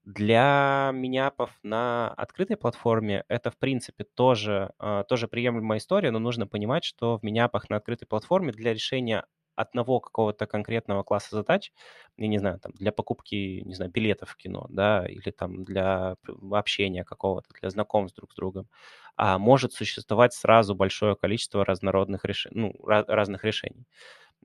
Для 0.04 0.90
миняпов 0.92 1.50
на 1.62 2.08
открытой 2.14 2.56
платформе 2.56 3.24
это, 3.28 3.52
в 3.52 3.56
принципе, 3.58 4.04
тоже, 4.04 4.72
а, 4.78 5.04
тоже 5.04 5.28
приемлемая 5.28 5.78
история, 5.78 6.10
но 6.10 6.18
нужно 6.18 6.46
понимать, 6.48 6.82
что 6.84 7.18
в 7.18 7.22
миняпах 7.22 7.70
на 7.70 7.76
открытой 7.76 8.08
платформе 8.08 8.52
для 8.52 8.74
решения 8.74 9.24
одного 9.54 10.00
какого-то 10.00 10.46
конкретного 10.46 11.02
класса 11.04 11.36
задач, 11.36 11.72
я 12.16 12.26
не 12.26 12.38
знаю, 12.38 12.58
там, 12.58 12.72
для 12.72 12.90
покупки, 12.90 13.60
не 13.64 13.74
знаю, 13.74 13.92
билетов 13.92 14.30
в 14.30 14.36
кино, 14.36 14.66
да, 14.70 15.06
или 15.06 15.30
там 15.30 15.62
для 15.64 16.16
общения 16.50 17.04
какого-то, 17.04 17.50
для 17.60 17.70
знакомств 17.70 18.16
друг 18.16 18.32
с 18.32 18.34
другом, 18.34 18.68
а 19.16 19.38
может 19.38 19.72
существовать 19.74 20.32
сразу 20.32 20.74
большое 20.74 21.16
количество 21.16 21.64
разнородных 21.64 22.24
решений, 22.24 22.56
ну, 22.58 22.74
разных 22.86 23.44
решений 23.44 23.86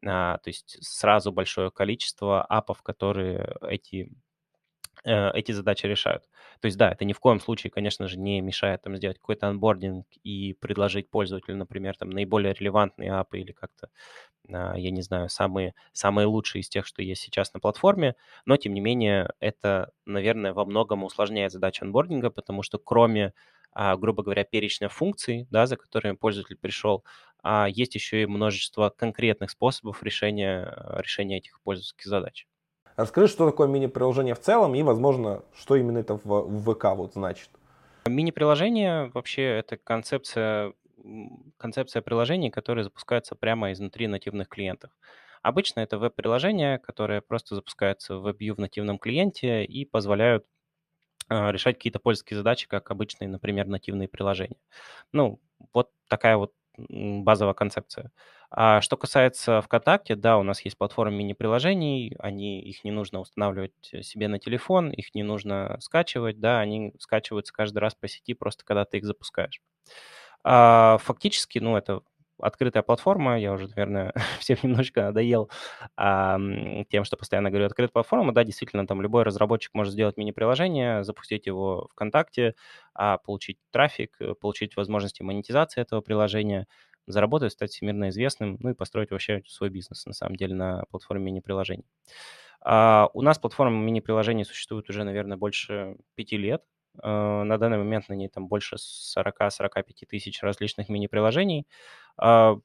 то 0.03 0.41
есть 0.45 0.77
сразу 0.81 1.31
большое 1.31 1.71
количество 1.71 2.43
апов, 2.43 2.81
которые 2.83 3.55
эти 3.61 4.09
э, 5.05 5.31
эти 5.33 5.51
задачи 5.51 5.85
решают. 5.85 6.23
То 6.61 6.67
есть, 6.67 6.77
да, 6.77 6.91
это 6.91 7.05
ни 7.05 7.13
в 7.13 7.19
коем 7.19 7.39
случае, 7.39 7.71
конечно 7.71 8.07
же, 8.07 8.17
не 8.19 8.41
мешает 8.41 8.81
там 8.83 8.95
сделать 8.97 9.17
какой-то 9.19 9.47
анбординг 9.47 10.05
и 10.23 10.53
предложить 10.59 11.09
пользователю, 11.09 11.57
например, 11.57 11.95
там 11.97 12.09
наиболее 12.09 12.53
релевантные 12.53 13.11
апы 13.13 13.39
или 13.39 13.51
как-то, 13.51 13.89
а, 14.51 14.75
я 14.77 14.91
не 14.91 15.01
знаю, 15.01 15.29
самые, 15.29 15.75
самые 15.93 16.27
лучшие 16.27 16.61
из 16.61 16.69
тех, 16.69 16.85
что 16.85 17.01
есть 17.03 17.21
сейчас 17.21 17.53
на 17.53 17.59
платформе, 17.59 18.15
но, 18.45 18.57
тем 18.57 18.73
не 18.73 18.81
менее, 18.81 19.31
это, 19.39 19.91
наверное, 20.05 20.53
во 20.53 20.65
многом 20.65 21.03
усложняет 21.03 21.51
задачу 21.51 21.85
анбординга, 21.85 22.29
потому 22.29 22.63
что 22.63 22.79
кроме, 22.79 23.27
а, 23.27 23.31
грубо 23.77 24.23
говоря, 24.23 24.43
перечня 24.43 24.89
функций, 24.89 25.47
да, 25.51 25.67
за 25.67 25.77
которыми 25.77 26.15
пользователь 26.15 26.57
пришел, 26.57 27.03
а 27.43 27.67
есть 27.69 27.93
еще 27.93 28.23
и 28.23 28.25
множество 28.25 28.89
конкретных 28.89 29.51
способов 29.51 30.01
решения, 30.01 30.73
э, 30.75 31.01
решения 31.01 31.37
этих 31.37 31.61
пользовательских 31.61 32.07
задач. 32.07 32.47
Расскажи, 32.95 33.27
что 33.27 33.45
такое 33.45 33.67
мини-приложение 33.67 34.33
в 34.33 34.39
целом 34.39 34.73
и, 34.73 34.81
возможно, 34.81 35.43
что 35.55 35.75
именно 35.75 35.99
это 35.99 36.15
в, 36.15 36.25
в 36.25 36.73
ВК 36.73 36.85
вот 36.95 37.13
значит. 37.13 37.49
Мини-приложение 38.07 39.11
вообще 39.13 39.43
это 39.43 39.77
концепция, 39.77 40.73
концепция 41.57 42.01
приложений, 42.01 42.49
которые 42.49 42.83
запускаются 42.83 43.35
прямо 43.35 43.71
изнутри 43.71 44.07
нативных 44.07 44.49
клиентов. 44.49 44.89
Обычно 45.43 45.81
это 45.81 45.99
веб-приложения, 45.99 46.79
которые 46.79 47.21
просто 47.21 47.53
запускаются 47.53 48.17
в 48.17 48.27
WebView 48.27 48.55
в 48.55 48.59
нативном 48.59 48.97
клиенте 48.97 49.63
и 49.63 49.85
позволяют 49.85 50.45
решать 51.29 51.75
какие-то 51.77 51.99
пользовательские 51.99 52.37
задачи, 52.37 52.67
как 52.67 52.91
обычные, 52.91 53.27
например, 53.29 53.67
нативные 53.67 54.07
приложения. 54.07 54.57
Ну, 55.13 55.39
вот 55.73 55.89
такая 56.07 56.37
вот 56.37 56.53
базовая 56.77 57.53
концепция. 57.55 58.11
А 58.51 58.81
что 58.81 58.97
касается 58.97 59.61
ВКонтакте, 59.61 60.15
да, 60.15 60.37
у 60.37 60.43
нас 60.43 60.61
есть 60.61 60.77
платформа 60.77 61.15
мини-приложений, 61.17 62.15
они, 62.19 62.61
их 62.61 62.83
не 62.83 62.91
нужно 62.91 63.19
устанавливать 63.19 63.73
себе 63.81 64.27
на 64.27 64.39
телефон, 64.39 64.91
их 64.91 65.13
не 65.15 65.23
нужно 65.23 65.77
скачивать, 65.81 66.39
да, 66.39 66.59
они 66.59 66.93
скачиваются 66.99 67.51
каждый 67.53 67.79
раз 67.79 67.95
по 67.95 68.07
сети, 68.07 68.33
просто 68.35 68.63
когда 68.63 68.85
ты 68.85 68.97
их 68.97 69.05
запускаешь. 69.05 69.59
А, 70.43 70.97
фактически, 70.99 71.59
ну, 71.59 71.77
это 71.77 72.01
открытая 72.39 72.83
платформа, 72.83 73.39
я 73.39 73.53
уже, 73.53 73.67
наверное, 73.69 74.13
всем 74.39 74.57
немножко 74.63 75.01
надоел 75.03 75.49
а, 75.95 76.37
тем, 76.89 77.03
что 77.03 77.17
постоянно 77.17 77.49
говорю 77.49 77.65
открытая 77.65 77.91
платформа. 77.93 78.33
Да, 78.33 78.43
действительно, 78.43 78.87
там 78.87 79.01
любой 79.01 79.23
разработчик 79.23 79.73
может 79.73 79.93
сделать 79.93 80.17
мини-приложение, 80.17 81.03
запустить 81.03 81.45
его 81.47 81.87
ВКонтакте, 81.91 82.55
а, 82.93 83.17
получить 83.17 83.57
трафик, 83.71 84.15
э, 84.19 84.33
получить 84.35 84.75
возможности 84.75 85.21
монетизации 85.23 85.81
этого 85.81 86.01
приложения, 86.01 86.67
заработать, 87.07 87.53
стать 87.53 87.71
всемирно 87.71 88.09
известным, 88.09 88.57
ну 88.59 88.69
и 88.71 88.73
построить 88.73 89.11
вообще 89.11 89.41
свой 89.47 89.69
бизнес, 89.69 90.05
на 90.05 90.13
самом 90.13 90.35
деле, 90.35 90.55
на 90.55 90.83
платформе 90.91 91.23
мини-приложений. 91.25 91.85
А, 92.61 93.09
у 93.13 93.21
нас 93.21 93.39
платформа 93.39 93.77
мини-приложений 93.77 94.45
существует 94.45 94.89
уже, 94.89 95.03
наверное, 95.03 95.37
больше 95.37 95.97
пяти 96.15 96.37
лет. 96.37 96.63
А, 97.01 97.43
на 97.43 97.57
данный 97.57 97.77
момент 97.77 98.09
на 98.09 98.13
ней 98.13 98.29
там 98.29 98.47
больше 98.47 98.77
40-45 98.77 100.05
тысяч 100.07 100.41
различных 100.43 100.89
мини-приложений. 100.89 101.67
А, 102.17 102.57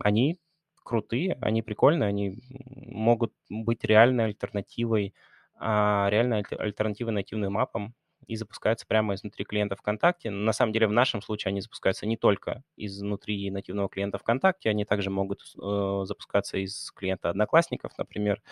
они 0.00 0.38
крутые, 0.84 1.36
они 1.40 1.62
прикольные, 1.62 2.08
они 2.08 2.38
могут 2.86 3.32
быть 3.48 3.84
реальной 3.84 4.26
альтернативой, 4.26 5.14
а, 5.58 6.08
реальной 6.10 6.42
альтернативой 6.42 7.12
нативным 7.12 7.52
мапам 7.54 7.94
и 8.26 8.36
запускаются 8.36 8.86
прямо 8.86 9.14
изнутри 9.14 9.44
клиента 9.44 9.76
ВКонтакте. 9.76 10.30
На 10.30 10.52
самом 10.52 10.72
деле 10.72 10.86
в 10.86 10.92
нашем 10.92 11.22
случае 11.22 11.50
они 11.50 11.60
запускаются 11.60 12.06
не 12.06 12.16
только 12.16 12.62
изнутри 12.76 13.50
нативного 13.50 13.88
клиента 13.88 14.18
ВКонтакте, 14.18 14.70
они 14.70 14.84
также 14.84 15.10
могут 15.10 15.40
э, 15.60 16.02
запускаться 16.04 16.58
из 16.58 16.90
клиента 16.92 17.30
Одноклассников, 17.30 17.92
например, 17.98 18.36
э, 18.38 18.42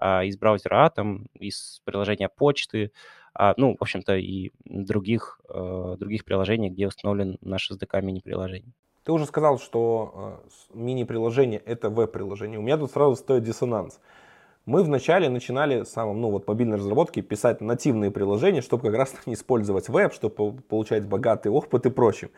из 0.00 0.36
браузера 0.36 0.86
Atom, 0.88 1.26
из 1.34 1.80
приложения 1.84 2.28
почты, 2.28 2.90
э, 3.38 3.54
ну, 3.56 3.76
в 3.78 3.82
общем-то, 3.82 4.16
и 4.16 4.50
других, 4.64 5.40
э, 5.48 5.96
других 5.98 6.24
приложений, 6.24 6.70
где 6.70 6.86
установлен 6.86 7.38
наш 7.40 7.70
SDK 7.70 8.02
мини-приложений. 8.02 8.74
Ты 9.04 9.12
уже 9.12 9.26
сказал, 9.26 9.58
что 9.58 10.40
э, 10.72 10.76
мини-приложение— 10.78 11.60
это 11.66 11.90
веб-приложение. 11.90 12.58
У 12.58 12.62
меня 12.62 12.78
тут 12.78 12.90
сразу 12.90 13.16
стоит 13.16 13.42
диссонанс. 13.42 14.00
Мы 14.66 14.82
вначале 14.82 15.28
начинали 15.28 15.84
самым, 15.84 16.22
ну 16.22 16.30
вот 16.30 16.48
мобильной 16.48 16.78
разработки 16.78 17.20
писать 17.20 17.60
нативные 17.60 18.10
приложения, 18.10 18.62
чтобы 18.62 18.84
как 18.84 18.94
раз 18.94 19.14
не 19.26 19.34
использовать 19.34 19.88
веб, 19.90 20.14
чтобы 20.14 20.62
получать 20.62 21.06
богатый 21.06 21.48
опыт 21.48 21.84
и 21.84 21.90
прочим. 21.90 22.30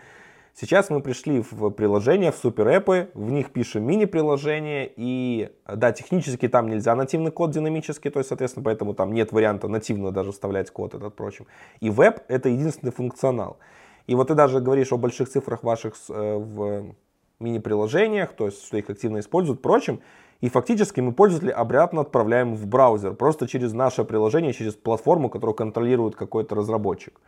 Сейчас 0.58 0.88
мы 0.88 1.02
пришли 1.02 1.42
в 1.42 1.68
приложения, 1.68 2.32
в 2.32 2.36
суперэпы, 2.36 3.10
в 3.12 3.30
них 3.30 3.50
пишем 3.52 3.84
мини-приложения, 3.84 4.90
и 4.96 5.50
да, 5.66 5.92
технически 5.92 6.48
там 6.48 6.70
нельзя 6.70 6.94
нативный 6.96 7.30
код 7.30 7.50
динамический, 7.50 8.10
то 8.10 8.20
есть, 8.20 8.30
соответственно, 8.30 8.64
поэтому 8.64 8.94
там 8.94 9.12
нет 9.12 9.32
варианта 9.32 9.68
нативно 9.68 10.12
даже 10.12 10.32
вставлять 10.32 10.70
код 10.70 10.94
этот 10.94 11.14
прочим. 11.14 11.46
И 11.80 11.90
веб— 11.90 12.20
это 12.28 12.48
единственный 12.48 12.90
функционал. 12.90 13.58
И 14.06 14.14
вот 14.14 14.28
ты 14.28 14.34
даже 14.34 14.60
говоришь 14.60 14.92
о 14.92 14.96
больших 14.96 15.28
цифрах 15.28 15.62
ваших 15.62 15.94
э, 16.08 16.36
в 16.36 16.94
мини-приложениях, 17.38 18.32
то 18.32 18.46
есть, 18.46 18.64
что 18.64 18.78
их 18.78 18.88
активно 18.88 19.18
используют, 19.18 19.60
прочим, 19.60 20.00
и 20.40 20.48
фактически 20.48 21.00
мы 21.00 21.12
пользователя 21.12 21.52
обратно 21.52 22.00
отправляем 22.00 22.54
в 22.54 22.66
браузер, 22.66 23.12
просто 23.12 23.46
через 23.46 23.74
наше 23.74 24.04
приложение, 24.04 24.54
через 24.54 24.74
платформу, 24.74 25.28
которую 25.28 25.54
контролирует 25.54 26.16
какой-то 26.16 26.54
разработчик. 26.54 27.20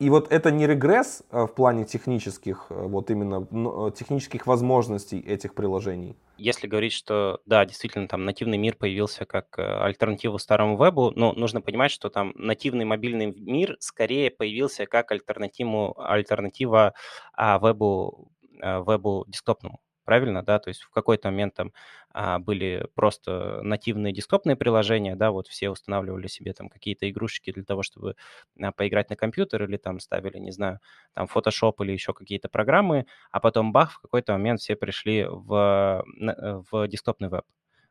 И 0.00 0.08
вот 0.08 0.32
это 0.32 0.50
не 0.50 0.66
регресс 0.66 1.22
э, 1.30 1.42
в 1.42 1.48
плане 1.48 1.84
технических, 1.84 2.66
э, 2.70 2.74
вот 2.74 3.10
именно 3.10 3.46
э, 3.50 3.90
технических 3.94 4.46
возможностей 4.46 5.20
этих 5.20 5.54
приложений. 5.54 6.16
Если 6.38 6.66
говорить, 6.66 6.94
что 6.94 7.40
да, 7.44 7.66
действительно, 7.66 8.08
там 8.08 8.24
нативный 8.24 8.56
мир 8.56 8.76
появился 8.76 9.26
как 9.26 9.58
альтернатива 9.58 10.38
старому 10.38 10.78
вебу, 10.78 11.12
но 11.14 11.34
нужно 11.34 11.60
понимать, 11.60 11.90
что 11.90 12.08
там 12.08 12.32
нативный 12.34 12.86
мобильный 12.86 13.26
мир 13.26 13.76
скорее 13.78 14.30
появился 14.30 14.86
как 14.86 15.12
альтернативу, 15.12 15.94
альтернатива 16.00 16.94
а, 17.34 17.58
вебу, 17.58 18.32
вебу 18.58 19.26
десктопному 19.28 19.80
правильно, 20.10 20.42
да, 20.42 20.58
то 20.58 20.70
есть 20.70 20.82
в 20.82 20.90
какой-то 20.90 21.30
момент 21.30 21.54
там 21.54 21.72
а, 22.12 22.40
были 22.40 22.88
просто 22.96 23.60
нативные 23.62 24.12
десктопные 24.12 24.56
приложения, 24.56 25.14
да, 25.14 25.30
вот 25.30 25.46
все 25.46 25.70
устанавливали 25.70 26.26
себе 26.26 26.52
там 26.52 26.68
какие-то 26.68 27.08
игрушечки 27.08 27.52
для 27.52 27.62
того, 27.62 27.84
чтобы 27.84 28.16
а, 28.60 28.72
поиграть 28.72 29.08
на 29.08 29.14
компьютер 29.14 29.62
или 29.62 29.76
там 29.76 30.00
ставили, 30.00 30.38
не 30.38 30.50
знаю, 30.50 30.80
там 31.14 31.28
Photoshop 31.32 31.74
или 31.84 31.92
еще 31.92 32.12
какие-то 32.12 32.48
программы, 32.48 33.06
а 33.30 33.38
потом 33.38 33.70
бах, 33.72 33.92
в 33.92 34.00
какой-то 34.00 34.32
момент 34.32 34.58
все 34.60 34.74
пришли 34.74 35.26
в, 35.30 36.04
э, 36.20 36.62
в 36.72 36.88
десктопный 36.88 37.28
веб. 37.28 37.44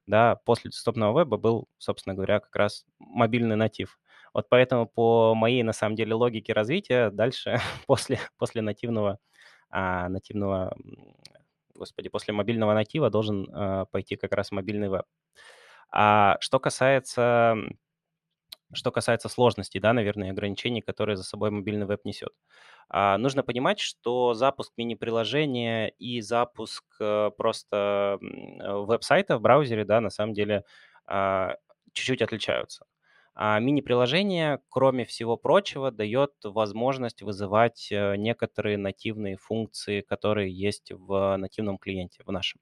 Да, 0.05 0.35
после 0.43 0.71
десктопного 0.71 1.19
веба 1.21 1.37
был, 1.37 1.69
собственно 1.77 2.15
говоря, 2.15 2.41
как 2.41 2.53
раз 2.57 2.85
мобильный 2.99 3.55
натив. 3.55 3.97
Вот 4.33 4.49
поэтому 4.49 4.87
по 4.87 5.35
моей, 5.35 5.63
на 5.63 5.71
самом 5.73 5.95
деле, 5.95 6.15
логике 6.15 6.51
развития 6.51 7.11
дальше 7.11 7.59
после, 7.87 8.19
после 8.37 8.61
нативного, 8.61 9.19
а, 9.69 10.09
нативного 10.09 10.75
господи, 11.79 12.09
после 12.09 12.33
мобильного 12.33 12.73
натива 12.73 13.09
должен 13.09 13.49
э, 13.49 13.85
пойти 13.91 14.15
как 14.15 14.33
раз 14.33 14.51
мобильный 14.51 14.89
веб. 14.89 15.05
А 15.91 16.37
что 16.41 16.59
касается, 16.59 17.55
что 18.73 18.91
касается 18.91 19.29
сложностей, 19.29 19.79
да, 19.79 19.93
наверное, 19.93 20.31
ограничений, 20.31 20.81
которые 20.81 21.17
за 21.17 21.23
собой 21.23 21.49
мобильный 21.51 21.85
веб 21.87 22.05
несет. 22.05 22.33
А, 22.89 23.17
нужно 23.17 23.43
понимать, 23.43 23.79
что 23.79 24.33
запуск 24.33 24.73
мини-приложения 24.77 25.89
и 25.99 26.21
запуск 26.21 26.83
э, 26.99 27.31
просто 27.37 28.19
веб-сайта 28.21 29.37
в 29.37 29.41
браузере, 29.41 29.85
да, 29.85 30.01
на 30.01 30.09
самом 30.09 30.33
деле 30.33 30.63
э, 31.07 31.49
чуть-чуть 31.93 32.21
отличаются. 32.21 32.85
А 33.41 33.57
мини-приложение, 33.59 34.59
кроме 34.69 35.05
всего 35.05 35.37
прочего, 35.37 35.91
дает 35.91 36.33
возможность 36.43 37.21
вызывать 37.21 37.87
э, 37.89 38.17
некоторые 38.17 38.77
нативные 38.77 39.37
функции, 39.37 40.01
которые 40.01 40.51
есть 40.53 40.91
в 40.91 41.37
нативном 41.37 41.77
клиенте, 41.77 42.21
в 42.25 42.31
нашем. 42.33 42.59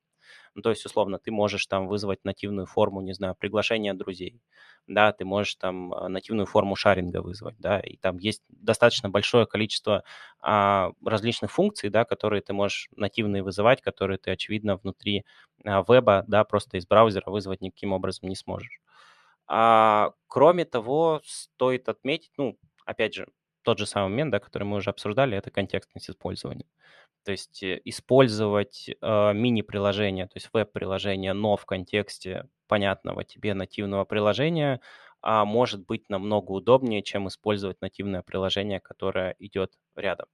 Ну, 0.56 0.62
то 0.62 0.70
есть, 0.72 0.86
условно, 0.86 1.20
ты 1.20 1.32
можешь 1.32 1.66
там 1.68 1.88
вызвать 1.88 2.26
нативную 2.26 2.68
форму, 2.68 3.02
не 3.02 3.14
знаю, 3.14 3.36
приглашения 3.40 3.94
друзей, 3.94 4.42
да, 4.88 5.14
ты 5.14 5.26
можешь 5.26 5.56
там 5.56 5.94
э, 5.94 6.08
нативную 6.10 6.46
форму 6.48 6.76
шаринга 6.76 7.22
вызвать, 7.22 7.56
да, 7.60 7.80
и 7.80 7.98
там 7.98 8.18
есть 8.20 8.44
достаточно 8.50 9.10
большое 9.10 9.48
количество 9.48 10.04
а, 10.42 10.92
различных 11.06 11.52
функций, 11.52 11.90
да, 11.90 12.06
которые 12.06 12.42
ты 12.42 12.54
можешь 12.54 12.90
нативные 12.96 13.44
вызывать, 13.44 13.82
которые 13.82 14.18
ты, 14.20 14.32
очевидно, 14.32 14.78
внутри 14.78 15.26
а, 15.66 15.84
веба, 15.88 16.24
да, 16.28 16.44
просто 16.44 16.78
из 16.78 16.86
браузера 16.88 17.32
вызвать 17.32 17.62
никаким 17.62 17.94
образом 17.94 18.30
не 18.30 18.36
сможешь. 18.36 18.80
А, 19.48 20.12
кроме 20.28 20.66
того, 20.66 21.22
стоит 21.26 21.90
отметить, 21.90 22.32
ну, 22.38 22.58
опять 22.86 23.14
же, 23.16 23.28
тот 23.64 23.80
же 23.80 23.86
самый 23.86 24.10
момент, 24.10 24.32
да, 24.32 24.40
который 24.40 24.64
мы 24.64 24.78
уже 24.78 24.90
обсуждали, 24.90 25.38
это 25.38 25.52
контекстность 25.52 26.10
использования. 26.10 26.66
То 27.26 27.32
есть 27.34 27.64
э, 27.64 27.82
использовать 27.86 28.90
э, 28.90 29.34
мини-приложение, 29.34 30.26
то 30.28 30.34
есть 30.38 30.50
веб-приложение, 30.54 31.34
но 31.34 31.58
в 31.58 31.66
контексте 31.66 32.48
понятного 32.68 33.24
тебе 33.26 33.54
нативного 33.54 34.06
приложения, 34.06 34.82
а, 35.22 35.46
может 35.46 35.86
быть 35.86 36.10
намного 36.10 36.52
удобнее, 36.52 37.04
чем 37.04 37.28
использовать 37.28 37.82
нативное 37.82 38.22
приложение, 38.24 38.80
которое 38.80 39.36
идет 39.40 39.74
рядом. 39.96 40.28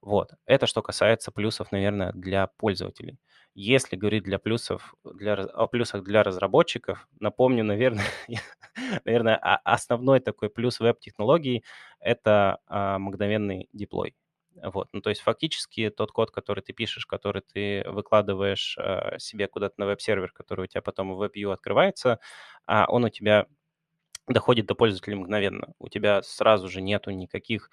Вот. 0.00 0.32
Это 0.46 0.66
что 0.66 0.82
касается 0.82 1.32
плюсов, 1.32 1.72
наверное, 1.72 2.12
для 2.12 2.46
пользователей. 2.46 3.18
Если 3.54 3.96
говорить 3.96 4.22
для 4.22 4.38
плюсов, 4.38 4.94
для, 5.04 5.34
о 5.34 5.66
плюсах 5.66 6.04
для 6.04 6.22
разработчиков, 6.22 7.08
напомню, 7.18 7.64
наверное, 7.64 8.04
наверное, 9.04 9.36
основной 9.36 10.20
такой 10.20 10.50
плюс 10.50 10.78
веб-технологий— 10.80 11.64
это 12.00 12.58
а, 12.66 12.98
мгновенный 12.98 13.68
деплой. 13.72 14.14
Вот, 14.62 14.88
ну 14.92 15.00
то 15.00 15.10
есть 15.10 15.22
фактически 15.22 15.88
тот 15.90 16.10
код, 16.12 16.30
который 16.30 16.62
ты 16.62 16.72
пишешь, 16.72 17.06
который 17.06 17.42
ты 17.42 17.84
выкладываешь 17.88 18.76
э, 18.78 19.18
себе 19.18 19.46
куда-то 19.46 19.74
на 19.78 19.86
веб-сервер, 19.86 20.32
который 20.32 20.64
у 20.64 20.66
тебя 20.66 20.82
потом 20.82 21.14
в 21.14 21.22
WebView 21.22 21.52
открывается, 21.52 22.18
а 22.66 22.86
он 22.88 23.04
у 23.04 23.08
тебя 23.08 23.46
доходит 24.28 24.66
до 24.66 24.74
пользователя 24.74 25.16
мгновенно. 25.16 25.74
У 25.78 25.88
тебя 25.88 26.22
сразу 26.22 26.68
же 26.68 26.80
нету 26.82 27.10
никаких 27.10 27.70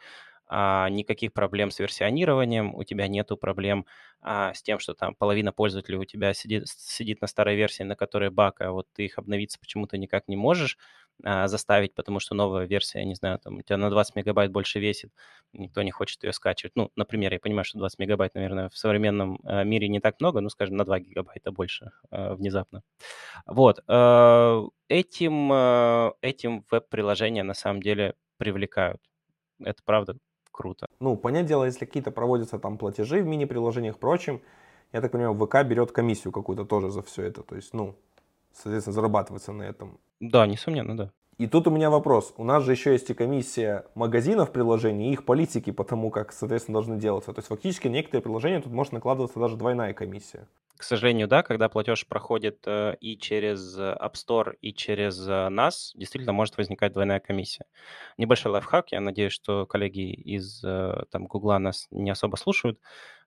а, 0.48 0.90
никаких 0.90 1.34
проблем 1.34 1.72
с 1.72 1.80
версионированием, 1.80 2.76
у 2.76 2.84
тебя 2.84 3.08
нету 3.08 3.38
проблем 3.38 3.86
а, 4.22 4.54
с 4.54 4.62
тем, 4.62 4.80
что 4.80 4.94
там 4.94 5.16
половина 5.16 5.52
пользователей 5.52 5.98
у 5.98 6.06
тебя 6.06 6.34
сидит, 6.34 6.68
сидит 6.68 7.22
на 7.22 7.28
старой 7.28 7.56
версии, 7.56 7.84
на 7.84 7.96
которой 7.96 8.30
баг, 8.30 8.62
а 8.62 8.72
вот 8.72 8.88
ты 8.94 9.06
их 9.06 9.18
обновиться 9.18 9.60
почему-то 9.60 9.98
никак 9.98 10.28
не 10.28 10.36
можешь 10.36 10.78
а, 11.24 11.48
заставить, 11.48 11.96
потому 11.96 12.20
что 12.20 12.36
новая 12.36 12.66
версия, 12.66 13.00
я 13.00 13.06
не 13.06 13.16
знаю, 13.16 13.40
там 13.40 13.58
у 13.58 13.62
тебя 13.62 13.78
на 13.78 13.90
20 13.90 14.16
мегабайт 14.16 14.52
больше 14.52 14.80
весит, 14.80 15.12
никто 15.54 15.82
не 15.82 15.92
хочет 15.92 16.24
ее 16.24 16.34
скачивать. 16.34 16.74
Ну, 16.76 16.92
например, 16.96 17.34
я 17.34 17.40
понимаю, 17.40 17.66
что 17.66 17.80
20 17.80 18.00
мегабайт, 18.00 18.36
наверное, 18.36 18.70
в 18.70 18.78
современном 18.78 19.40
мире 19.44 19.88
не 19.88 20.00
так 20.00 20.20
много, 20.20 20.42
ну, 20.42 20.50
скажем, 20.50 20.76
на 20.78 20.86
2 20.86 21.00
гигабайта 21.00 21.52
больше 21.52 21.92
внезапно. 22.12 22.84
Вот. 23.48 23.80
Этим, 24.88 25.52
этим 26.22 26.66
веб-приложения 26.70 27.44
на 27.44 27.54
самом 27.54 27.82
деле 27.82 28.16
привлекают. 28.38 29.02
Это 29.60 29.82
правда 29.86 30.18
круто. 30.56 30.86
Ну, 31.00 31.18
понятное 31.18 31.48
дело, 31.48 31.66
если 31.66 31.86
какие-то 31.86 32.12
проводятся 32.12 32.60
там 32.60 32.78
платежи 32.78 33.22
в 33.22 33.26
мини-приложениях, 33.26 33.98
прочим, 33.98 34.42
я 34.94 35.02
так 35.02 35.12
понимаю, 35.12 35.36
ВК 35.36 35.64
берет 35.64 35.92
комиссию 35.92 36.32
какую-то 36.32 36.66
тоже 36.66 36.90
за 36.90 37.02
все 37.02 37.24
это. 37.24 37.44
То 37.44 37.56
есть, 37.56 37.74
ну, 37.74 37.96
соответственно, 38.54 38.94
зарабатывается 38.94 39.52
на 39.52 39.64
этом. 39.64 40.00
Да, 40.20 40.48
несомненно, 40.48 40.96
да. 40.98 41.12
И 41.38 41.48
тут 41.48 41.68
у 41.68 41.72
меня 41.72 41.90
вопрос. 41.90 42.34
У 42.38 42.46
нас 42.46 42.64
же 42.64 42.72
еще 42.72 42.94
есть 42.94 43.10
и 43.10 43.14
комиссия 43.14 43.86
магазинов 43.94 44.54
приложений, 44.54 45.10
и 45.10 45.14
их 45.14 45.26
политики 45.26 45.72
по 45.72 45.84
тому, 45.84 46.10
как, 46.10 46.32
соответственно, 46.32 46.76
должны 46.76 46.98
делаться. 46.98 47.34
То 47.34 47.40
есть 47.40 47.50
фактически 47.50 47.90
некоторые 47.90 48.22
приложения 48.22 48.62
тут 48.62 48.72
может 48.72 48.94
накладываться 48.94 49.40
даже 49.40 49.58
двойная 49.58 49.94
комиссия. 49.94 50.48
К 50.78 50.84
сожалению, 50.84 51.28
да, 51.28 51.44
когда 51.44 51.68
платеж 51.70 52.06
проходит 52.06 52.60
э, 52.66 52.96
и 53.00 53.18
через 53.18 53.78
App 53.78 54.14
Store, 54.14 54.56
и 54.62 54.74
через 54.74 55.26
э, 55.28 55.50
нас, 55.50 55.94
действительно 55.96 56.34
может 56.34 56.58
возникать 56.58 56.94
двойная 56.94 57.20
комиссия. 57.20 57.66
Небольшой 58.18 58.52
лайфхак, 58.52 58.92
я 58.92 59.00
надеюсь, 59.00 59.32
что 59.32 59.66
коллеги 59.66 60.12
из 60.14 60.64
э, 60.64 61.04
там 61.12 61.28
Гугла 61.28 61.60
нас 61.60 61.88
не 61.92 62.12
особо 62.12 62.36
слушают. 62.36 62.80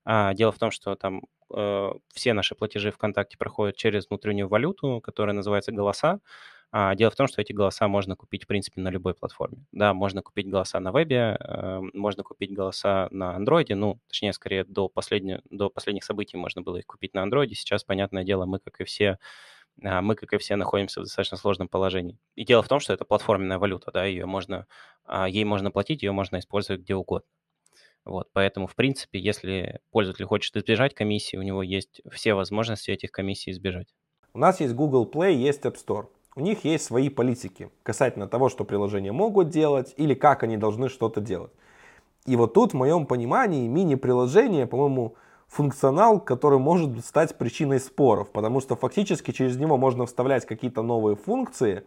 А, 0.05 0.35
дело 0.35 0.53
в 0.53 0.59
том, 0.59 0.71
что 0.71 0.95
там 0.95 1.23
э, 1.55 1.93
все 2.15 2.33
наши 2.33 2.55
платежи 2.55 2.91
ВКонтакте 2.91 3.37
проходят 3.39 3.77
через 3.77 4.09
внутреннюю 4.09 4.49
валюту, 4.49 5.01
которая 5.03 5.35
называется 5.35 5.73
голоса. 5.73 6.21
А, 6.71 6.95
дело 6.95 7.11
в 7.11 7.17
том, 7.17 7.27
что 7.29 7.41
эти 7.41 7.53
голоса 7.53 7.89
можно 7.89 8.15
купить, 8.15 8.45
в 8.45 8.47
принципе, 8.47 8.81
на 8.81 8.89
любой 8.89 9.15
платформе. 9.15 9.65
Да, 9.73 9.95
можно 9.95 10.21
купить 10.21 10.49
голоса 10.49 10.79
на 10.81 10.93
вебе, 10.93 11.39
э, 11.41 11.81
можно 11.95 12.23
купить 12.23 12.53
голоса 12.53 13.09
на 13.11 13.35
андроиде, 13.35 13.75
ну, 13.75 14.01
точнее, 14.09 14.35
скорее, 14.35 14.65
до, 14.65 14.89
последне, 14.89 15.41
до 15.49 15.71
последних 15.71 16.05
событий 16.05 16.37
можно 16.37 16.61
было 16.61 16.77
их 16.77 16.87
купить 16.87 17.15
на 17.15 17.23
андроиде. 17.23 17.55
Сейчас, 17.55 17.85
понятное 17.85 18.23
дело, 18.23 18.45
мы, 18.45 18.59
как 18.59 18.81
и 18.83 18.85
все, 18.85 19.19
а, 19.83 20.03
мы, 20.03 20.15
как 20.15 20.35
и 20.35 20.39
все, 20.39 20.57
находимся 20.57 21.01
в 21.01 21.05
достаточно 21.05 21.39
сложном 21.39 21.69
положении. 21.69 22.19
И 22.35 22.45
дело 22.45 22.63
в 22.63 22.69
том, 22.69 22.81
что 22.81 22.93
это 22.93 23.07
платформенная 23.07 23.59
валюта, 23.59 23.91
да, 23.91 24.05
ее 24.05 24.27
можно, 24.27 24.67
а, 25.05 25.27
ей 25.27 25.45
можно 25.45 25.71
платить, 25.71 26.03
ее 26.03 26.13
можно 26.13 26.39
использовать 26.39 26.83
где 26.83 26.95
угодно. 26.95 27.29
Вот, 28.05 28.29
поэтому, 28.33 28.67
в 28.67 28.75
принципе, 28.75 29.19
если 29.19 29.81
пользователь 29.91 30.27
хочет 30.27 30.57
избежать 30.57 30.95
комиссии, 30.95 31.37
у 31.37 31.43
него 31.43 31.63
есть 31.63 32.03
все 32.11 32.35
возможности 32.35 32.91
этих 32.91 33.11
комиссий 33.11 33.53
избежать. 33.53 33.89
У 34.35 34.39
нас 34.39 34.61
есть 34.61 34.75
Google 34.75 35.11
Play, 35.11 35.33
есть 35.33 35.65
App 35.65 35.77
Store 35.77 36.09
у 36.39 36.41
них 36.41 36.65
есть 36.65 36.85
свои 36.85 37.09
политики 37.09 37.69
касательно 37.83 38.29
того, 38.29 38.49
что 38.49 38.65
приложения 38.65 39.11
могут 39.11 39.51
делать 39.51 39.93
или 39.97 40.15
как 40.15 40.45
они 40.45 40.57
должны 40.57 40.89
что-то 40.89 41.21
делать. 41.21 41.51
И 42.27 42.37
вот 42.37 42.55
тут, 42.55 42.73
в 42.73 42.77
моем 42.77 43.07
понимании, 43.07 43.67
мини-приложение, 43.67 44.67
по-моему, 44.67 45.17
функционал, 45.49 46.21
который 46.21 46.61
может 46.61 47.05
стать 47.05 47.37
причиной 47.37 47.81
споров, 47.81 48.31
потому 48.31 48.61
что 48.61 48.77
фактически 48.77 49.33
через 49.33 49.57
него 49.57 49.77
можно 49.77 50.07
вставлять 50.07 50.47
какие-то 50.47 50.83
новые 50.83 51.17
функции, 51.17 51.85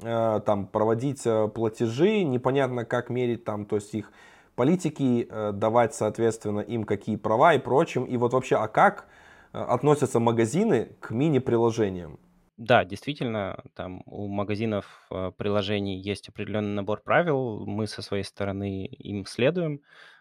э, 0.00 0.40
там, 0.46 0.66
проводить 0.66 1.26
э, 1.26 1.48
платежи, 1.48 2.22
непонятно 2.22 2.86
как 2.86 3.10
мерить 3.10 3.44
там, 3.44 3.66
то 3.66 3.76
есть 3.76 3.92
их 3.94 4.10
политики, 4.54 5.26
э, 5.28 5.52
давать, 5.52 5.94
соответственно, 5.94 6.60
им 6.60 6.84
какие 6.84 7.16
права 7.16 7.52
и 7.52 7.58
прочим. 7.58 8.04
И 8.04 8.16
вот 8.16 8.32
вообще, 8.32 8.56
а 8.56 8.68
как 8.68 9.06
относятся 9.52 10.18
магазины 10.18 10.92
к 11.00 11.10
мини-приложениям? 11.10 12.18
Да, 12.58 12.84
действительно, 12.84 13.62
там 13.74 14.02
у 14.06 14.28
магазинов 14.28 14.86
э, 15.10 15.30
приложений 15.36 16.00
есть 16.00 16.28
определенный 16.30 16.72
набор 16.74 17.02
правил, 17.02 17.66
мы 17.66 17.86
со 17.86 18.00
своей 18.00 18.24
стороны 18.24 18.86
им 18.86 19.26
следуем. 19.26 19.80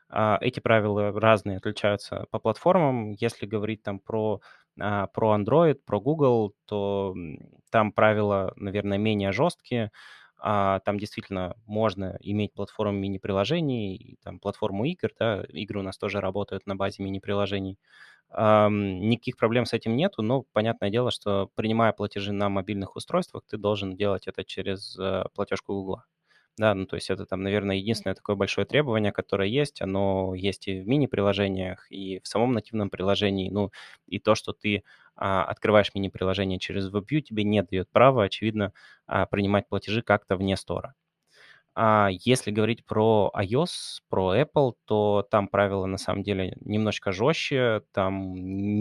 А, 0.09 0.37
эти 0.41 0.59
правила 0.59 1.17
разные, 1.19 1.57
отличаются 1.57 2.25
по 2.31 2.39
платформам. 2.39 3.11
Если 3.11 3.45
говорить 3.45 3.83
там 3.83 3.99
про, 3.99 4.41
а, 4.79 5.07
про 5.07 5.37
Android, 5.37 5.75
про 5.85 6.01
Google, 6.01 6.53
то 6.65 7.15
там 7.71 7.91
правила, 7.93 8.51
наверное, 8.57 8.97
менее 8.97 9.31
жесткие. 9.31 9.91
А, 10.37 10.79
там 10.81 10.99
действительно 10.99 11.55
можно 11.65 12.17
иметь 12.21 12.53
платформу 12.53 12.97
мини-приложений, 12.99 14.17
там 14.23 14.39
платформу 14.39 14.85
игр, 14.85 15.09
да, 15.19 15.43
игры 15.49 15.79
у 15.79 15.83
нас 15.83 15.97
тоже 15.97 16.21
работают 16.21 16.67
на 16.67 16.75
базе 16.75 17.03
мини-приложений. 17.03 17.77
Никаких 18.31 19.37
проблем 19.37 19.65
с 19.65 19.73
этим 19.73 19.95
нету, 19.95 20.21
но 20.21 20.43
понятное 20.51 20.89
дело, 20.89 21.11
что 21.11 21.49
принимая 21.55 21.93
платежи 21.93 22.33
на 22.33 22.49
мобильных 22.49 22.95
устройствах, 22.95 23.43
ты 23.47 23.57
должен 23.57 23.95
делать 23.95 24.27
это 24.27 24.43
через 24.43 24.97
э, 24.99 25.23
платежку 25.33 25.73
Google. 25.73 26.01
Да, 26.57 26.73
ну 26.73 26.85
то 26.85 26.95
есть 26.95 27.09
это 27.09 27.25
там, 27.25 27.43
наверное, 27.43 27.75
единственное 27.77 28.15
такое 28.15 28.35
большое 28.37 28.65
требование, 28.65 29.11
которое 29.11 29.49
есть. 29.49 29.81
Оно 29.81 30.33
есть 30.35 30.67
и 30.69 30.81
в 30.81 30.87
мини-приложениях, 30.87 31.91
и 31.91 32.19
в 32.23 32.27
самом 32.27 32.53
нативном 32.53 32.89
приложении. 32.89 33.49
Ну 33.49 33.71
и 34.07 34.19
то, 34.19 34.35
что 34.35 34.53
ты 34.53 34.83
открываешь 35.15 35.93
мини-приложение 35.95 36.59
через 36.59 36.91
WebView, 36.91 37.21
тебе 37.21 37.43
не 37.43 37.61
дает 37.63 37.89
права, 37.91 38.23
очевидно, 38.25 38.73
а, 39.07 39.25
принимать 39.25 39.67
платежи 39.67 40.01
как-то 40.01 40.35
вне 40.37 40.57
стора. 40.57 40.93
А 41.77 42.07
если 42.11 42.51
говорить 42.51 42.85
про 42.85 43.31
iOS, 43.35 43.99
про 44.09 44.35
Apple, 44.39 44.75
то 44.85 45.27
там 45.29 45.49
правила 45.49 45.85
на 45.85 45.97
самом 45.97 46.23
деле 46.23 46.55
немножко 46.61 47.11
жестче. 47.11 47.81
Там 47.91 48.33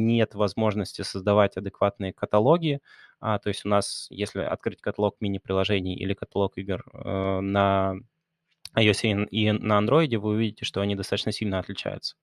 нет 0.06 0.34
возможности 0.34 1.02
создавать 1.02 1.56
адекватные 1.56 2.12
каталоги. 2.12 2.80
А, 3.20 3.38
то 3.40 3.48
есть 3.48 3.64
у 3.66 3.68
нас, 3.68 4.06
если 4.10 4.42
открыть 4.42 4.80
каталог 4.80 5.16
мини-приложений 5.20 5.96
или 5.96 6.14
каталог 6.14 6.56
игр 6.56 6.84
э, 6.92 7.40
на 7.40 7.96
iOS 8.76 9.26
и 9.30 9.52
на 9.52 9.78
Android, 9.80 10.16
вы 10.18 10.30
увидите, 10.30 10.64
что 10.64 10.80
они 10.80 10.94
достаточно 10.96 11.32
сильно 11.32 11.58
отличаются. 11.58 12.16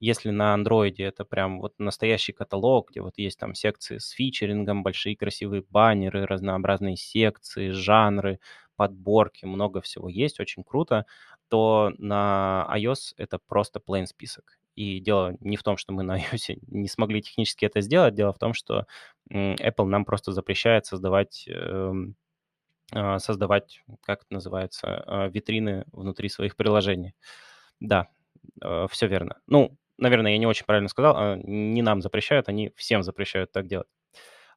Если 0.00 0.30
на 0.30 0.54
Android 0.56 0.94
это 0.98 1.24
прям 1.24 1.60
вот 1.60 1.74
настоящий 1.78 2.32
каталог, 2.32 2.90
где 2.90 3.00
вот 3.00 3.14
есть 3.16 3.38
там 3.38 3.54
секции 3.54 3.98
с 3.98 4.10
фичерингом, 4.10 4.82
большие 4.82 5.16
красивые 5.16 5.62
баннеры, 5.70 6.26
разнообразные 6.26 6.96
секции, 6.96 7.70
жанры, 7.70 8.40
подборки, 8.76 9.44
много 9.46 9.80
всего 9.80 10.08
есть, 10.08 10.40
очень 10.40 10.64
круто, 10.64 11.06
то 11.48 11.92
на 11.98 12.66
iOS 12.76 13.14
это 13.16 13.38
просто 13.38 13.80
plain 13.80 14.06
список. 14.06 14.58
И 14.74 14.98
дело 14.98 15.36
не 15.40 15.56
в 15.56 15.62
том, 15.62 15.76
что 15.76 15.92
мы 15.92 16.02
на 16.02 16.18
iOS 16.32 16.58
не 16.66 16.88
смогли 16.88 17.22
технически 17.22 17.64
это 17.64 17.80
сделать, 17.80 18.14
дело 18.14 18.32
в 18.32 18.38
том, 18.38 18.52
что 18.54 18.86
Apple 19.32 19.84
нам 19.86 20.04
просто 20.04 20.32
запрещает 20.32 20.86
создавать 20.86 21.46
эм, 21.48 22.16
создавать, 23.18 23.82
как 24.02 24.22
это 24.22 24.34
называется, 24.34 25.02
а, 25.06 25.28
витрины 25.28 25.84
внутри 25.92 26.28
своих 26.28 26.56
приложений. 26.56 27.14
Да, 27.80 28.08
э, 28.62 28.86
все 28.90 29.06
верно. 29.08 29.38
Ну, 29.46 29.76
наверное, 29.98 30.32
я 30.32 30.38
не 30.38 30.46
очень 30.46 30.66
правильно 30.66 30.88
сказал, 30.88 31.14
а, 31.16 31.36
не 31.36 31.82
нам 31.82 32.02
запрещают, 32.02 32.48
они 32.48 32.72
всем 32.76 33.02
запрещают 33.02 33.52
так 33.52 33.66
делать. 33.66 33.88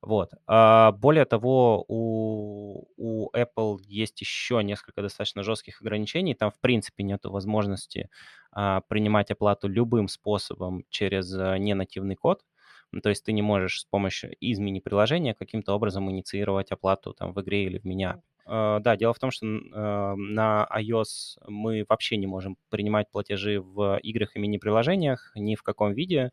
Вот. 0.02 0.32
А 0.48 0.92
более 0.92 1.26
того, 1.26 1.84
у, 1.88 2.86
у 2.98 3.32
Apple 3.36 3.78
есть 3.88 4.22
еще 4.22 4.64
несколько 4.64 5.02
достаточно 5.02 5.44
жестких 5.44 5.82
ограничений. 5.82 6.36
Там, 6.36 6.52
в 6.52 6.60
принципе, 6.60 7.04
нет 7.04 7.26
возможности 7.26 8.10
а, 8.52 8.82
принимать 8.82 9.32
оплату 9.32 9.68
любым 9.68 10.08
способом 10.08 10.84
через 10.90 11.34
а, 11.34 11.58
ненативный 11.58 12.16
код. 12.16 12.44
Ну, 12.92 13.02
то 13.02 13.10
есть 13.10 13.24
ты 13.24 13.34
не 13.34 13.42
можешь 13.42 13.82
с 13.82 13.86
помощью 13.86 14.34
из 14.40 14.60
мини-приложения 14.60 15.34
каким-то 15.34 15.74
образом 15.74 16.10
инициировать 16.10 16.72
оплату 16.72 17.14
там 17.14 17.34
в 17.34 17.42
игре 17.42 17.66
или 17.66 17.80
в 17.80 17.86
меня. 17.86 18.22
Uh, 18.46 18.80
да, 18.80 18.96
дело 18.96 19.14
в 19.14 19.20
том, 19.20 19.30
что 19.30 19.46
uh, 19.46 20.16
на 20.16 20.66
iOS 20.74 21.38
мы 21.48 21.86
вообще 21.90 22.16
не 22.16 22.28
можем 22.28 22.58
принимать 22.70 23.12
платежи 23.12 23.60
в 23.60 23.98
играх 24.02 24.38
и 24.38 24.40
мини-приложениях 24.40 25.34
ни 25.36 25.56
в 25.56 25.64
каком 25.64 25.92
виде. 25.94 26.32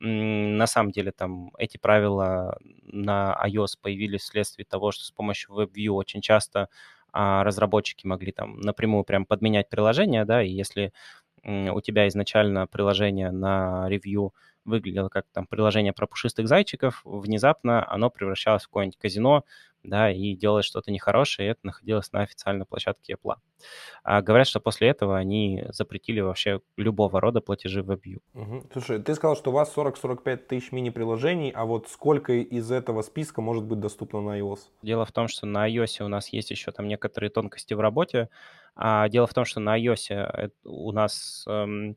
На 0.00 0.68
самом 0.68 0.92
деле 0.92 1.10
там 1.10 1.50
эти 1.58 1.76
правила 1.78 2.56
на 2.84 3.36
iOS 3.44 3.76
появились 3.80 4.20
вследствие 4.20 4.66
того, 4.66 4.92
что 4.92 5.04
с 5.04 5.10
помощью 5.10 5.56
WebView 5.56 5.90
очень 5.90 6.20
часто 6.20 6.68
а, 7.12 7.42
разработчики 7.42 8.06
могли 8.06 8.30
там 8.30 8.60
напрямую 8.60 9.02
прям 9.02 9.26
подменять 9.26 9.68
приложение, 9.68 10.24
да, 10.24 10.40
и 10.42 10.50
если 10.50 10.92
у 11.44 11.80
тебя 11.80 12.08
изначально 12.08 12.66
приложение 12.66 13.30
на 13.30 13.88
ревью 13.88 14.34
выглядело 14.68 15.08
как 15.08 15.26
там 15.32 15.46
приложение 15.46 15.92
про 15.92 16.06
пушистых 16.06 16.46
зайчиков, 16.46 17.02
внезапно 17.04 17.90
оно 17.90 18.10
превращалось 18.10 18.62
в 18.62 18.66
какое-нибудь 18.66 18.98
казино, 18.98 19.44
да, 19.82 20.10
и 20.10 20.34
делать 20.34 20.64
что-то 20.64 20.90
нехорошее, 20.90 21.48
и 21.48 21.50
это 21.52 21.60
находилось 21.62 22.12
на 22.12 22.22
официальной 22.22 22.66
площадке 22.66 23.14
Apple. 23.14 23.36
А 24.02 24.22
говорят, 24.22 24.46
что 24.46 24.60
после 24.60 24.88
этого 24.88 25.16
они 25.16 25.64
запретили 25.70 26.20
вообще 26.20 26.60
любого 26.76 27.20
рода 27.20 27.40
платежи 27.40 27.82
в 27.82 27.90
WebView. 27.90 28.18
Угу. 28.34 28.68
Слушай, 28.72 29.02
ты 29.02 29.14
сказал, 29.14 29.36
что 29.36 29.50
у 29.50 29.54
вас 29.54 29.72
40-45 29.76 30.36
тысяч 30.36 30.72
мини-приложений, 30.72 31.52
а 31.54 31.64
вот 31.64 31.88
сколько 31.88 32.32
из 32.32 32.70
этого 32.70 33.02
списка 33.02 33.40
может 33.40 33.64
быть 33.64 33.80
доступно 33.80 34.20
на 34.20 34.38
iOS? 34.38 34.60
Дело 34.82 35.04
в 35.04 35.12
том, 35.12 35.28
что 35.28 35.46
на 35.46 35.68
iOS 35.68 36.04
у 36.04 36.08
нас 36.08 36.28
есть 36.28 36.50
еще 36.50 36.70
там 36.72 36.88
некоторые 36.88 37.30
тонкости 37.30 37.74
в 37.74 37.80
работе. 37.80 38.28
А 38.76 39.08
дело 39.08 39.26
в 39.26 39.34
том, 39.34 39.44
что 39.44 39.60
на 39.60 39.78
iOS 39.78 40.14
э, 40.14 40.50
у 40.64 40.92
нас 40.92 41.44
эм, 41.48 41.96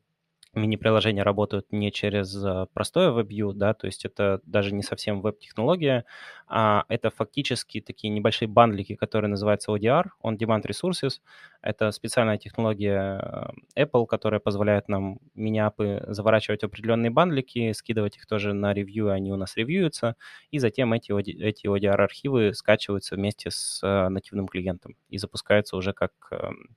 мини-приложения 0.53 1.23
работают 1.23 1.71
не 1.71 1.91
через 1.91 2.35
э, 2.43 2.67
простое 2.73 3.11
WebView, 3.11 3.53
да, 3.53 3.73
то 3.73 3.87
есть 3.87 4.05
это 4.05 4.41
даже 4.45 4.73
не 4.73 4.83
совсем 4.83 5.21
веб-технология, 5.21 6.05
а 6.47 6.83
это 6.89 7.09
фактически 7.09 7.81
такие 7.81 8.11
небольшие 8.11 8.47
бандлики, 8.47 8.95
которые 8.95 9.29
называются 9.29 9.71
ODR, 9.71 10.07
On 10.23 10.37
Demand 10.37 10.63
Resources. 10.65 11.21
Это 11.61 11.91
специальная 11.91 12.37
технология 12.37 13.53
э, 13.75 13.83
Apple, 13.85 14.05
которая 14.05 14.39
позволяет 14.39 14.89
нам 14.89 15.19
мини-апы 15.35 16.03
заворачивать 16.07 16.63
определенные 16.63 17.11
бандлики, 17.11 17.71
скидывать 17.71 18.17
их 18.17 18.25
тоже 18.25 18.53
на 18.53 18.73
ревью, 18.73 19.11
они 19.11 19.31
у 19.31 19.37
нас 19.37 19.55
ревьюются, 19.55 20.15
и 20.51 20.59
затем 20.59 20.93
эти, 20.93 21.11
эти 21.11 21.67
ODR-архивы 21.67 22.53
скачиваются 22.53 23.15
вместе 23.15 23.51
с 23.51 23.79
э, 23.83 24.09
нативным 24.09 24.47
клиентом 24.47 24.95
и 25.09 25.17
запускаются 25.17 25.77
уже 25.77 25.93
как 25.93 26.11
эм, 26.31 26.75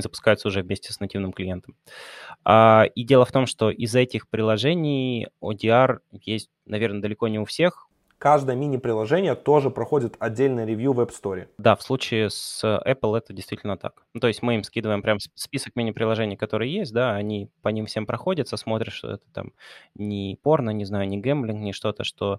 запускаются 0.00 0.48
уже 0.48 0.62
вместе 0.62 0.92
с 0.92 1.00
нативным 1.00 1.32
клиентом. 1.32 1.76
А, 2.44 2.84
и 2.94 3.04
дело 3.04 3.24
в 3.24 3.32
том, 3.32 3.46
что 3.46 3.70
из 3.70 3.94
этих 3.94 4.28
приложений 4.28 5.28
ODR 5.42 5.98
есть, 6.12 6.50
наверное, 6.64 7.02
далеко 7.02 7.28
не 7.28 7.38
у 7.38 7.44
всех. 7.44 7.88
каждое 8.18 8.54
мини-приложение 8.54 9.34
тоже 9.34 9.68
проходит 9.70 10.14
отдельное 10.20 10.64
ревью 10.64 10.92
в 10.92 11.00
App 11.00 11.10
Store. 11.10 11.48
Да, 11.58 11.74
в 11.74 11.82
случае 11.82 12.30
с 12.30 12.62
Apple 12.64 13.18
это 13.18 13.32
действительно 13.32 13.76
так. 13.76 14.04
Ну, 14.14 14.20
то 14.20 14.28
есть 14.28 14.42
мы 14.42 14.54
им 14.54 14.62
скидываем 14.62 15.02
прям 15.02 15.18
список 15.34 15.74
мини-приложений, 15.74 16.36
которые 16.36 16.72
есть, 16.72 16.92
да, 16.92 17.16
они 17.16 17.50
по 17.62 17.68
ним 17.70 17.86
всем 17.86 18.06
проходятся, 18.06 18.56
смотрят, 18.56 18.94
что 18.94 19.10
это 19.10 19.24
там 19.32 19.52
не 19.96 20.38
порно, 20.40 20.70
не 20.70 20.84
знаю, 20.84 21.08
не 21.08 21.18
гэмблинг, 21.18 21.60
не 21.60 21.72
что-то, 21.72 22.04
что 22.04 22.38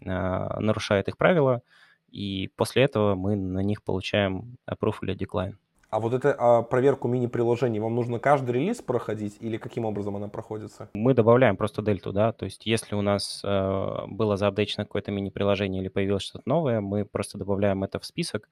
э, 0.00 0.04
нарушает 0.04 1.06
их 1.08 1.16
правила, 1.16 1.62
и 2.10 2.50
после 2.56 2.82
этого 2.82 3.14
мы 3.14 3.36
на 3.36 3.60
них 3.60 3.84
получаем 3.84 4.56
approve 4.68 4.96
или 5.02 5.16
decline. 5.16 5.54
А 5.90 5.98
вот 5.98 6.14
эту 6.14 6.32
а, 6.38 6.62
проверку 6.62 7.08
мини-приложений, 7.08 7.80
вам 7.80 7.96
нужно 7.96 8.20
каждый 8.20 8.52
релиз 8.52 8.80
проходить 8.80 9.36
или 9.40 9.56
каким 9.56 9.84
образом 9.84 10.14
она 10.16 10.28
проходится? 10.28 10.88
Мы 10.94 11.14
добавляем 11.14 11.56
просто 11.56 11.82
дельту, 11.82 12.12
да, 12.12 12.32
то 12.32 12.44
есть 12.44 12.64
если 12.64 12.94
у 12.94 13.02
нас 13.02 13.42
э, 13.44 14.06
было 14.06 14.36
заапдейчено 14.36 14.84
какое-то 14.84 15.10
мини-приложение 15.10 15.82
или 15.82 15.88
появилось 15.88 16.22
что-то 16.22 16.44
новое, 16.46 16.80
мы 16.80 17.04
просто 17.04 17.38
добавляем 17.38 17.82
это 17.82 17.98
в 17.98 18.04
список, 18.04 18.48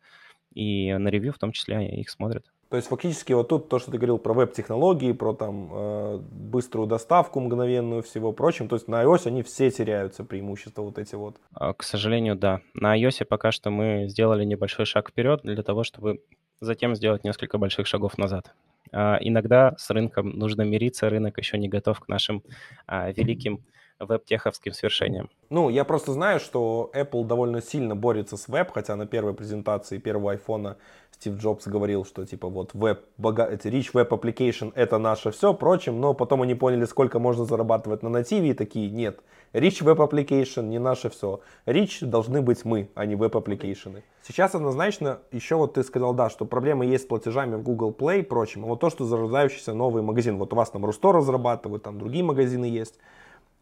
и 0.53 0.93
на 0.93 1.09
ревью 1.09 1.33
в 1.33 1.39
том 1.39 1.53
числе 1.53 2.01
их 2.01 2.11
смотрят. 2.11 2.45
То 2.71 2.77
есть 2.77 2.89
фактически 2.89 3.33
вот 3.33 3.49
тут 3.49 3.69
то, 3.69 3.79
что 3.79 3.91
ты 3.91 3.97
говорил 3.97 4.19
про 4.19 4.35
веб-технологии, 4.35 5.13
про 5.13 5.33
там 5.33 5.71
э, 5.73 6.19
быструю 6.19 6.87
доставку 6.87 7.41
мгновенную, 7.41 8.03
всего 8.03 8.33
прочим, 8.33 8.69
то 8.69 8.77
есть 8.77 8.89
на 8.89 9.03
iOS 9.05 9.27
они 9.27 9.43
все 9.43 9.71
теряются 9.71 10.25
преимущества 10.25 10.83
вот 10.83 10.99
эти 10.99 11.15
вот. 11.15 11.37
А, 11.55 11.73
к 11.73 11.83
сожалению, 11.83 12.37
да. 12.37 12.61
На 12.75 13.01
iOS 13.01 13.25
пока 13.25 13.53
что 13.53 13.71
мы 13.71 14.09
сделали 14.09 14.45
небольшой 14.45 14.85
шаг 14.85 15.11
вперед 15.11 15.41
для 15.45 15.63
того, 15.63 15.83
чтобы 15.83 16.21
затем 16.61 16.95
сделать 16.95 17.25
несколько 17.25 17.59
больших 17.59 17.87
шагов 17.87 18.19
назад. 18.19 18.55
А, 18.93 19.19
иногда 19.21 19.75
с 19.77 19.91
рынком 19.91 20.31
нужно 20.31 20.63
мириться, 20.63 21.11
рынок 21.11 21.39
еще 21.39 21.59
не 21.59 21.69
готов 21.69 22.01
к 22.01 22.09
нашим 22.09 22.43
а, 22.87 23.11
великим 23.13 23.65
веб-теховским 23.99 24.73
свершениям. 24.73 25.29
Ну, 25.51 25.69
я 25.69 25.85
просто 25.85 26.13
знаю, 26.13 26.41
что 26.41 26.91
Apple 26.95 27.25
довольно 27.25 27.61
сильно 27.61 27.97
борется 27.97 28.37
с 28.37 28.49
веб, 28.49 28.71
хотя 28.73 28.97
на 28.97 29.07
первой 29.07 29.35
презентации 29.35 29.99
первого 29.99 30.33
айфона 30.33 30.77
Стив 31.13 31.37
Джобс 31.37 31.67
говорил, 31.67 32.05
что 32.05 32.25
типа 32.25 32.49
вот 32.49 32.75
веб, 32.75 33.01
бога, 33.17 33.51
Rich 33.53 33.93
Web 33.93 34.11
Application 34.11 34.73
это 34.77 34.99
наше 34.99 35.33
все, 35.33 35.53
прочим, 35.53 36.01
но 36.01 36.15
потом 36.15 36.43
они 36.43 36.55
поняли, 36.55 36.85
сколько 36.85 37.19
можно 37.19 37.45
зарабатывать 37.45 38.05
на 38.05 38.09
нативе 38.09 38.51
и 38.51 38.55
такие, 38.55 38.89
нет, 38.89 39.21
Rich 39.53 39.83
Web 39.83 40.09
Application 40.09 40.65
не 40.65 40.79
наше 40.79 41.11
все. 41.11 41.41
Rich 41.67 42.07
должны 42.07 42.41
быть 42.41 42.65
мы, 42.65 42.91
а 42.95 43.05
не 43.05 43.17
web 43.17 43.37
application'ы. 43.37 44.05
Сейчас 44.23 44.55
однозначно, 44.55 45.19
еще 45.33 45.57
вот 45.57 45.75
ты 45.75 45.83
сказал, 45.83 46.15
да, 46.15 46.31
что 46.31 46.45
проблемы 46.45 46.85
есть 46.85 47.05
с 47.05 47.07
платежами 47.07 47.57
в 47.57 47.63
Google 47.63 47.93
Play 47.99 48.23
и. 48.23 48.65
А 48.65 48.67
вот 48.69 48.81
то, 48.81 48.91
что 48.91 49.05
зарождающийся 49.05 49.75
новый 49.75 50.03
магазин, 50.03 50.37
вот 50.37 50.53
у 50.53 50.57
вас 50.57 50.71
там 50.71 50.85
RuStore 50.85 51.13
разрабатывают, 51.13 51.83
там 51.83 51.99
другие 51.99 52.23
магазины 52.23 52.67
есть. 52.67 52.95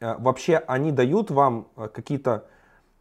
Э, 0.00 0.16
вообще 0.18 0.56
они 0.56 0.92
дают 0.92 1.30
вам 1.30 1.68
э, 1.76 1.88
какие-то 1.92 2.46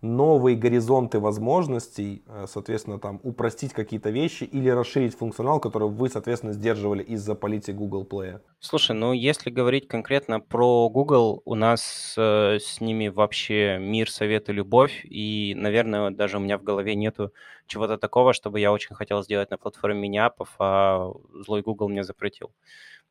новые 0.05 0.55
горизонты 0.55 1.19
возможностей, 1.19 2.23
э, 2.27 2.45
соответственно, 2.47 2.99
там 2.99 3.19
упростить 3.23 3.73
какие-то 3.73 4.09
вещи 4.09 4.43
или 4.43 4.69
расширить 4.69 5.17
функционал, 5.17 5.59
который 5.59 5.89
вы, 5.89 6.09
соответственно, 6.09 6.53
сдерживали 6.53 7.03
из-за 7.03 7.35
политики 7.35 7.71
Google 7.71 8.05
Play? 8.05 8.39
Слушай, 8.59 8.95
ну 8.95 9.13
если 9.13 9.49
говорить 9.49 9.87
конкретно 9.87 10.39
про 10.39 10.89
Google, 10.89 11.41
у 11.45 11.55
нас 11.55 12.15
э, 12.17 12.59
с 12.59 12.79
ними 12.81 13.07
вообще 13.07 13.77
мир, 13.79 14.09
совет 14.09 14.49
и 14.49 14.53
любовь, 14.53 15.05
и, 15.05 15.53
наверное, 15.57 16.11
даже 16.11 16.37
у 16.37 16.41
меня 16.41 16.57
в 16.57 16.63
голове 16.63 16.95
нету 16.95 17.33
чего-то 17.67 17.97
такого, 17.97 18.33
чтобы 18.33 18.59
я 18.59 18.71
очень 18.71 18.95
хотел 18.95 19.23
сделать 19.23 19.49
на 19.49 19.57
платформе 19.57 19.99
мини-аппов, 20.01 20.49
а 20.59 21.11
злой 21.33 21.61
Google 21.61 21.89
мне 21.89 22.03
запретил. 22.03 22.51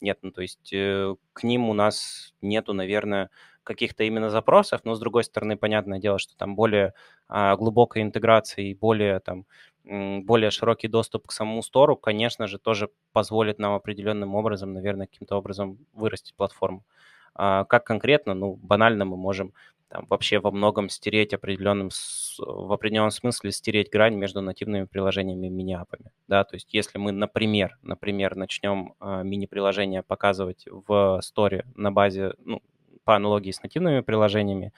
Нет, 0.00 0.18
ну 0.22 0.30
то 0.30 0.42
есть 0.42 0.72
э, 0.72 1.14
к 1.32 1.42
ним 1.44 1.68
у 1.68 1.72
нас 1.72 2.34
нету, 2.42 2.72
наверное, 2.72 3.30
каких-то 3.64 4.04
именно 4.04 4.30
запросов, 4.30 4.82
но 4.84 4.94
с 4.94 5.00
другой 5.00 5.24
стороны, 5.24 5.56
понятное 5.56 5.98
дело, 5.98 6.18
что 6.18 6.36
там 6.36 6.54
более 6.54 6.94
а, 7.28 7.56
глубокая 7.56 8.02
интеграция 8.02 8.66
и 8.66 8.74
более 8.74 9.20
там 9.20 9.46
более 9.84 10.50
широкий 10.50 10.88
доступ 10.88 11.26
к 11.26 11.32
самому 11.32 11.62
стору, 11.62 11.96
конечно 11.96 12.46
же, 12.46 12.58
тоже 12.58 12.88
позволит 13.12 13.58
нам 13.58 13.74
определенным 13.74 14.34
образом, 14.34 14.72
наверное, 14.72 15.06
каким-то 15.06 15.36
образом 15.36 15.78
вырастить 15.92 16.34
платформу. 16.34 16.84
А 17.34 17.64
как 17.64 17.84
конкретно? 17.84 18.34
Ну, 18.34 18.54
банально 18.54 19.04
мы 19.04 19.16
можем 19.16 19.52
там, 19.88 20.06
вообще 20.08 20.38
во 20.38 20.50
многом 20.50 20.88
стереть 20.88 21.34
определенным, 21.34 21.90
в 22.38 22.72
определенном 22.72 23.10
смысле 23.10 23.52
стереть 23.52 23.90
грань 23.90 24.14
между 24.14 24.40
нативными 24.40 24.86
приложениями 24.86 25.48
и 25.48 25.50
мини-апами. 25.50 26.10
Да? 26.28 26.44
То 26.44 26.56
есть 26.56 26.72
если 26.72 26.98
мы, 26.98 27.12
например, 27.12 27.76
например 27.82 28.36
начнем 28.36 28.94
э, 29.00 29.22
мини-приложение 29.22 30.02
показывать 30.02 30.64
в 30.66 31.20
сторе 31.22 31.64
на 31.74 31.92
базе, 31.92 32.34
ну, 32.38 32.62
по 33.04 33.16
аналогии 33.16 33.50
с 33.50 33.62
нативными 33.62 34.00
приложениями, 34.00 34.72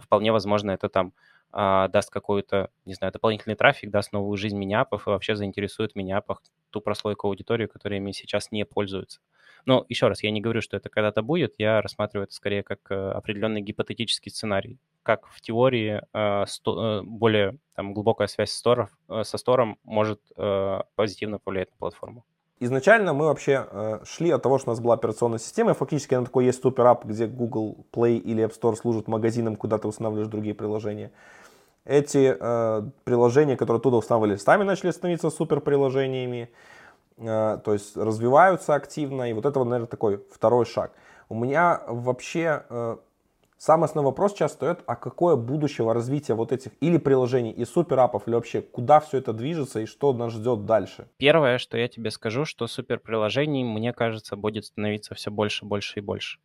вполне 0.00 0.32
возможно, 0.32 0.70
это 0.70 0.88
там 0.88 1.12
а, 1.52 1.88
даст 1.88 2.10
какой-то, 2.10 2.70
не 2.84 2.94
знаю, 2.94 3.12
дополнительный 3.12 3.56
трафик, 3.56 3.90
даст 3.90 4.12
новую 4.12 4.36
жизнь 4.36 4.56
миниапов 4.56 5.06
и 5.06 5.10
вообще 5.10 5.34
заинтересует 5.34 5.96
миниапах 5.96 6.42
ту 6.70 6.80
прослойку 6.80 7.26
аудитории, 7.26 7.66
которая 7.66 7.98
ими 7.98 8.12
сейчас 8.12 8.52
не 8.52 8.64
пользуется. 8.64 9.20
Но 9.66 9.84
еще 9.88 10.08
раз, 10.08 10.22
я 10.22 10.30
не 10.30 10.40
говорю, 10.40 10.62
что 10.62 10.76
это 10.76 10.88
когда-то 10.88 11.22
будет, 11.22 11.54
я 11.58 11.82
рассматриваю 11.82 12.24
это 12.24 12.34
скорее 12.34 12.62
как 12.62 12.78
э, 12.90 12.94
определенный 12.94 13.60
гипотетический 13.60 14.30
сценарий. 14.30 14.78
Как 15.02 15.26
в 15.26 15.40
теории 15.40 16.02
э, 16.12 16.46
сто, 16.46 17.00
э, 17.00 17.02
более 17.02 17.58
там, 17.74 17.92
глубокая 17.92 18.28
связь 18.28 18.52
сторов, 18.52 18.90
со 19.08 19.38
стором 19.38 19.78
может 19.82 20.20
позитивно 20.94 21.38
повлиять 21.38 21.70
на 21.70 21.76
платформу. 21.78 22.24
Изначально 22.62 23.14
мы 23.14 23.24
вообще 23.24 23.66
э, 23.70 24.00
шли 24.04 24.30
от 24.30 24.42
того, 24.42 24.58
что 24.58 24.70
у 24.70 24.72
нас 24.72 24.80
была 24.80 24.92
операционная 24.94 25.38
система, 25.38 25.70
и 25.70 25.74
фактически 25.74 26.12
она 26.12 26.26
такой 26.26 26.44
есть 26.44 26.60
супер 26.60 26.86
ап, 26.86 27.06
где 27.06 27.26
Google 27.26 27.86
Play 27.90 28.18
или 28.18 28.44
App 28.44 28.52
Store 28.52 28.76
служат 28.76 29.08
магазином, 29.08 29.56
куда 29.56 29.78
ты 29.78 29.88
устанавливаешь 29.88 30.28
другие 30.28 30.54
приложения. 30.54 31.10
Эти 31.86 32.36
э, 32.38 32.82
приложения, 33.04 33.56
которые 33.56 33.78
оттуда 33.78 33.96
устанавливали, 33.96 34.36
сами 34.36 34.64
начали 34.64 34.90
становиться 34.90 35.30
супер 35.30 35.60
приложениями, 35.60 36.50
э, 37.16 37.58
то 37.64 37.72
есть 37.72 37.96
развиваются 37.96 38.74
активно, 38.74 39.30
и 39.30 39.32
вот 39.32 39.46
это, 39.46 39.64
наверное, 39.64 39.86
такой 39.86 40.22
второй 40.30 40.66
шаг. 40.66 40.92
У 41.30 41.34
меня 41.34 41.80
вообще 41.88 42.64
э, 42.68 42.96
Самый 43.62 43.84
основной 43.84 44.12
вопрос 44.12 44.32
сейчас 44.32 44.52
стоит, 44.54 44.78
а 44.86 44.96
какое 44.96 45.36
будущего 45.36 45.92
развития 45.92 46.32
вот 46.32 46.50
этих 46.50 46.72
или 46.80 46.96
приложений, 46.96 47.52
и 47.52 47.66
суперапов, 47.66 48.26
или 48.26 48.34
вообще 48.34 48.62
куда 48.62 49.00
все 49.00 49.18
это 49.18 49.34
движется 49.34 49.80
и 49.80 49.84
что 49.84 50.14
нас 50.14 50.32
ждет 50.32 50.64
дальше? 50.64 51.10
Первое, 51.18 51.58
что 51.58 51.76
я 51.76 51.86
тебе 51.86 52.10
скажу, 52.10 52.46
что 52.46 52.66
суперприложений, 52.66 53.64
мне 53.64 53.92
кажется, 53.92 54.34
будет 54.36 54.64
становиться 54.64 55.14
все 55.14 55.30
больше, 55.30 55.66
больше 55.66 55.98
и 55.98 56.02
больше. 56.02 56.38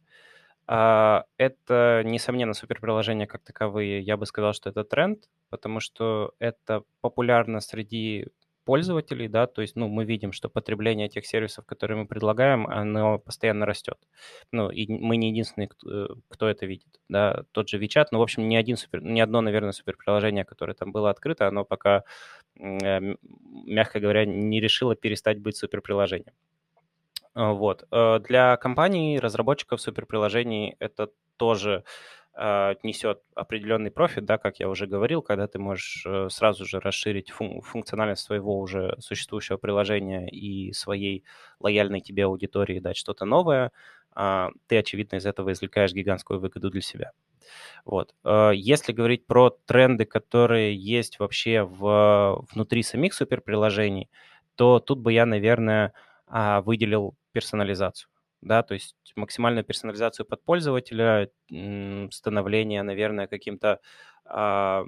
А, 0.68 1.24
это, 1.38 2.01
несомненно, 2.03 2.53
суперприложения 2.53 3.28
как 3.28 3.43
таковые. 3.43 4.01
Я 4.01 4.18
бы 4.18 4.26
сказал, 4.26 4.51
что 4.51 4.70
это 4.70 4.84
тренд, 4.84 5.30
потому 5.49 5.80
что 5.80 6.34
это 6.39 6.84
популярно 6.99 7.61
среди 7.61 8.28
пользователей, 8.66 9.28
да, 9.28 9.47
то 9.47 9.61
есть, 9.61 9.76
ну, 9.76 9.88
мы 9.88 10.05
видим, 10.05 10.32
что 10.32 10.49
потребление 10.49 11.07
тех 11.07 11.26
сервисов, 11.26 11.66
которые 11.66 11.97
мы 11.97 12.07
предлагаем, 12.07 12.68
оно 12.68 13.20
постоянно 13.20 13.66
растет. 13.66 13.97
Ну, 14.51 14.70
и 14.70 14.88
мы 14.88 15.18
не 15.18 15.30
единственные, 15.30 15.68
кто, 15.70 15.89
э, 15.89 16.07
кто 16.30 16.47
это 16.47 16.66
видит, 16.66 16.99
да, 17.09 17.43
тот 17.51 17.70
же 17.70 17.80
WeChat, 17.80 18.07
ну, 18.11 18.20
в 18.20 18.22
общем, 18.24 18.49
ни, 18.49 18.55
один 18.55 18.78
супер, 18.78 19.01
ни 19.03 19.22
одно, 19.22 19.41
наверное, 19.41 19.72
суперприложение, 19.72 20.45
которое 20.45 20.74
там 20.74 20.91
было 20.91 21.09
открыто, 21.09 21.47
оно 21.47 21.63
пока, 21.63 22.03
э, 22.59 23.16
мягко 23.22 23.99
говоря, 23.99 24.26
не 24.26 24.59
решило 24.59 24.95
перестать 24.95 25.39
быть 25.39 25.57
суперприложением. 25.57 26.34
Вот. 27.36 27.86
Э, 27.91 28.20
для 28.20 28.57
компаний, 28.57 29.20
разработчиков 29.20 29.82
суперприложений 29.82 30.76
это 30.80 31.09
тоже 31.38 31.84
несет 32.38 33.21
определенный 33.33 33.91
профит, 33.91 34.25
да, 34.25 34.38
как 34.38 34.59
я 34.59 34.69
уже 34.69 34.88
говорил, 34.88 35.21
когда 35.21 35.47
ты 35.47 35.57
можешь 35.59 36.03
э, 36.05 36.27
сразу 36.29 36.65
же 36.65 36.79
расширить 36.79 37.31
фун- 37.31 37.61
функциональность 37.61 38.23
своего 38.23 38.59
уже 38.59 38.95
существующего 38.99 39.57
приложения 39.57 40.27
и 40.29 40.73
своей 40.73 41.23
лояльной 41.59 42.01
тебе 42.01 42.25
аудитории 42.25 42.79
дать 42.79 42.97
что-то 42.97 43.25
новое, 43.25 43.71
а, 44.11 44.49
ты, 44.67 44.77
очевидно, 44.77 45.17
из 45.17 45.25
этого 45.25 45.51
извлекаешь 45.51 45.93
гигантскую 45.93 46.39
выгоду 46.39 46.69
для 46.69 46.81
себя. 46.81 47.11
Вот. 47.86 48.15
А, 48.23 48.51
если 48.51 48.93
говорить 48.93 49.27
про 49.27 49.51
тренды, 49.65 50.05
которые 50.05 50.75
есть 50.75 51.19
вообще 51.19 51.63
в, 51.63 52.45
внутри 52.53 52.83
самих 52.83 53.13
суперприложений, 53.13 54.09
то 54.55 54.79
тут 54.79 54.99
бы 54.99 55.13
я, 55.13 55.25
наверное, 55.25 55.93
выделил 56.27 57.15
персонализацию 57.33 58.09
да, 58.41 58.63
то 58.63 58.73
есть 58.73 58.95
максимальную 59.15 59.63
персонализацию 59.63 60.25
под 60.25 60.43
пользователя, 60.43 61.29
становление, 62.11 62.83
наверное, 62.83 63.27
каким-то 63.27 63.79
а, 64.25 64.86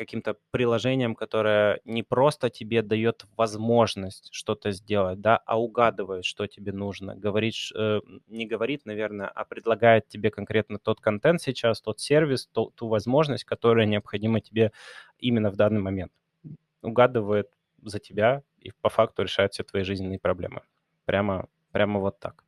каким-то 0.00 0.36
приложением, 0.50 1.14
которое 1.14 1.80
не 1.84 2.02
просто 2.02 2.48
тебе 2.48 2.80
дает 2.82 3.26
возможность 3.36 4.30
что-то 4.32 4.70
сделать, 4.72 5.20
да, 5.20 5.36
а 5.44 5.60
угадывает, 5.60 6.24
что 6.24 6.46
тебе 6.46 6.72
нужно. 6.72 7.14
Говорит, 7.16 7.54
э, 7.76 8.00
не 8.26 8.46
говорит, 8.46 8.86
наверное, 8.86 9.28
а 9.28 9.44
предлагает 9.44 10.08
тебе 10.08 10.30
конкретно 10.30 10.78
тот 10.78 11.00
контент 11.00 11.42
сейчас, 11.42 11.82
тот 11.82 12.00
сервис, 12.00 12.46
ту, 12.46 12.70
ту 12.74 12.88
возможность, 12.88 13.44
которая 13.44 13.86
необходима 13.86 14.40
тебе 14.40 14.72
именно 15.18 15.50
в 15.50 15.56
данный 15.56 15.80
момент. 15.82 16.12
Угадывает 16.82 17.50
за 17.82 17.98
тебя 17.98 18.42
и 18.58 18.72
по 18.80 18.88
факту 18.88 19.22
решает 19.22 19.52
все 19.52 19.64
твои 19.64 19.82
жизненные 19.82 20.18
проблемы. 20.18 20.62
Прямо, 21.04 21.48
прямо 21.72 22.00
вот 22.00 22.18
так. 22.20 22.44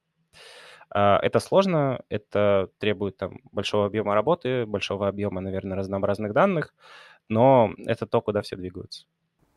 А, 0.91 1.19
это 1.23 1.41
сложно, 1.41 2.03
это 2.09 2.69
требует 2.79 3.17
там 3.17 3.41
большого 3.53 3.87
объема 3.87 4.15
работы, 4.15 4.67
большого 4.67 5.09
объема, 5.09 5.41
наверное, 5.41 5.77
разнообразных 5.77 6.33
данных, 6.33 6.75
но 7.29 7.73
это 7.79 8.07
то, 8.07 8.21
куда 8.21 8.43
все 8.43 8.57
двигаются. 8.57 9.07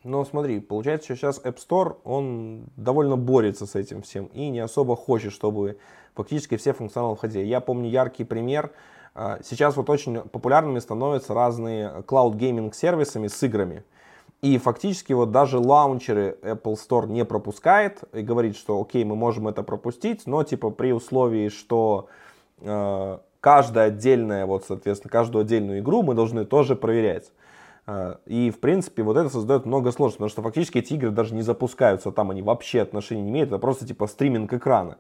Но 0.06 0.24
смотри, 0.24 0.60
получается, 0.60 1.08
что 1.08 1.16
сейчас 1.16 1.44
App 1.44 1.58
Store, 1.58 1.98
он 2.04 2.68
довольно 2.78 3.18
борется 3.18 3.66
с 3.66 3.76
этим 3.76 4.04
всем 4.04 4.28
и 4.28 4.50
не 4.50 4.60
особо 4.60 4.96
хочет, 4.96 5.34
чтобы 5.34 5.80
фактически 6.14 6.58
все 6.58 6.74
функционалы 6.74 7.16
входили. 7.16 7.44
Я 7.44 7.60
помню 7.60 7.90
яркий 7.90 8.24
пример. 8.24 8.72
А, 9.16 9.40
сейчас 9.44 9.76
вот 9.76 9.90
очень 9.90 10.22
популярными 10.22 10.78
становятся 10.78 11.34
разные 11.34 12.04
cloud 12.08 12.36
gaming 12.36 12.72
сервисами 12.72 13.28
с 13.28 13.42
играми. 13.42 13.84
И 14.46 14.60
фактически 14.60 15.12
вот 15.12 15.32
даже 15.32 15.58
лаунчеры 15.58 16.38
Apple 16.44 16.76
Store 16.76 17.08
не 17.08 17.26
пропускает 17.26 18.04
и 18.14 18.22
говорит, 18.22 18.56
что 18.56 18.80
окей, 18.80 19.04
мы 19.04 19.16
можем 19.16 19.48
это 19.48 19.64
пропустить, 19.64 20.28
но 20.28 20.44
типа 20.44 20.70
при 20.70 20.94
условии, 20.94 21.50
что 21.50 22.10
э, 22.60 23.18
каждая 23.40 23.88
отдельная, 23.88 24.46
вот 24.46 24.66
соответственно, 24.68 25.10
каждую 25.10 25.42
отдельную 25.42 25.80
игру 25.80 26.04
мы 26.04 26.14
должны 26.14 26.46
тоже 26.46 26.76
проверять. 26.76 27.32
Э, 27.88 28.18
и, 28.28 28.52
в 28.52 28.60
принципе, 28.60 29.02
вот 29.02 29.18
это 29.18 29.30
создает 29.30 29.66
много 29.66 29.92
сложностей, 29.92 30.18
потому 30.18 30.30
что 30.30 30.44
фактически 30.44 30.78
эти 30.78 30.94
игры 30.94 31.10
даже 31.10 31.34
не 31.34 31.42
запускаются, 31.42 32.12
там 32.12 32.30
они 32.30 32.44
вообще 32.44 32.82
отношения 32.82 33.24
не 33.24 33.32
имеют, 33.32 33.50
это 33.50 33.58
просто 33.58 33.88
типа 33.88 34.06
стриминг 34.06 34.54
экрана. 34.54 35.00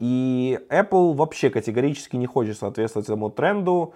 И 0.00 0.58
Apple 0.68 1.14
вообще 1.14 1.48
категорически 1.48 2.16
не 2.16 2.26
хочет 2.26 2.58
соответствовать 2.58 3.06
этому 3.06 3.30
тренду, 3.30 3.94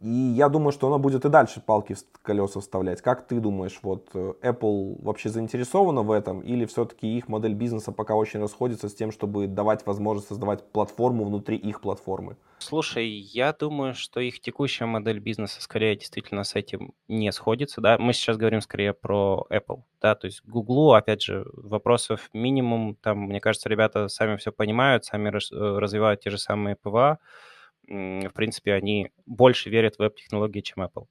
и 0.00 0.08
я 0.08 0.48
думаю, 0.48 0.72
что 0.72 0.86
она 0.86 0.96
будет 0.96 1.24
и 1.26 1.28
дальше 1.28 1.60
палки 1.60 1.94
в 1.94 2.22
колеса 2.22 2.60
вставлять. 2.60 3.02
Как 3.02 3.26
ты 3.26 3.38
думаешь, 3.38 3.78
вот 3.82 4.08
э, 4.14 4.32
Apple 4.42 5.02
вообще 5.02 5.28
заинтересована 5.28 6.02
в 6.02 6.10
этом, 6.10 6.40
или 6.40 6.64
все-таки 6.64 7.18
их 7.18 7.28
модель 7.28 7.52
бизнеса 7.52 7.92
пока 7.92 8.14
очень 8.14 8.40
расходится 8.40 8.88
с 8.88 8.94
тем, 8.94 9.12
чтобы 9.12 9.46
давать 9.46 9.84
возможность 9.84 10.28
создавать 10.28 10.64
платформу 10.72 11.24
внутри 11.24 11.56
их 11.56 11.82
платформы? 11.82 12.38
Слушай, 12.58 13.08
я 13.08 13.52
думаю, 13.52 13.94
что 13.94 14.20
их 14.20 14.40
текущая 14.40 14.86
модель 14.86 15.18
бизнеса 15.18 15.60
скорее 15.60 15.96
действительно 15.96 16.44
с 16.44 16.54
этим 16.54 16.94
не 17.08 17.30
сходится, 17.30 17.82
да. 17.82 17.98
Мы 17.98 18.14
сейчас 18.14 18.38
говорим 18.38 18.62
скорее 18.62 18.94
про 18.94 19.46
Apple, 19.50 19.82
да, 20.00 20.14
то 20.14 20.26
есть 20.26 20.42
Google, 20.44 20.94
опять 20.94 21.22
же, 21.22 21.46
вопросов 21.52 22.30
минимум, 22.32 22.96
там, 22.96 23.18
мне 23.18 23.40
кажется, 23.40 23.68
ребята 23.68 24.08
сами 24.08 24.36
все 24.36 24.50
понимают, 24.50 25.04
сами 25.04 25.28
э, 25.28 25.78
развивают 25.78 26.20
те 26.20 26.30
же 26.30 26.38
самые 26.38 26.76
PWA, 26.76 27.18
в 27.90 28.32
принципе, 28.34 28.72
они 28.74 29.10
больше 29.26 29.70
верят 29.70 29.96
в 29.96 29.98
веб-технологии, 29.98 30.60
чем 30.60 30.84
Apple. 30.84 31.06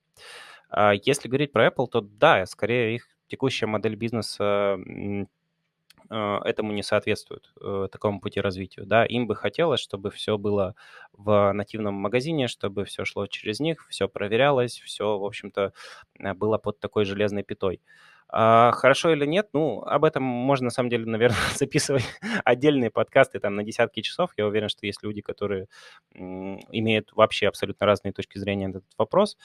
А 0.70 0.94
если 0.94 1.28
говорить 1.28 1.52
про 1.52 1.68
Apple, 1.68 1.88
то 1.88 2.02
да, 2.02 2.46
скорее 2.46 2.96
их 2.96 3.08
текущая 3.28 3.66
модель 3.66 3.96
бизнеса 3.96 4.78
а, 6.10 6.42
этому 6.44 6.72
не 6.72 6.82
соответствует, 6.82 7.52
э, 7.62 7.88
такому 7.92 8.20
пути 8.20 8.42
развития. 8.42 8.84
Да, 8.84 9.06
им 9.06 9.28
бы 9.28 9.36
хотелось, 9.36 9.80
чтобы 9.80 10.10
все 10.10 10.40
было 10.40 10.74
в 11.14 11.52
нативном 11.54 11.94
магазине, 11.94 12.48
чтобы 12.48 12.86
все 12.86 13.06
шло 13.06 13.28
через 13.28 13.60
них, 13.60 13.86
все 13.90 14.08
проверялось, 14.10 14.80
все, 14.80 15.20
в 15.20 15.24
общем-то, 15.24 15.74
э, 16.20 16.34
было 16.34 16.58
под 16.58 16.80
такой 16.80 17.06
железной 17.06 17.44
пятой. 17.44 17.80
А 18.32 18.72
хорошо 18.74 19.12
или 19.12 19.26
нет, 19.26 19.50
ну, 19.54 19.82
об 19.82 20.06
этом 20.06 20.22
можно, 20.24 20.66
на 20.66 20.72
самом 20.72 20.90
деле, 20.90 21.06
наверное, 21.06 21.38
записывать 21.56 22.06
отдельные 22.46 22.92
подкасты 22.92 23.40
там 23.40 23.56
на 23.56 23.64
десятки 23.64 24.02
часов. 24.02 24.32
Я 24.38 24.46
уверен, 24.46 24.70
что 24.70 24.86
есть 24.86 25.02
люди, 25.04 25.22
которые 25.22 25.68
имеют 26.14 27.12
вообще 27.14 27.48
абсолютно 27.48 27.86
разные 27.88 28.14
точки 28.14 28.38
зрения 28.38 28.68
на 28.68 28.78
этот 28.78 28.94
вопрос. 28.98 29.36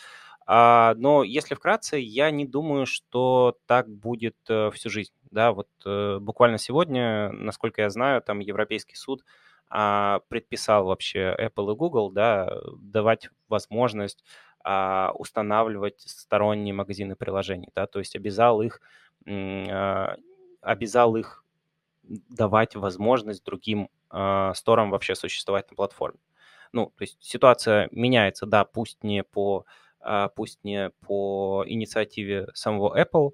А, 0.47 0.95
но 0.99 1.23
если 1.25 1.55
вкратце, 1.55 1.97
я 1.97 2.31
не 2.31 2.45
думаю, 2.47 2.85
что 2.85 3.57
так 3.67 3.89
будет 3.89 4.37
э, 4.51 4.71
всю 4.73 4.91
жизнь. 4.91 5.13
Да, 5.31 5.53
вот 5.53 5.69
э, 5.87 6.19
буквально 6.21 6.59
сегодня, 6.59 7.33
насколько 7.33 7.81
я 7.81 7.89
знаю, 7.89 8.21
там 8.21 8.41
Европейский 8.41 8.97
суд 8.97 9.25
а, 9.71 10.21
предписал 10.29 10.85
вообще 10.85 11.35
Apple 11.39 11.73
и 11.73 11.77
Google, 11.77 12.11
да, 12.11 12.55
давать 12.79 13.31
возможность 13.49 14.23
устанавливать 14.65 16.01
сторонние 16.01 16.73
магазины 16.73 17.17
приложений, 17.17 17.69
да, 17.75 17.87
то 17.87 17.99
есть 17.99 18.17
обязал 18.17 18.63
их, 18.63 18.81
а, 19.27 20.17
обязал 20.63 21.17
их 21.17 21.45
давать 22.03 22.75
возможность 22.75 23.45
другим 23.45 23.91
а, 24.11 24.55
сторам 24.55 24.91
вообще 24.91 25.15
существовать 25.15 25.71
на 25.71 25.77
платформе. 25.77 26.19
Ну, 26.73 26.93
то 26.97 27.03
есть 27.03 27.23
ситуация 27.23 27.89
меняется, 27.93 28.47
да, 28.47 28.65
пусть 28.65 29.05
не 29.05 29.23
по, 29.23 29.65
пусть 30.35 30.65
не 30.65 30.91
по 31.07 31.63
инициативе 31.67 32.49
самого 32.53 33.01
Apple, 33.01 33.31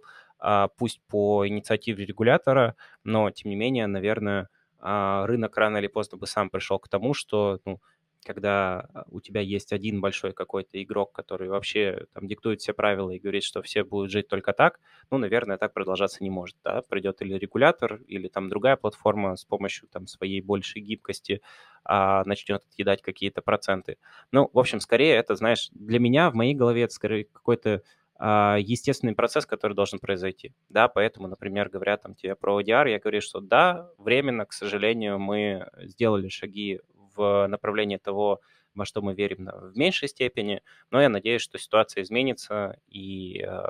пусть 0.76 1.00
по 1.08 1.48
инициативе 1.48 2.04
регулятора, 2.04 2.76
но 3.02 3.30
тем 3.30 3.50
не 3.50 3.56
менее, 3.56 3.86
наверное, 3.86 4.50
рынок 4.78 5.56
рано 5.56 5.78
или 5.78 5.86
поздно 5.86 6.18
бы 6.18 6.26
сам 6.26 6.50
пришел 6.50 6.78
к 6.78 6.88
тому, 6.88 7.14
что 7.14 7.60
ну, 7.64 7.80
когда 8.24 8.88
а, 8.94 9.04
у 9.08 9.20
тебя 9.20 9.40
есть 9.40 9.72
один 9.72 10.00
большой 10.00 10.32
какой-то 10.32 10.82
игрок, 10.82 11.12
который 11.12 11.48
вообще 11.48 12.06
там 12.12 12.26
диктует 12.28 12.60
все 12.60 12.72
правила 12.72 13.10
и 13.10 13.18
говорит, 13.18 13.44
что 13.44 13.62
все 13.62 13.84
будут 13.84 14.10
жить 14.10 14.28
только 14.28 14.52
так, 14.52 14.80
ну, 15.10 15.18
наверное, 15.18 15.56
так 15.58 15.72
продолжаться 15.72 16.22
не 16.22 16.30
может, 16.30 16.56
да, 16.64 16.82
придет 16.88 17.22
или 17.22 17.34
регулятор, 17.34 17.96
или 18.06 18.28
там 18.28 18.48
другая 18.48 18.76
платформа 18.76 19.36
с 19.36 19.44
помощью 19.44 19.88
там 19.88 20.06
своей 20.06 20.40
большей 20.40 20.82
гибкости 20.82 21.40
а, 21.84 22.24
начнет 22.24 22.62
отъедать 22.70 23.02
какие-то 23.02 23.42
проценты. 23.42 23.96
Ну, 24.32 24.50
в 24.52 24.58
общем, 24.58 24.80
скорее 24.80 25.14
это, 25.16 25.34
знаешь, 25.34 25.68
для 25.72 25.98
меня 25.98 26.30
в 26.30 26.34
моей 26.34 26.54
голове 26.54 26.84
это 26.84 26.94
скорее 26.94 27.24
какой-то 27.24 27.82
а, 28.22 28.58
естественный 28.58 29.14
процесс, 29.14 29.46
который 29.46 29.72
должен 29.72 29.98
произойти. 29.98 30.52
Да, 30.68 30.88
поэтому, 30.88 31.26
например, 31.26 31.70
говоря 31.70 31.96
там 31.96 32.14
тебе 32.14 32.36
про 32.36 32.60
ODR, 32.60 32.90
я 32.90 32.98
говорю, 32.98 33.22
что 33.22 33.40
да, 33.40 33.88
временно, 33.96 34.44
к 34.44 34.52
сожалению, 34.52 35.18
мы 35.18 35.66
сделали 35.78 36.28
шаги 36.28 36.80
в 37.14 37.46
направлении 37.46 37.96
того, 37.96 38.40
во 38.74 38.84
что 38.84 39.02
мы 39.02 39.14
верим 39.14 39.50
в 39.52 39.76
меньшей 39.76 40.08
степени, 40.08 40.62
но 40.90 41.00
я 41.00 41.08
надеюсь, 41.08 41.42
что 41.42 41.58
ситуация 41.58 42.02
изменится, 42.02 42.78
и 42.88 43.44
э, 43.46 43.62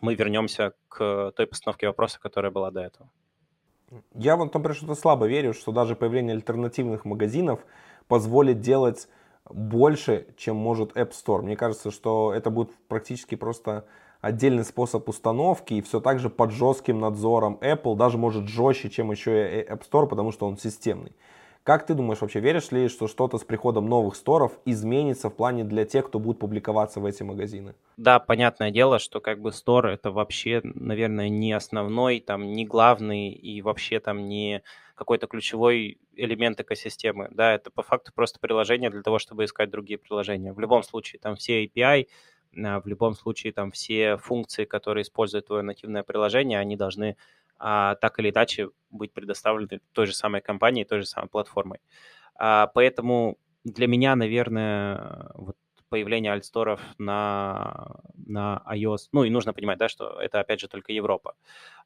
мы 0.00 0.14
вернемся 0.14 0.74
к 0.88 1.32
той 1.36 1.46
постановке 1.46 1.86
вопроса, 1.86 2.20
которая 2.20 2.52
была 2.52 2.70
до 2.70 2.80
этого. 2.80 3.10
Я 4.14 4.36
вот, 4.36 4.52
например, 4.52 4.76
что-то 4.76 4.94
слабо 4.94 5.26
верю, 5.26 5.52
что 5.52 5.72
даже 5.72 5.94
появление 5.94 6.34
альтернативных 6.34 7.04
магазинов 7.04 7.60
позволит 8.08 8.60
делать 8.60 9.08
больше, 9.48 10.26
чем 10.36 10.56
может 10.56 10.96
App 10.96 11.12
Store. 11.12 11.42
Мне 11.42 11.56
кажется, 11.56 11.90
что 11.90 12.32
это 12.34 12.50
будет 12.50 12.74
практически 12.88 13.36
просто 13.36 13.86
отдельный 14.20 14.64
способ 14.64 15.08
установки 15.08 15.74
и 15.74 15.82
все 15.82 16.00
так 16.00 16.18
же 16.18 16.30
под 16.30 16.50
жестким 16.50 16.98
надзором 16.98 17.58
Apple, 17.60 17.96
даже 17.96 18.18
может 18.18 18.48
жестче, 18.48 18.90
чем 18.90 19.12
еще 19.12 19.60
и 19.60 19.64
App 19.64 19.82
Store, 19.88 20.08
потому 20.08 20.32
что 20.32 20.46
он 20.46 20.58
системный. 20.58 21.12
Как 21.66 21.84
ты 21.84 21.92
думаешь, 21.92 22.22
вообще 22.22 22.40
веришь 22.40 22.70
ли, 22.70 22.88
что 22.88 23.08
что-то 23.08 23.36
с 23.36 23.44
приходом 23.44 23.90
новых 23.90 24.16
сторов 24.16 24.58
изменится 24.64 25.28
в 25.28 25.34
плане 25.36 25.64
для 25.64 25.84
тех, 25.84 26.06
кто 26.06 26.18
будет 26.18 26.38
публиковаться 26.38 26.98
в 26.98 27.04
эти 27.04 27.22
магазины? 27.24 27.74
Да, 27.96 28.18
понятное 28.20 28.70
дело, 28.70 28.98
что 28.98 29.20
как 29.20 29.40
бы 29.40 29.52
стор 29.52 29.86
это 29.86 30.10
вообще, 30.10 30.60
наверное, 30.62 31.30
не 31.30 31.52
основной, 31.54 32.20
там, 32.20 32.52
не 32.52 32.66
главный 32.66 33.30
и 33.30 33.62
вообще 33.62 34.00
там 34.00 34.28
не 34.28 34.62
какой-то 34.94 35.26
ключевой 35.26 35.98
элемент 36.14 36.60
экосистемы. 36.60 37.28
Да, 37.30 37.54
это 37.54 37.70
по 37.70 37.82
факту 37.82 38.12
просто 38.14 38.38
приложение 38.38 38.90
для 38.90 39.02
того, 39.02 39.18
чтобы 39.18 39.44
искать 39.44 39.70
другие 39.70 39.98
приложения. 39.98 40.52
В 40.52 40.60
любом 40.60 40.82
случае, 40.82 41.20
там 41.20 41.36
все 41.36 41.62
API, 41.64 42.08
а, 42.62 42.80
в 42.80 42.86
любом 42.86 43.14
случае, 43.14 43.54
там 43.54 43.70
все 43.70 44.18
функции, 44.18 44.66
которые 44.66 45.02
использует 45.02 45.46
твое 45.46 45.62
нативное 45.62 46.02
приложение, 46.02 46.58
они 46.58 46.76
должны 46.76 47.16
а, 47.58 47.94
так 47.96 48.18
или 48.18 48.30
иначе 48.30 48.70
быть 48.90 49.12
предоставлены 49.12 49.80
той 49.92 50.06
же 50.06 50.14
самой 50.14 50.40
компанией, 50.40 50.84
той 50.84 51.00
же 51.00 51.06
самой 51.06 51.28
платформой. 51.28 51.80
А, 52.34 52.68
поэтому 52.68 53.38
для 53.64 53.86
меня, 53.86 54.14
наверное, 54.16 55.30
вот 55.34 55.56
появление 55.88 56.32
альтсторов 56.32 56.80
на, 56.98 58.00
на 58.14 58.62
iOS, 58.72 59.08
ну 59.12 59.24
и 59.24 59.30
нужно 59.30 59.52
понимать, 59.52 59.78
да, 59.78 59.88
что 59.88 60.20
это, 60.20 60.40
опять 60.40 60.60
же, 60.60 60.68
только 60.68 60.92
Европа. 60.92 61.34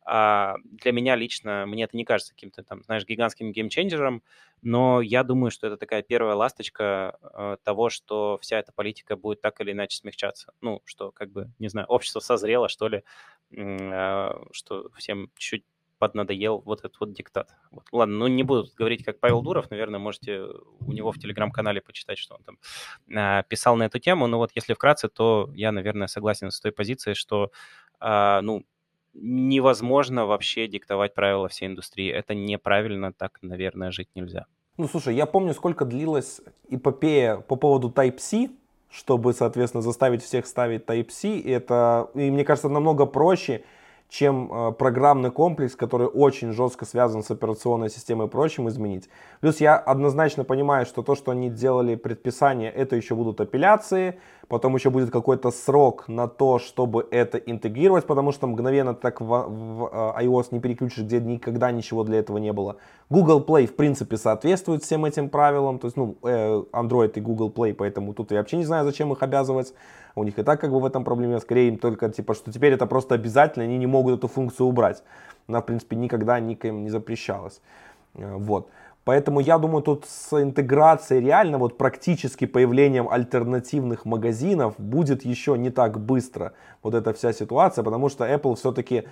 А 0.05 0.57
для 0.65 0.93
меня 0.93 1.15
лично, 1.17 1.67
мне 1.67 1.85
это 1.85 1.97
не 1.97 2.05
кажется 2.05 2.33
каким-то 2.35 2.63
там, 2.63 2.83
знаешь, 2.85 3.05
гигантским 3.05 3.53
геймченджером, 3.53 4.23
но 4.63 5.01
я 5.03 5.23
думаю, 5.23 5.51
что 5.51 5.67
это 5.67 5.77
такая 5.77 6.03
первая 6.03 6.35
ласточка 6.35 7.19
э, 7.23 7.57
того, 7.63 7.91
что 7.91 8.39
вся 8.41 8.59
эта 8.59 8.73
политика 8.73 9.17
будет 9.17 9.41
так 9.41 9.61
или 9.61 9.73
иначе 9.73 9.99
смягчаться. 9.99 10.53
Ну, 10.61 10.81
что, 10.85 11.13
как 11.13 11.31
бы, 11.31 11.51
не 11.59 11.69
знаю, 11.69 11.87
общество 11.87 12.21
созрело, 12.21 12.69
что 12.69 12.89
ли, 12.89 13.05
что 13.51 14.91
всем 14.97 15.31
чуть 15.37 15.65
поднадоел 16.01 16.63
вот 16.65 16.81
этот 16.81 16.99
вот 16.99 17.13
диктат. 17.13 17.55
Вот. 17.71 17.85
Ладно, 17.93 18.17
ну 18.17 18.27
не 18.27 18.43
буду 18.43 18.67
говорить, 18.77 19.05
как 19.05 19.21
Павел 19.21 19.43
Дуров, 19.43 19.71
наверное, 19.71 20.01
можете 20.01 20.47
у 20.81 20.93
него 20.93 21.13
в 21.13 21.19
телеграм-канале 21.19 21.81
почитать, 21.81 22.19
что 22.19 22.37
он 22.37 22.43
там 22.43 22.59
э, 23.17 23.45
писал 23.49 23.77
на 23.77 23.85
эту 23.85 23.99
тему, 23.99 24.27
но 24.27 24.39
вот 24.39 24.51
если 24.55 24.75
вкратце, 24.75 25.09
то 25.09 25.51
я, 25.55 25.73
наверное, 25.73 26.09
согласен 26.09 26.51
с 26.51 26.61
той 26.61 26.73
позицией, 26.73 27.15
что, 27.15 27.53
э, 28.01 28.41
ну, 28.43 28.65
невозможно 29.13 30.25
вообще 30.25 30.67
диктовать 30.69 31.15
правила 31.15 31.49
всей 31.49 31.67
индустрии. 31.69 32.11
Это 32.11 32.35
неправильно, 32.35 33.13
так, 33.13 33.39
наверное, 33.43 33.91
жить 33.91 34.09
нельзя. 34.15 34.47
Ну, 34.79 34.89
слушай, 34.89 35.15
я 35.15 35.27
помню, 35.27 35.53
сколько 35.53 35.85
длилась 35.85 36.41
эпопея 36.71 37.37
по 37.37 37.57
поводу 37.57 37.91
Type-C, 37.91 38.49
чтобы, 38.91 39.33
соответственно, 39.33 39.83
заставить 39.83 40.23
всех 40.23 40.47
ставить 40.47 40.85
Type-C. 40.85 41.29
И 41.29 41.51
это, 41.51 42.11
и 42.15 42.31
мне 42.31 42.45
кажется, 42.45 42.69
намного 42.69 43.07
проще, 43.07 43.63
чем 44.09 44.53
э, 44.53 44.73
программный 44.73 45.31
комплекс, 45.31 45.77
который 45.77 46.09
очень 46.09 46.53
жестко 46.53 46.85
связан 46.85 47.23
с 47.23 47.31
операционной 47.31 47.89
системой 47.89 48.27
и 48.27 48.31
прочим, 48.31 48.69
изменить. 48.69 49.09
Плюс 49.41 49.61
я 49.61 49.77
однозначно 49.77 50.45
понимаю, 50.45 50.85
что 50.85 51.03
то, 51.03 51.15
что 51.15 51.31
они 51.31 51.49
делали 51.49 51.95
предписание, 51.95 52.71
это 52.73 52.97
еще 52.97 53.15
будут 53.15 53.41
апелляции, 53.41 54.19
потом 54.51 54.75
еще 54.75 54.91
будет 54.91 55.11
какой-то 55.11 55.53
срок 55.53 56.09
на 56.09 56.27
то, 56.27 56.59
чтобы 56.59 57.07
это 57.13 57.39
интегрировать, 57.39 58.05
потому 58.05 58.33
что 58.33 58.49
мгновенно 58.49 58.95
так 58.95 59.21
в, 59.21 59.27
в 59.27 59.91
э, 59.93 60.25
iOS 60.25 60.49
не 60.51 60.61
переключишь, 60.61 61.05
где 61.05 61.21
никогда 61.21 61.71
ничего 61.71 62.03
для 62.03 62.19
этого 62.19 62.39
не 62.39 62.53
было. 62.53 62.77
Google 63.11 63.45
Play, 63.45 63.67
в 63.67 63.77
принципе, 63.77 64.17
соответствует 64.17 64.83
всем 64.83 65.05
этим 65.05 65.29
правилам, 65.29 65.79
то 65.79 65.87
есть, 65.87 65.97
ну, 65.97 66.17
э, 66.25 66.65
Android 66.73 67.13
и 67.15 67.21
Google 67.21 67.51
Play, 67.51 67.75
поэтому 67.75 68.13
тут 68.13 68.33
я 68.33 68.39
вообще 68.39 68.57
не 68.57 68.65
знаю, 68.65 68.85
зачем 68.85 69.13
их 69.13 69.23
обязывать. 69.23 69.73
У 70.17 70.25
них 70.25 70.37
и 70.37 70.43
так 70.43 70.61
как 70.61 70.73
бы 70.73 70.81
в 70.81 70.85
этом 70.85 71.05
проблеме, 71.05 71.39
скорее 71.39 71.69
им 71.69 71.79
только, 71.79 72.09
типа, 72.09 72.35
что 72.35 72.53
теперь 72.53 72.73
это 72.73 72.87
просто 72.87 73.15
обязательно, 73.15 73.65
они 73.65 73.79
не 73.79 73.87
могут 73.87 74.19
эту 74.19 74.27
функцию 74.27 74.67
убрать. 74.67 75.05
Она, 75.47 75.61
в 75.61 75.67
принципе, 75.67 75.95
никогда 75.95 76.41
никем 76.41 76.83
не 76.83 76.91
запрещалась. 76.91 77.61
Э, 78.17 78.35
вот. 78.37 78.69
Поэтому 79.05 79.41
я 79.41 79.59
думаю, 79.59 79.83
тут 79.83 80.05
с 80.07 80.41
интеграцией 80.41 81.25
реально, 81.25 81.59
вот 81.59 81.79
практически 81.79 82.45
появлением 82.45 83.09
альтернативных 83.09 84.05
магазинов 84.05 84.75
будет 84.79 85.25
еще 85.25 85.57
не 85.57 85.71
так 85.71 85.99
быстро 85.99 86.53
вот 86.83 86.95
эта 86.95 87.13
вся 87.15 87.33
ситуация, 87.33 87.83
потому 87.83 88.09
что 88.09 88.25
Apple 88.25 88.57
все-таки... 88.57 89.05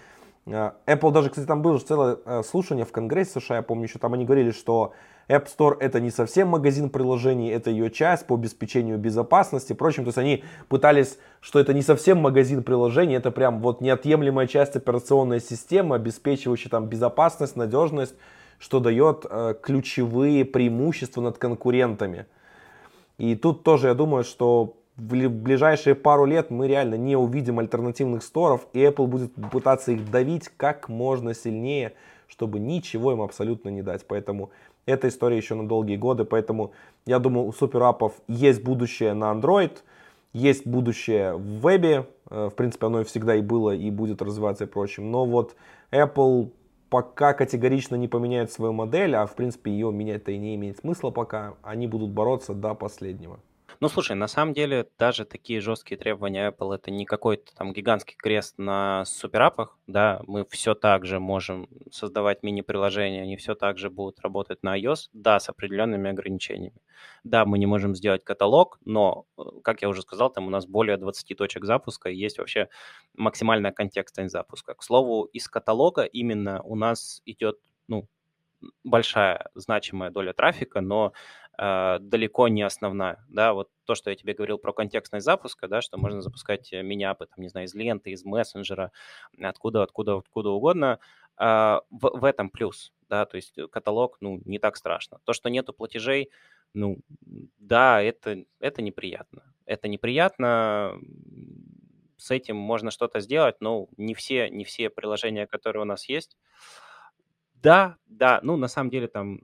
Э, 0.47 0.73
Apple 0.87 1.11
даже, 1.11 1.31
кстати, 1.31 1.47
там 1.47 1.63
было 1.63 1.79
целое 1.79 2.19
э, 2.25 2.43
слушание 2.43 2.85
в 2.85 2.93
Конгрессе 2.93 3.41
США, 3.41 3.57
я 3.57 3.63
помню 3.63 3.85
еще, 3.85 3.99
там 3.99 4.13
они 4.13 4.27
говорили, 4.27 4.51
что 4.51 4.93
App 5.29 5.47
Store 5.47 5.77
это 5.79 6.01
не 6.01 6.11
совсем 6.11 6.49
магазин 6.49 6.91
приложений, 6.91 7.51
это 7.51 7.71
ее 7.71 7.91
часть 7.91 8.27
по 8.27 8.35
обеспечению 8.35 8.99
безопасности. 8.99 9.75
Впрочем, 9.75 10.05
то 10.05 10.09
есть 10.09 10.19
они 10.19 10.45
пытались, 10.69 11.19
что 11.41 11.61
это 11.61 11.75
не 11.75 11.83
совсем 11.83 12.19
магазин 12.19 12.63
приложений, 12.63 13.17
это 13.17 13.31
прям 13.31 13.61
вот 13.61 13.81
неотъемлемая 13.81 14.47
часть 14.47 14.77
операционной 14.77 15.41
системы, 15.41 15.97
обеспечивающая 15.97 16.71
там 16.71 16.87
безопасность, 16.87 17.57
надежность 17.57 18.15
что 18.59 18.81
дает 18.81 19.25
э, 19.29 19.55
ключевые 19.61 20.45
преимущества 20.45 21.21
над 21.21 21.39
конкурентами. 21.39 22.27
И 23.19 23.35
тут 23.35 23.63
тоже 23.63 23.89
я 23.89 23.95
думаю, 23.95 24.25
что 24.25 24.75
в 24.97 25.29
ближайшие 25.29 25.95
пару 25.95 26.25
лет 26.25 26.51
мы 26.51 26.67
реально 26.67 26.97
не 26.97 27.17
увидим 27.17 27.61
альтернативных 27.61 28.23
сторов, 28.23 28.67
и 28.73 28.81
Apple 28.81 29.07
будет 29.07 29.33
пытаться 29.53 29.93
их 29.93 30.11
давить 30.11 30.49
как 30.57 30.89
можно 30.89 31.35
сильнее, 31.35 31.95
чтобы 32.27 32.59
ничего 32.59 33.13
им 33.13 33.23
абсолютно 33.23 33.69
не 33.69 33.83
дать. 33.83 34.05
Поэтому 34.07 34.51
эта 34.87 35.09
история 35.09 35.37
еще 35.37 35.55
на 35.55 35.69
долгие 35.69 35.97
годы, 35.97 36.25
поэтому 36.25 36.73
я 37.07 37.19
думаю, 37.21 37.47
у 37.47 37.53
суперапов 37.53 38.15
есть 38.27 38.63
будущее 38.63 39.15
на 39.15 39.33
Android, 39.33 39.73
есть 40.33 40.67
будущее 40.67 41.35
в 41.35 41.61
вебе, 41.61 42.07
э, 42.31 42.49
в 42.51 42.55
принципе, 42.55 42.87
оно 42.87 43.03
и 43.03 43.05
всегда 43.05 43.37
и 43.37 43.41
было, 43.41 43.75
и 43.75 43.91
будет 43.91 44.21
развиваться 44.21 44.65
и 44.65 44.67
прочим, 44.67 45.11
но 45.11 45.25
вот 45.25 45.55
Apple 45.93 46.51
пока 46.91 47.35
категорично 47.35 47.97
не 47.97 48.09
поменяют 48.09 48.51
свою 48.51 48.73
модель, 48.73 49.15
а 49.15 49.27
в 49.27 49.35
принципе 49.35 49.71
ее 49.71 49.93
менять-то 49.93 50.33
и 50.33 50.39
не 50.39 50.55
имеет 50.55 50.79
смысла 50.79 51.11
пока, 51.11 51.55
они 51.63 51.87
будут 51.87 52.11
бороться 52.11 52.55
до 52.55 52.75
последнего. 52.75 53.41
Ну, 53.81 53.89
слушай, 53.89 54.17
на 54.17 54.27
самом 54.27 54.55
деле 54.55 54.89
даже 54.99 55.25
такие 55.25 55.61
жесткие 55.61 55.99
требования 55.99 56.51
Apple 56.51 56.75
это 56.75 56.91
не 56.91 57.05
какой-то 57.05 57.55
там 57.55 57.73
гигантский 57.73 58.17
крест 58.17 58.55
на 58.59 59.05
суперапах, 59.05 59.79
да, 59.87 60.21
мы 60.27 60.45
все 60.51 60.75
так 60.75 61.07
же 61.07 61.21
можем 61.21 61.69
создавать 61.93 62.43
мини-приложения, 62.43 63.23
они 63.23 63.37
все 63.37 63.55
так 63.55 63.79
же 63.79 63.89
будут 63.89 64.19
работать 64.21 64.65
на 64.65 64.77
iOS, 64.81 65.09
да, 65.13 65.39
с 65.39 65.49
определенными 65.49 66.11
ограничениями. 66.11 66.75
Да, 67.23 67.45
мы 67.45 67.59
не 67.59 67.67
можем 67.67 67.95
сделать 67.95 68.25
каталог, 68.25 68.79
но, 68.85 69.27
э, 69.39 69.43
как 69.63 69.83
я 69.83 69.89
уже 69.89 70.03
сказал, 70.03 70.31
там 70.31 70.49
у 70.49 70.51
нас 70.51 70.67
более 70.67 70.97
20 70.97 71.37
точек 71.37 71.65
запуска, 71.65 72.09
и 72.11 72.17
есть 72.17 72.39
вообще 72.39 72.69
максимальная 73.15 73.71
контекстность 73.71 74.33
запуска. 74.33 74.75
К 74.75 74.83
слову, 74.83 75.25
из 75.33 75.47
каталога 75.49 76.03
именно 76.03 76.61
у 76.63 76.75
нас 76.75 77.23
идет, 77.27 77.59
ну, 77.87 78.09
большая 78.85 79.49
значимая 79.55 80.11
доля 80.11 80.33
трафика, 80.33 80.81
но 80.81 81.13
далеко 81.59 82.47
не 82.47 82.63
основная, 82.63 83.25
да, 83.29 83.53
вот 83.53 83.69
то, 83.85 83.97
что 83.97 84.11
я 84.11 84.17
тебе 84.17 84.35
говорил 84.35 84.59
про 84.59 84.73
контекстность 84.73 85.25
запуска, 85.25 85.67
да, 85.67 85.83
что 85.83 85.99
можно 85.99 86.23
запускать 86.23 86.73
э, 86.73 86.83
мини-апы, 86.83 87.27
там, 87.27 87.43
не 87.43 87.49
знаю, 87.49 87.67
из 87.67 87.75
ленты, 87.75 88.11
из 88.11 88.25
мессенджера, 88.25 88.93
откуда, 89.41 89.83
откуда, 89.83 90.19
откуда 90.19 90.51
угодно, 90.51 91.01
э, 91.37 91.45
в, 91.45 91.81
в 91.91 92.25
этом 92.25 92.51
плюс, 92.51 92.93
да, 93.09 93.27
то 93.27 93.37
есть 93.37 93.57
каталог, 93.73 94.19
ну, 94.21 94.41
не 94.45 94.61
так 94.61 94.77
страшно. 94.77 95.19
То, 95.25 95.33
что 95.33 95.51
нету 95.51 95.73
платежей, 95.73 96.31
ну, 96.75 96.99
да, 97.59 98.01
это, 98.03 98.45
это 98.61 98.81
неприятно. 98.81 99.43
Это 99.67 99.89
неприятно, 99.89 100.99
с 102.19 102.31
этим 102.31 102.57
можно 102.57 102.91
что-то 102.91 103.21
сделать, 103.21 103.57
но 103.61 103.89
не 103.97 104.15
все, 104.15 104.49
не 104.49 104.65
все 104.65 104.91
приложения, 104.91 105.47
которые 105.47 105.83
у 105.83 105.87
нас 105.87 106.09
есть, 106.09 106.37
да, 107.63 107.97
да, 108.07 108.41
ну, 108.43 108.57
на 108.57 108.69
самом 108.69 108.91
деле 108.91 109.09
там 109.09 109.41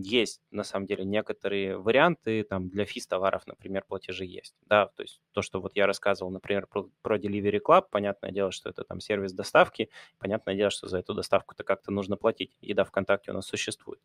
есть, 0.00 0.40
на 0.50 0.62
самом 0.64 0.86
деле, 0.86 1.04
некоторые 1.04 1.76
варианты, 1.78 2.42
там, 2.44 2.68
для 2.68 2.84
физ-товаров, 2.84 3.46
например, 3.46 3.84
платежи 3.86 4.24
есть, 4.24 4.54
да, 4.66 4.86
то 4.96 5.02
есть 5.02 5.20
то, 5.32 5.42
что 5.42 5.60
вот 5.60 5.72
я 5.76 5.86
рассказывал, 5.86 6.30
например, 6.30 6.66
про, 6.66 6.88
про 7.02 7.18
Delivery 7.18 7.60
Club, 7.66 7.84
понятное 7.90 8.30
дело, 8.32 8.50
что 8.52 8.70
это 8.70 8.84
там 8.84 9.00
сервис 9.00 9.32
доставки, 9.32 9.90
понятное 10.18 10.54
дело, 10.54 10.70
что 10.70 10.88
за 10.88 10.98
эту 10.98 11.14
доставку-то 11.14 11.64
как-то 11.64 11.92
нужно 11.92 12.16
платить, 12.16 12.56
еда 12.60 12.84
ВКонтакте 12.84 13.30
у 13.32 13.34
нас 13.34 13.46
существует. 13.46 14.00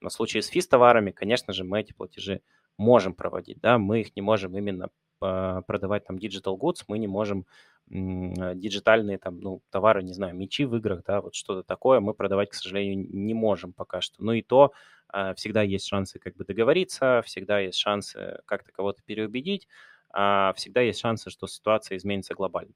Но 0.00 0.08
в 0.08 0.12
случае 0.12 0.42
с 0.42 0.48
физ-товарами, 0.48 1.10
конечно 1.10 1.52
же, 1.52 1.64
мы 1.64 1.80
эти 1.80 1.92
платежи 1.92 2.42
можем 2.76 3.14
проводить, 3.14 3.60
да, 3.60 3.78
мы 3.78 4.00
их 4.02 4.14
не 4.16 4.22
можем 4.22 4.56
именно 4.56 4.90
продавать 5.18 6.04
там 6.04 6.16
digital 6.16 6.56
goods, 6.58 6.84
мы 6.88 6.98
не 6.98 7.06
можем 7.06 7.46
а, 7.90 8.54
диджитальные 8.54 9.18
там, 9.18 9.40
ну, 9.40 9.62
товары, 9.70 10.02
не 10.02 10.12
знаю, 10.12 10.34
мечи 10.34 10.64
в 10.64 10.76
играх, 10.76 11.02
да, 11.06 11.20
вот 11.20 11.34
что-то 11.34 11.62
такое 11.62 12.00
мы 12.00 12.14
продавать, 12.14 12.50
к 12.50 12.54
сожалению, 12.54 13.06
не 13.10 13.34
можем 13.34 13.72
пока 13.72 14.00
что. 14.00 14.22
Ну 14.22 14.32
и 14.32 14.42
то 14.42 14.72
а, 15.08 15.34
всегда 15.34 15.62
есть 15.62 15.86
шансы 15.86 16.18
как 16.18 16.36
бы 16.36 16.44
договориться, 16.44 17.22
всегда 17.24 17.60
есть 17.60 17.78
шансы 17.78 18.40
как-то 18.44 18.72
кого-то 18.72 19.02
переубедить, 19.04 19.68
а 20.10 20.52
всегда 20.54 20.80
есть 20.82 21.00
шансы, 21.00 21.30
что 21.30 21.46
ситуация 21.46 21.96
изменится 21.96 22.34
глобально. 22.34 22.74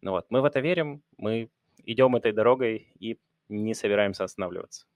Ну 0.00 0.12
вот, 0.12 0.26
мы 0.30 0.40
в 0.40 0.44
это 0.44 0.60
верим, 0.60 1.02
мы 1.18 1.50
идем 1.84 2.16
этой 2.16 2.32
дорогой 2.32 2.92
и 2.98 3.18
не 3.48 3.74
собираемся 3.74 4.24
останавливаться. 4.24 4.86